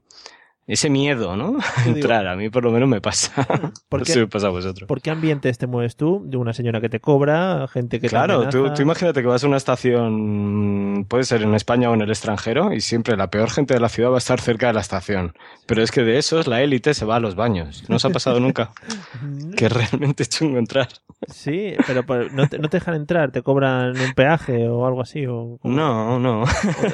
[0.66, 1.56] ese miedo, ¿no?
[1.86, 3.32] Entrar, a mí por lo menos me pasa.
[3.88, 4.86] ¿Por no qué- sé si me pasa a vosotros.
[4.88, 6.22] ¿Por qué ambientes te mueves tú?
[6.26, 9.46] De una señora que te cobra, gente que te Claro, tú, imagínate que vas a
[9.46, 13.74] una estación, puede ser en España o en el extranjero, y siempre la peor gente
[13.74, 15.34] de la ciudad va a estar cerca de la estación.
[15.66, 17.84] Pero es que de esos la élite se va a los baños.
[17.88, 18.72] ¿No os ha pasado nunca?
[19.56, 20.88] que es realmente chungo entrar.
[21.28, 25.00] Sí, pero por- no, te, no te dejan entrar, te cobran un peaje o algo
[25.00, 25.26] así.
[25.26, 26.44] O, No, no.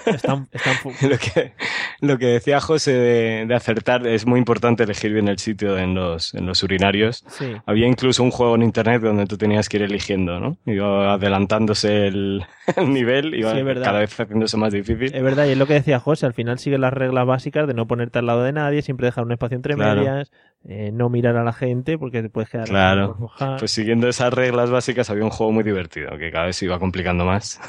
[0.06, 0.76] Están, están
[1.10, 1.54] lo, que,
[2.00, 5.94] lo que decía José de, de acertar, es muy importante elegir bien el sitio en
[5.94, 7.24] los, en los urinarios.
[7.28, 7.52] Sí.
[7.66, 10.56] Había incluso un juego en internet donde tú tenías que ir eligiendo, ¿no?
[10.66, 12.42] Iba adelantándose el,
[12.76, 15.14] el nivel, iba Sí, cada vez haciéndose más difícil.
[15.14, 17.74] Es verdad, y es lo que decía José, al final siguen las reglas básicas de
[17.74, 20.00] no ponerte al lado de nadie, siempre dejar un espacio entre Claro.
[20.00, 20.30] medias,
[20.68, 23.08] eh, no mirar a la gente porque te puedes quedar Claro.
[23.08, 23.58] por mojar.
[23.58, 26.78] Pues siguiendo esas reglas básicas había un juego muy divertido que cada vez se iba
[26.78, 27.60] complicando más.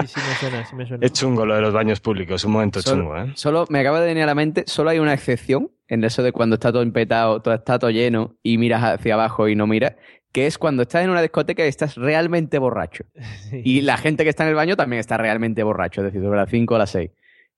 [0.00, 1.06] Sí, sí me suena, sí me suena.
[1.06, 3.32] Es chungo lo de los baños públicos, un momento Solo- chungo, ¿eh?
[3.34, 6.32] Solo me acaba de venir a la mente, solo hay una excepción en eso de
[6.32, 9.94] cuando está todo empetado, todo está todo lleno y miras hacia abajo y no miras,
[10.32, 13.04] que es cuando estás en una discoteca y estás realmente borracho.
[13.52, 16.38] Y la gente que está en el baño también está realmente borracho, es decir, sobre
[16.38, 17.10] las 5 o las 6.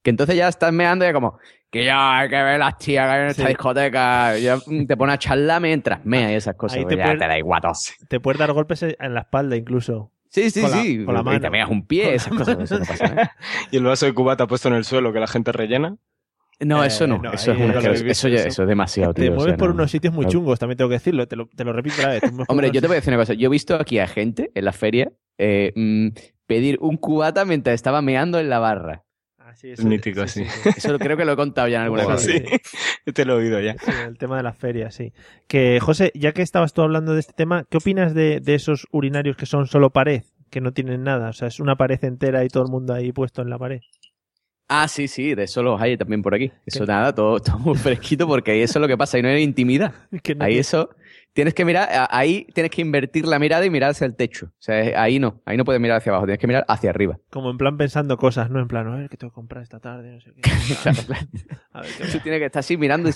[0.03, 1.39] Que entonces ya estás meando y es como,
[1.71, 3.49] que ya hay que ver las tías que hay en esta Sí.
[3.49, 4.39] discoteca.
[4.39, 6.79] Ya mm, te pone a charlar mientras mea y esas cosas.
[6.79, 7.63] Ahí pues te ya puede- te da igual.
[8.09, 10.11] Te puedes dar golpes en la espalda incluso.
[10.29, 11.05] Sí, sí, Con la- sí.
[11.05, 11.41] con la Y mano.
[11.41, 12.59] te meas un pie, esas cosas.
[12.59, 13.33] Eso no pasa nada.
[13.71, 15.97] Y el vaso de cubata puesto en el suelo que la gente rellena.
[16.61, 17.17] No, eso no.
[17.17, 17.79] Eh, no, eso, es una-
[18.11, 18.63] eso, ya- eso.
[18.63, 19.33] es demasiado, Te tío.
[19.33, 19.75] o mueves sea, por no.
[19.75, 22.21] unos sitios muy chungos, también tengo que decirlo, te lo, te lo repito otra vez.
[22.23, 23.35] te Hombre, yo te voy a decir una cosa.
[23.35, 26.09] Yo he visto aquí a gente en la feria eh, mm,
[26.47, 29.03] pedir un cubata mientras estaba meando en la barra.
[29.53, 30.45] Ah, sí, Es eso- mítico, sí.
[30.77, 32.39] Eso creo que lo he contado ya en alguna ocasión.
[32.39, 32.57] Sí,
[33.07, 33.75] yo te lo he oído ya.
[33.79, 35.13] Sí, el tema de las ferias, sí.
[35.47, 38.87] Que, José, ya que estabas tú hablando de este tema, ¿qué opinas de, de esos
[38.93, 40.23] urinarios que son solo pared?
[40.51, 43.13] Que no tienen nada, o sea, es una pared entera y todo el mundo ahí
[43.13, 43.81] puesto en la pared.
[44.69, 46.51] Ah, sí, sí, de eso los hay también por aquí.
[46.65, 49.29] Eso nada, todo, todo muy fresquito porque ahí eso es lo que pasa, ahí no
[49.29, 49.93] hay intimidad.
[50.23, 50.91] Que no Ahí tiene- eso,
[51.33, 54.47] tienes que mirar, ahí tienes que invertir la mirada y mirar hacia el techo.
[54.47, 57.19] O sea, ahí no, ahí no puedes mirar hacia abajo, tienes que mirar hacia arriba.
[57.31, 59.81] Como en plan pensando cosas, no en plan, a ver, ¿qué tengo que comprar esta
[59.81, 60.13] tarde?
[60.13, 60.43] No sé qué.
[60.83, 60.99] Claro.
[61.73, 63.13] A ver, ¿qué Tú tienes que estar así mirando y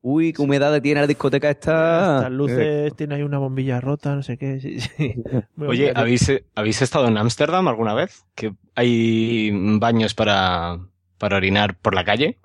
[0.00, 2.18] uy, qué humedad tiene la discoteca esta.
[2.18, 4.60] Estas luces, tiene ahí una bombilla rota, no sé qué.
[4.60, 5.14] Sí, sí.
[5.58, 5.92] Oye.
[5.94, 8.24] ¿habéis, ¿habéis estado en Ámsterdam alguna vez?
[8.34, 10.78] Que hay baños para,
[11.18, 12.38] para orinar por la calle.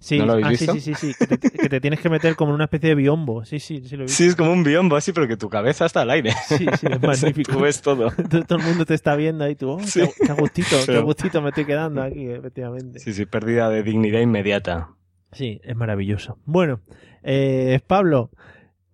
[0.00, 2.08] Sí, ¿No lo habéis ah, sí, sí, sí, sí, que te, que te tienes que
[2.08, 3.44] meter como en una especie de biombo.
[3.44, 4.16] Sí, sí, sí lo he visto.
[4.16, 6.30] Sí, es como un biombo así, pero que tu cabeza está al aire.
[6.46, 7.52] Sí, sí, es magnífico.
[7.52, 8.10] Tú ves todo.
[8.30, 10.00] todo, todo el mundo te está viendo ahí tú, oh, Sí.
[10.02, 13.00] qué, qué a gustito, qué a Pero- gustito me estoy quedando aquí, efectivamente.
[13.00, 14.90] Sí, sí, pérdida de dignidad inmediata.
[15.32, 16.38] Sí, es maravilloso.
[16.44, 16.80] Bueno,
[17.24, 18.30] eh, Pablo,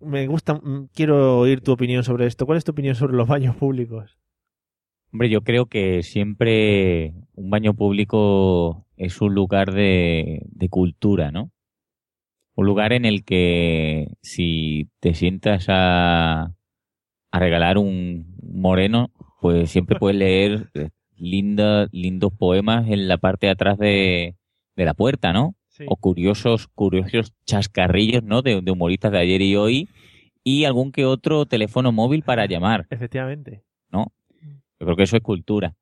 [0.01, 2.45] me gusta, mm, quiero oír tu opinión sobre esto.
[2.47, 4.17] ¿Cuál es tu opinión sobre los baños públicos?
[5.15, 11.51] Hombre, yo creo que siempre un baño público es un lugar de, de cultura, ¿no?
[12.53, 16.53] Un lugar en el que si te sientas a,
[17.31, 19.09] a regalar un moreno,
[19.39, 24.35] pues siempre puedes leer eh, linda, lindos poemas en la parte de atrás de,
[24.75, 25.55] de la puerta, ¿no?
[25.87, 28.41] O curiosos, curiosos chascarrillos, ¿no?
[28.41, 29.87] De, de humoristas de ayer y hoy
[30.43, 32.85] y algún que otro teléfono móvil para llamar.
[32.89, 33.63] Efectivamente.
[34.79, 35.75] Yo creo que eso es cultura.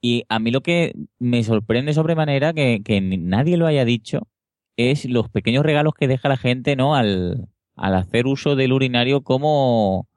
[0.00, 4.28] Y a mí lo que me sorprende sobremanera que, que nadie lo haya dicho
[4.76, 6.94] es los pequeños regalos que deja la gente, ¿no?
[6.96, 10.08] Al, al hacer uso del urinario como,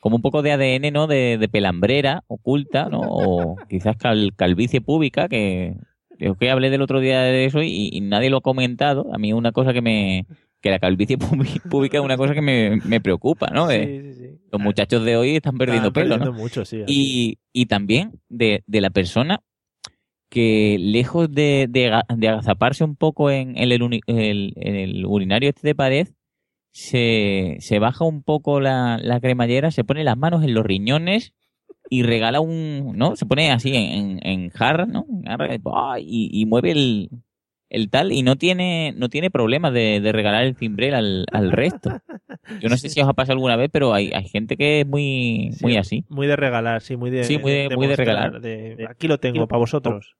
[0.00, 1.06] como un poco de ADN, ¿no?
[1.06, 3.00] De, de pelambrera oculta, ¿no?
[3.04, 5.74] O quizás cal- calvicie pública, que
[6.18, 9.12] creo que hablé del otro día de eso y, y nadie lo ha comentado.
[9.14, 10.26] A mí una cosa que me...
[10.62, 11.18] que la calvicie
[11.68, 13.68] pública es una cosa que me, me preocupa, ¿no?
[13.68, 14.38] Sí, sí, sí.
[14.50, 16.38] los muchachos de hoy están perdiendo Están pelo, perdiendo ¿no?
[16.42, 19.42] mucho, sí, así y, y también de, de la persona
[20.30, 25.04] que lejos de, de, aga- de agazaparse un poco en el, uni- el- en el
[25.04, 26.08] urinario este de pared,
[26.70, 31.34] se, se baja un poco la, la cremallera, se pone las manos en los riñones
[31.90, 33.14] y regala un, ¿no?
[33.16, 35.04] Se pone así en, en, jarra, ¿no?
[36.00, 37.10] Y, y mueve el,
[37.72, 41.50] el tal y no tiene, no tiene problema de, de regalar el cimbrel al, al
[41.50, 41.90] resto.
[42.60, 44.86] Yo no sé si os ha pasado alguna vez, pero hay, hay gente que es
[44.86, 46.04] muy, muy así.
[46.08, 48.40] Muy de regalar, sí, muy de, Sí, muy de- muy de regalar.
[48.40, 50.14] de- aquí lo tengo para vosotros.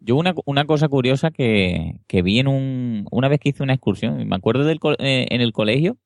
[0.00, 3.72] Yo una, una cosa curiosa que, que vi en un, una vez que hice una
[3.72, 5.96] excursión, me acuerdo del, eh, en el colegio,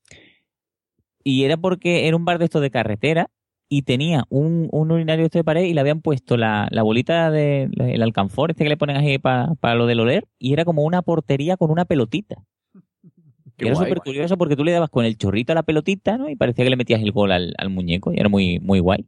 [1.23, 3.29] y era porque era un bar de estos de carretera
[3.71, 7.31] y tenía un, un urinario este de pared y le habían puesto la, la bolita
[7.31, 10.83] del el alcanfor, este que le ponen ahí para lo del oler, y era como
[10.83, 12.43] una portería con una pelotita.
[13.57, 16.17] Qué Y era súper curioso porque tú le dabas con el chorrito a la pelotita,
[16.17, 16.27] ¿no?
[16.29, 19.05] Y parecía que le metías el gol al, al muñeco y era muy, muy guay.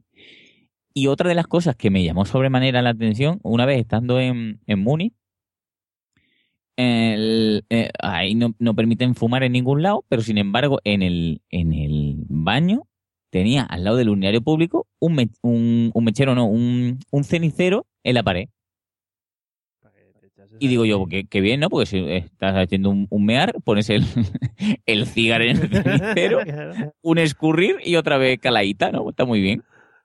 [0.94, 4.60] Y otra de las cosas que me llamó sobremanera la atención, una vez estando en,
[4.66, 5.12] en Múnich,
[6.76, 11.42] el- eh, ahí no, no permiten fumar en ningún lado, pero sin embargo, en el,
[11.50, 12.86] en el baño
[13.38, 17.84] tenía al lado del urinario público un, me- un, un mechero, no, un, un cenicero
[18.04, 18.48] en la pared.
[20.60, 21.68] Y digo yo, que, que bien, ¿no?
[21.68, 24.04] Porque si estás haciendo un, un mear, pones el,
[24.86, 26.40] el cigarro en el cenicero,
[27.02, 29.10] un escurrir y otra vez caladita, ¿no?
[29.10, 29.64] Está muy bien.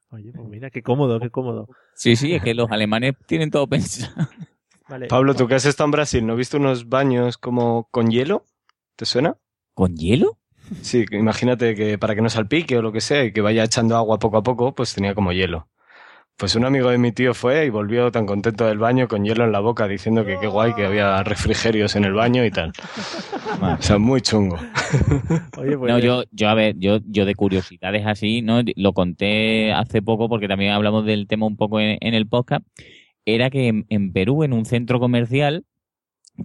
[0.09, 1.67] Oye, pues mira, qué cómodo, qué cómodo.
[1.93, 4.11] Sí, sí, es que los alemanes tienen todo pensado.
[4.89, 5.05] Vale.
[5.05, 8.43] Pablo, tú que has estado en Brasil, ¿no viste unos baños como con hielo?
[8.95, 9.37] ¿Te suena?
[9.75, 10.38] ¿Con hielo?
[10.81, 13.95] Sí, imagínate que para que no salpique o lo que sea y que vaya echando
[13.97, 15.67] agua poco a poco, pues tenía como hielo.
[16.37, 19.43] Pues un amigo de mi tío fue y volvió tan contento del baño con hielo
[19.43, 22.71] en la boca diciendo que qué guay que había refrigerios en el baño y tal.
[23.61, 24.57] O sea, muy chungo.
[25.57, 28.61] Oye, pues No, yo, yo, a ver, yo, yo de curiosidades así, ¿no?
[28.77, 32.65] Lo conté hace poco porque también hablamos del tema un poco en, en el podcast.
[33.25, 35.65] Era que en, en Perú, en un centro comercial,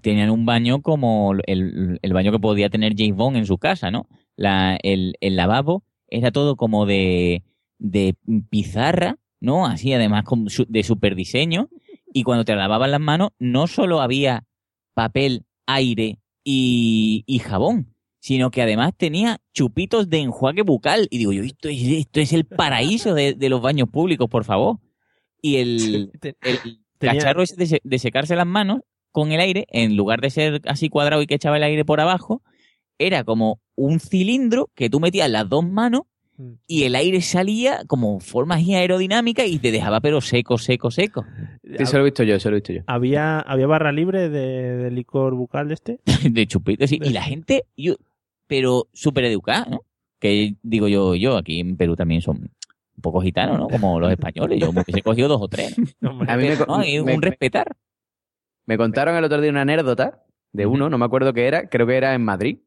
[0.03, 3.91] tenían un baño como el, el baño que podía tener James Bond en su casa,
[3.91, 4.09] ¿no?
[4.37, 7.43] La, el, el lavabo era todo como de,
[7.79, 8.17] de
[8.51, 9.67] pizarra, ¿no?
[9.67, 11.69] Así, además, con su- de super diseño.
[12.13, 14.45] Y cuando te lavaban las manos, no solo había
[14.95, 21.09] papel, aire y, y jabón, sino que además tenía chupitos de enjuague bucal.
[21.11, 24.45] Y digo yo, esto es, esto es el paraíso de, de los baños públicos, por
[24.45, 24.79] favor.
[25.43, 26.13] Y el,
[26.43, 26.59] el
[26.99, 28.81] cacharro ese de, de secarse las manos
[29.15, 32.01] con el aire, en lugar de ser así cuadrado y que echaba el aire por
[32.01, 32.43] abajo,
[32.99, 36.03] era como un cilindro que tú metías las dos manos
[36.67, 41.25] y el aire salía como forma así aerodinámica y te dejaba pero seco, seco, seco.
[41.63, 42.81] Sí, eso lo he visto yo, eso lo he visto yo.
[42.89, 46.01] ¿Había, ¿Había barra libre de, de licor bucal de este?
[46.29, 46.99] de chupitos, sí.
[47.01, 47.95] Y la gente, yo,
[48.49, 49.83] pero súper educada, ¿no?
[50.19, 52.37] Que digo yo, yo aquí en Perú también son
[52.97, 53.69] un poco gitanos, ¿no?
[53.69, 54.59] Como los españoles.
[54.61, 55.75] Yo me hubiese cogido dos o tres.
[56.01, 56.11] ¿no?
[56.29, 57.77] A mí me, Pero, no, me- un respetar.
[58.67, 60.23] Me contaron el otro día una anécdota
[60.53, 62.59] de uno, no me acuerdo qué era, creo que era en Madrid,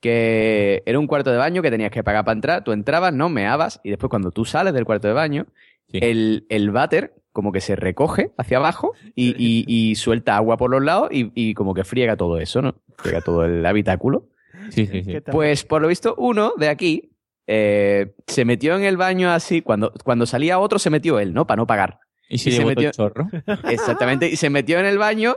[0.00, 3.28] que era un cuarto de baño que tenías que pagar para entrar, tú entrabas, no
[3.28, 5.46] meabas, y después cuando tú sales del cuarto de baño,
[5.92, 10.70] el, el váter como que se recoge hacia abajo y, y- y suelta agua por
[10.70, 12.74] los lados y, y como que friega todo eso, ¿no?
[12.96, 14.28] Friega todo el habitáculo.
[14.70, 15.10] Sí, sí, sí.
[15.32, 17.10] Pues por lo visto, uno de aquí
[17.46, 21.46] eh, se metió en el baño así, cuando, cuando salía otro se metió él, ¿no?
[21.46, 22.00] Para no pagar.
[22.28, 23.28] Y se llevó todo el chorro.
[23.70, 25.36] Exactamente, y se metió en el baño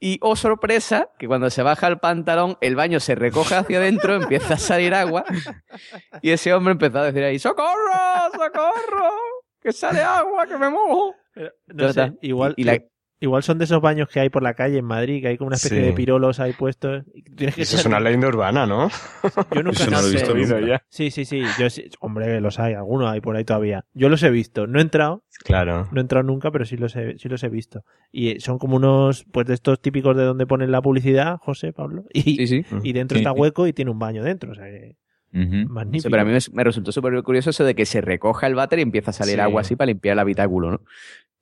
[0.00, 4.14] y, oh sorpresa, que cuando se baja el pantalón, el baño se recoge hacia adentro,
[4.14, 5.24] empieza a salir agua
[6.22, 7.72] y ese hombre empezó a decir ahí, ¡socorro,
[8.32, 9.10] socorro!
[9.60, 11.14] ¡Que sale agua, que me mojo!
[11.66, 12.78] No sé, igual, Y- y la-
[13.20, 15.48] igual son de esos baños que hay por la calle en Madrid, que hay como
[15.48, 15.84] una especie Sí.
[15.86, 17.04] de pirolos ahí puestos.
[17.14, 18.88] y tienes que Eso es una leyenda urbana, ¿no?
[19.54, 20.82] Yo nunca Eso no lo he visto nunca.
[20.88, 21.42] Sí, sí, sí.
[21.58, 23.84] Yo sí- Hombre, los hay, algunos hay por ahí todavía.
[23.94, 24.66] Yo los he visto.
[24.66, 25.88] No he entrado, Claro.
[25.92, 27.84] no he entrado nunca, pero sí los he, sí los he visto.
[28.12, 31.72] Y eh, son como unos, pues de estos típicos de donde ponen la publicidad, José,
[31.72, 32.04] Pablo.
[32.12, 32.42] Y,
[32.82, 33.40] y dentro Sí, está sí.
[33.40, 34.52] hueco y tiene un baño dentro.
[34.52, 34.96] O sea que,
[35.32, 36.04] magnífico.
[36.04, 38.54] Sí, pero a mí me, me resultó súper curioso eso de que se recoja el
[38.54, 39.40] váter y empieza a salir Sí.
[39.40, 40.80] agua así para limpiar el habitáculo, ¿no?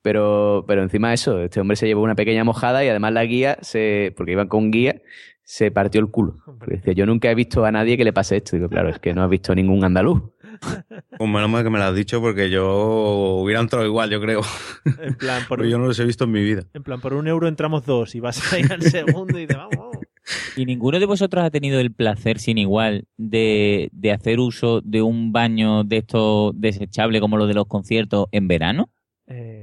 [0.05, 3.25] Pero, pero encima de eso, este hombre se llevó una pequeña mojada y además la
[3.25, 5.01] guía, se, porque iban con guía,
[5.41, 6.37] se partió el culo.
[6.45, 8.55] Porque decía, yo nunca he visto a nadie que le pase esto.
[8.55, 10.21] Digo, claro, es que no has visto ningún andaluz.
[11.17, 14.41] Pues menos mal que me lo has dicho porque yo hubiera entrado igual, yo creo.
[15.01, 16.65] En plan, por Porque yo no los he visto en mi vida.
[16.75, 19.57] En plan, por un euro entramos dos y vas a ir al segundo y dices,
[19.57, 19.97] vamos, vamos.
[20.55, 25.01] ¿Y ninguno de vosotros ha tenido el placer sin igual de, de hacer uso de
[25.01, 28.91] un baño de estos desechable como los de los conciertos en verano?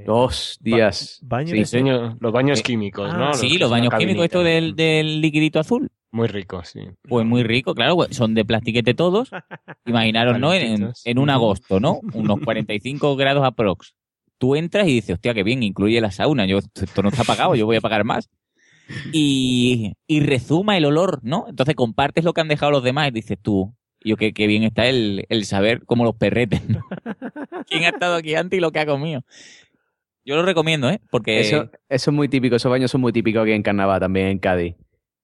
[0.07, 1.19] Dos días.
[1.23, 3.29] baño Sí, señor, los baños químicos, ¿no?
[3.31, 5.91] Ah, Sí, que los baños químicos, esto del, del liquidito azul.
[6.11, 6.81] Muy rico, sí.
[7.09, 9.31] Pues muy rico, claro, pues son de plastiquete todos.
[9.87, 10.53] Imaginaros, ¿no?
[10.53, 12.01] En un agosto, ¿no?
[12.12, 13.95] Unos 45 grados aprox.
[14.39, 16.47] Tú entras y dices, hostia, qué bien, incluye la sauna.
[16.47, 18.29] Yo, esto no está pagado, yo voy a pagar más.
[19.12, 21.47] Y, y rezuma el olor, ¿no?
[21.49, 23.74] Entonces compartes lo que han dejado los demás y dices tú,
[24.05, 26.81] yo qué, qué bien está el, el saber como los perretes, ¿no?
[27.69, 29.23] ¿Quién ha estado aquí antes y lo que ha comido?
[30.24, 31.01] Yo lo recomiendo, ¿eh?
[31.11, 31.40] Porque...
[31.40, 34.39] Eso, eso es muy típico, esos baños son muy típicos aquí en Carnaval, también en
[34.39, 34.77] Cádiz.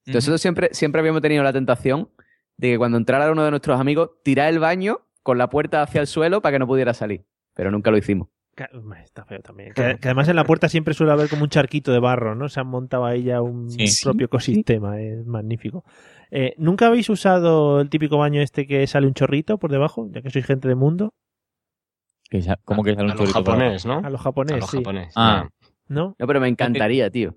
[0.07, 2.09] Nosotros siempre, siempre habíamos tenido la tentación
[2.57, 6.01] de que cuando entrara uno de nuestros amigos, tirar el baño con la puerta hacia
[6.01, 7.25] el suelo para que no pudiera salir.
[7.55, 8.29] Pero nunca lo hicimos.
[9.05, 9.73] Está feo también.
[9.73, 12.49] Que, que además en la puerta siempre suele haber como un charquito de barro, ¿no?
[12.49, 13.85] Se han montado ahí ya un Sí.
[14.03, 15.85] propio ecosistema, es magnífico.
[16.33, 20.23] Eh, ¿Nunca habéis usado el típico baño este que sale un chorrito por debajo, ya
[20.23, 21.15] que sois gente de mundo?
[22.29, 23.87] Que sa- ¿Cómo que sale un A los chorrito por japonés?
[23.87, 23.99] ¿no?
[24.05, 24.77] A los japoneses, A los sí.
[24.79, 25.13] japonés.
[25.17, 25.49] Ah.
[25.89, 26.15] ¿No?
[26.19, 27.35] No, pero me encantaría, tío.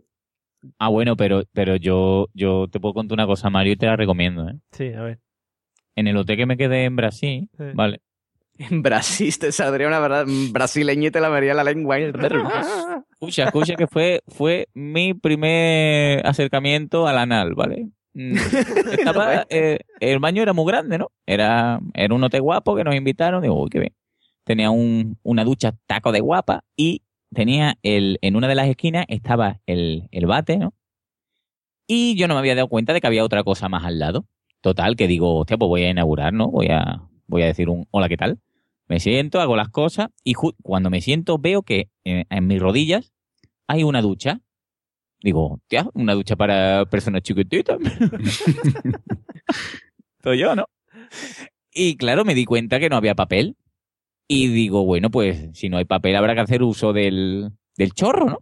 [0.78, 3.96] Ah, bueno, pero, pero yo, yo te puedo contar una cosa, Mario, y te la
[3.96, 4.56] recomiendo, ¿eh?
[4.72, 5.20] Sí, a ver.
[5.96, 7.64] En el hotel que me quedé en Brasil, Sí.
[7.74, 8.02] ¿vale?
[8.58, 11.98] En Brasil te saldría una verdad brasileña y te la vería la lengua.
[13.12, 17.90] Escucha, escucha que fue, fue mi primer acercamiento al anal, ¿vale?
[18.14, 18.36] Mm,
[18.92, 21.08] Estaba, eh, el baño era muy grande, ¿no?
[21.26, 23.42] Era, era un hotel guapo que nos invitaron.
[23.42, 23.94] Digo, uy, qué bien.
[24.52, 27.04] Tenía un, una ducha taco de guapa y
[27.34, 30.74] tenía el, en una de las esquinas estaba el, el bate, ¿no?
[31.88, 34.26] Y yo no me había dado cuenta de que había otra cosa más al lado.
[34.60, 36.50] Total, que digo, hostia, pues voy a inaugurar, ¿no?
[36.50, 38.42] Voy a, voy a decir un hola, ¿qué tal?
[38.90, 43.14] Me siento, hago las cosas y cuando me siento veo que eh, en mis rodillas
[43.68, 44.42] hay una ducha.
[45.24, 47.80] Digo, hostia, una ducha para personas chiquititas.
[50.22, 50.66] Soy yo, ¿no?
[51.74, 53.56] Y claro, me di cuenta que no había papel.
[54.28, 58.26] Y digo, bueno, pues si no hay papel habrá que hacer uso del, del chorro,
[58.28, 58.40] ¿no?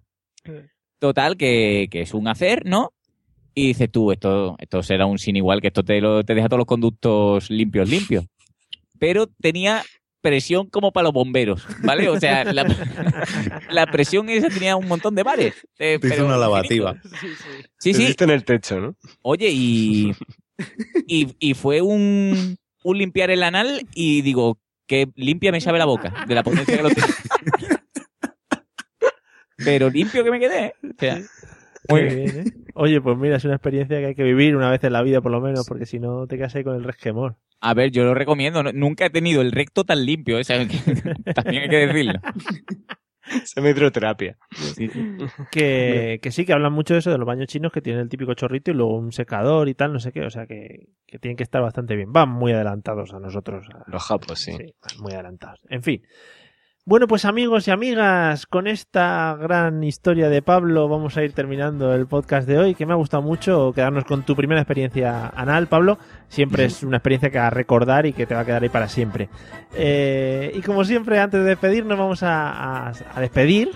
[0.99, 2.91] Total, que, que es un hacer, ¿no?
[3.55, 6.47] Y dices tú, esto, esto será un sin igual, que esto te, lo, te deja
[6.47, 8.25] todos los conductos limpios, limpios.
[8.99, 9.81] Pero tenía
[10.21, 12.09] presión como para los bomberos, ¿vale?
[12.09, 12.65] O sea, la,
[13.71, 15.55] la presión esa tenía un montón de bares.
[15.79, 16.39] eh, Te hizo pero una infinitos.
[16.39, 17.01] lavativa.
[17.79, 18.03] Sí, Te sí.
[18.03, 18.95] hiciste en el techo, ¿no?
[19.21, 20.11] Oye, y,
[21.07, 25.85] y, y fue un, un limpiar el anal y digo, que limpia me sabe la
[25.85, 27.07] boca de la potencia que lo tiene.
[29.57, 30.65] Pero limpio que me quedé.
[30.65, 30.73] ¿eh?
[30.83, 31.21] O sea,
[31.89, 32.15] muy bien.
[32.15, 32.51] bien, ¿eh?
[32.75, 35.21] Oye, pues mira, es una experiencia que hay que vivir una vez en la vida,
[35.21, 37.35] por lo menos, porque si no te quedas ahí con el resquemor.
[37.61, 38.63] A ver, yo lo recomiendo.
[38.63, 40.37] no- Nunca he tenido el recto tan limpio.
[40.37, 40.41] ¿eh?
[40.41, 40.77] O sea, que-
[41.33, 42.13] también hay que decirlo.
[43.45, 44.37] Semi-hidroterapia.
[45.51, 48.09] Que, que sí, que hablan mucho de eso, de los baños chinos que tienen el
[48.09, 50.21] típico chorrito y luego un secador y tal, no sé qué.
[50.25, 52.11] O sea, que, que tienen que estar bastante bien.
[52.11, 53.67] Van muy adelantados a nosotros.
[53.73, 54.51] a- Los japos, sí.
[54.53, 55.61] van muy adelantados.
[55.69, 56.01] En fin.
[56.89, 61.93] Bueno, pues amigos y amigas, con esta gran historia de Pablo vamos a ir terminando
[61.93, 65.67] el podcast de hoy, que me ha gustado mucho quedarnos con tu primera experiencia anal,
[65.67, 65.99] Pablo.
[66.29, 68.87] Siempre es una experiencia que a recordar y que te va a quedar ahí para
[68.87, 69.29] siempre.
[69.75, 73.69] Eh, y como siempre, antes de despedirnos, vamos a, a- a despedir.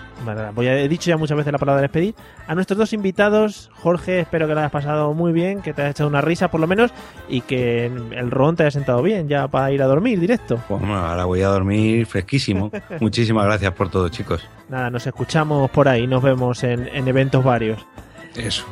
[0.54, 2.16] Voy a- he dicho ya muchas veces la palabra despedir.
[2.48, 5.92] A nuestros dos invitados, Jorge, espero que lo hayas pasado muy bien, que te hayas
[5.92, 6.92] echado una risa por lo menos
[7.28, 10.60] y que el ron te haya sentado bien ya para ir a dormir directo.
[10.68, 12.70] Pues bueno, ahora voy a dormir fresquísimo.
[13.04, 14.48] Muchísimas gracias por todo, chicos.
[14.70, 17.86] Nada, nos escuchamos por ahí, nos vemos en, en eventos varios.
[18.34, 18.64] Eso.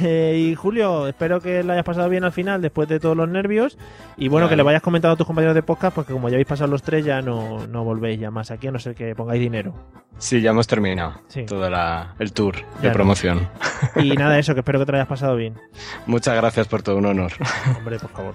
[0.00, 3.28] Eh, y Julio, espero que lo hayas pasado bien al final, después de todos los
[3.28, 3.76] nervios.
[4.16, 4.48] Y bueno, Claro.
[4.48, 6.82] que le vayas comentando a tus compañeros de podcast, porque como ya habéis pasado los
[6.82, 9.74] tres, ya no, no volvéis ya más aquí, a no ser que pongáis dinero.
[10.16, 11.44] Sí, ya hemos terminado Sí.
[11.44, 12.94] todo la- el tour Ya de no.
[12.94, 13.48] promoción.
[13.96, 15.54] Y nada, eso, que espero que te lo hayas pasado bien.
[16.06, 17.32] Muchas gracias por todo, un honor.
[17.76, 18.34] Hombre, por favor.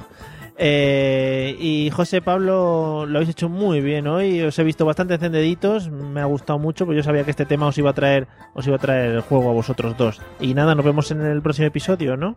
[0.58, 4.42] Eh, y José Pablo, lo habéis hecho muy bien hoy.
[4.42, 5.90] Os he visto bastante encendeditos.
[5.90, 8.66] Me ha gustado mucho, porque yo sabía que este tema os iba a traer, os
[8.68, 10.22] iba a traer el juego a vosotros dos.
[10.40, 12.36] Y nada, nos vemos en el próximo episodio, ¿no?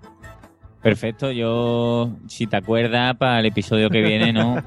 [0.83, 4.63] Perfecto, yo, si te acuerdas, para el episodio que viene, ¿no?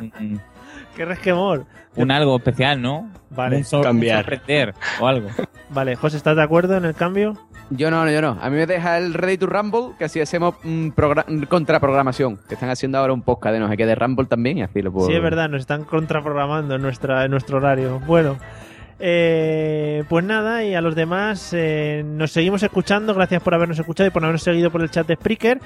[0.00, 0.40] Un-
[0.96, 1.64] ¡Qué resquemor!
[1.94, 3.08] Un algo especial, ¿no?
[3.30, 3.58] Vale.
[3.58, 4.24] Un un Cambiar.
[4.24, 5.28] sorprender o algo.
[5.70, 7.34] Vale, José, ¿estás de acuerdo en el cambio?
[7.70, 8.38] Yo no, yo no.
[8.40, 12.38] A mí me deja el Ready to Rumble, que así hacemos mm, progra- contraprogramación.
[12.48, 14.80] Que están haciendo ahora un podcast de no sé qué de Rumble también y así
[14.80, 15.06] lo puedo.
[15.08, 18.00] Sí, es verdad, nos están contraprogramando en, nuestra, en nuestro horario.
[18.06, 18.38] Bueno,
[19.00, 23.14] eh, pues nada, y a los demás eh, nos seguimos escuchando.
[23.14, 25.60] Gracias por habernos escuchado y por habernos seguido por el chat de Spreaker.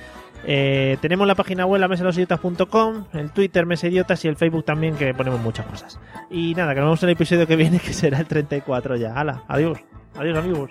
[0.44, 5.14] Eh, tenemos la página web, la mesalosidiotas.com, el Twitter, Mesidiotas y el Facebook también, que
[5.14, 6.00] ponemos muchas cosas.
[6.30, 9.14] Y nada, que nos vemos en el episodio que viene, que será el 34 ya.
[9.14, 9.78] Hala, adiós.
[10.16, 10.70] Adiós, amigos.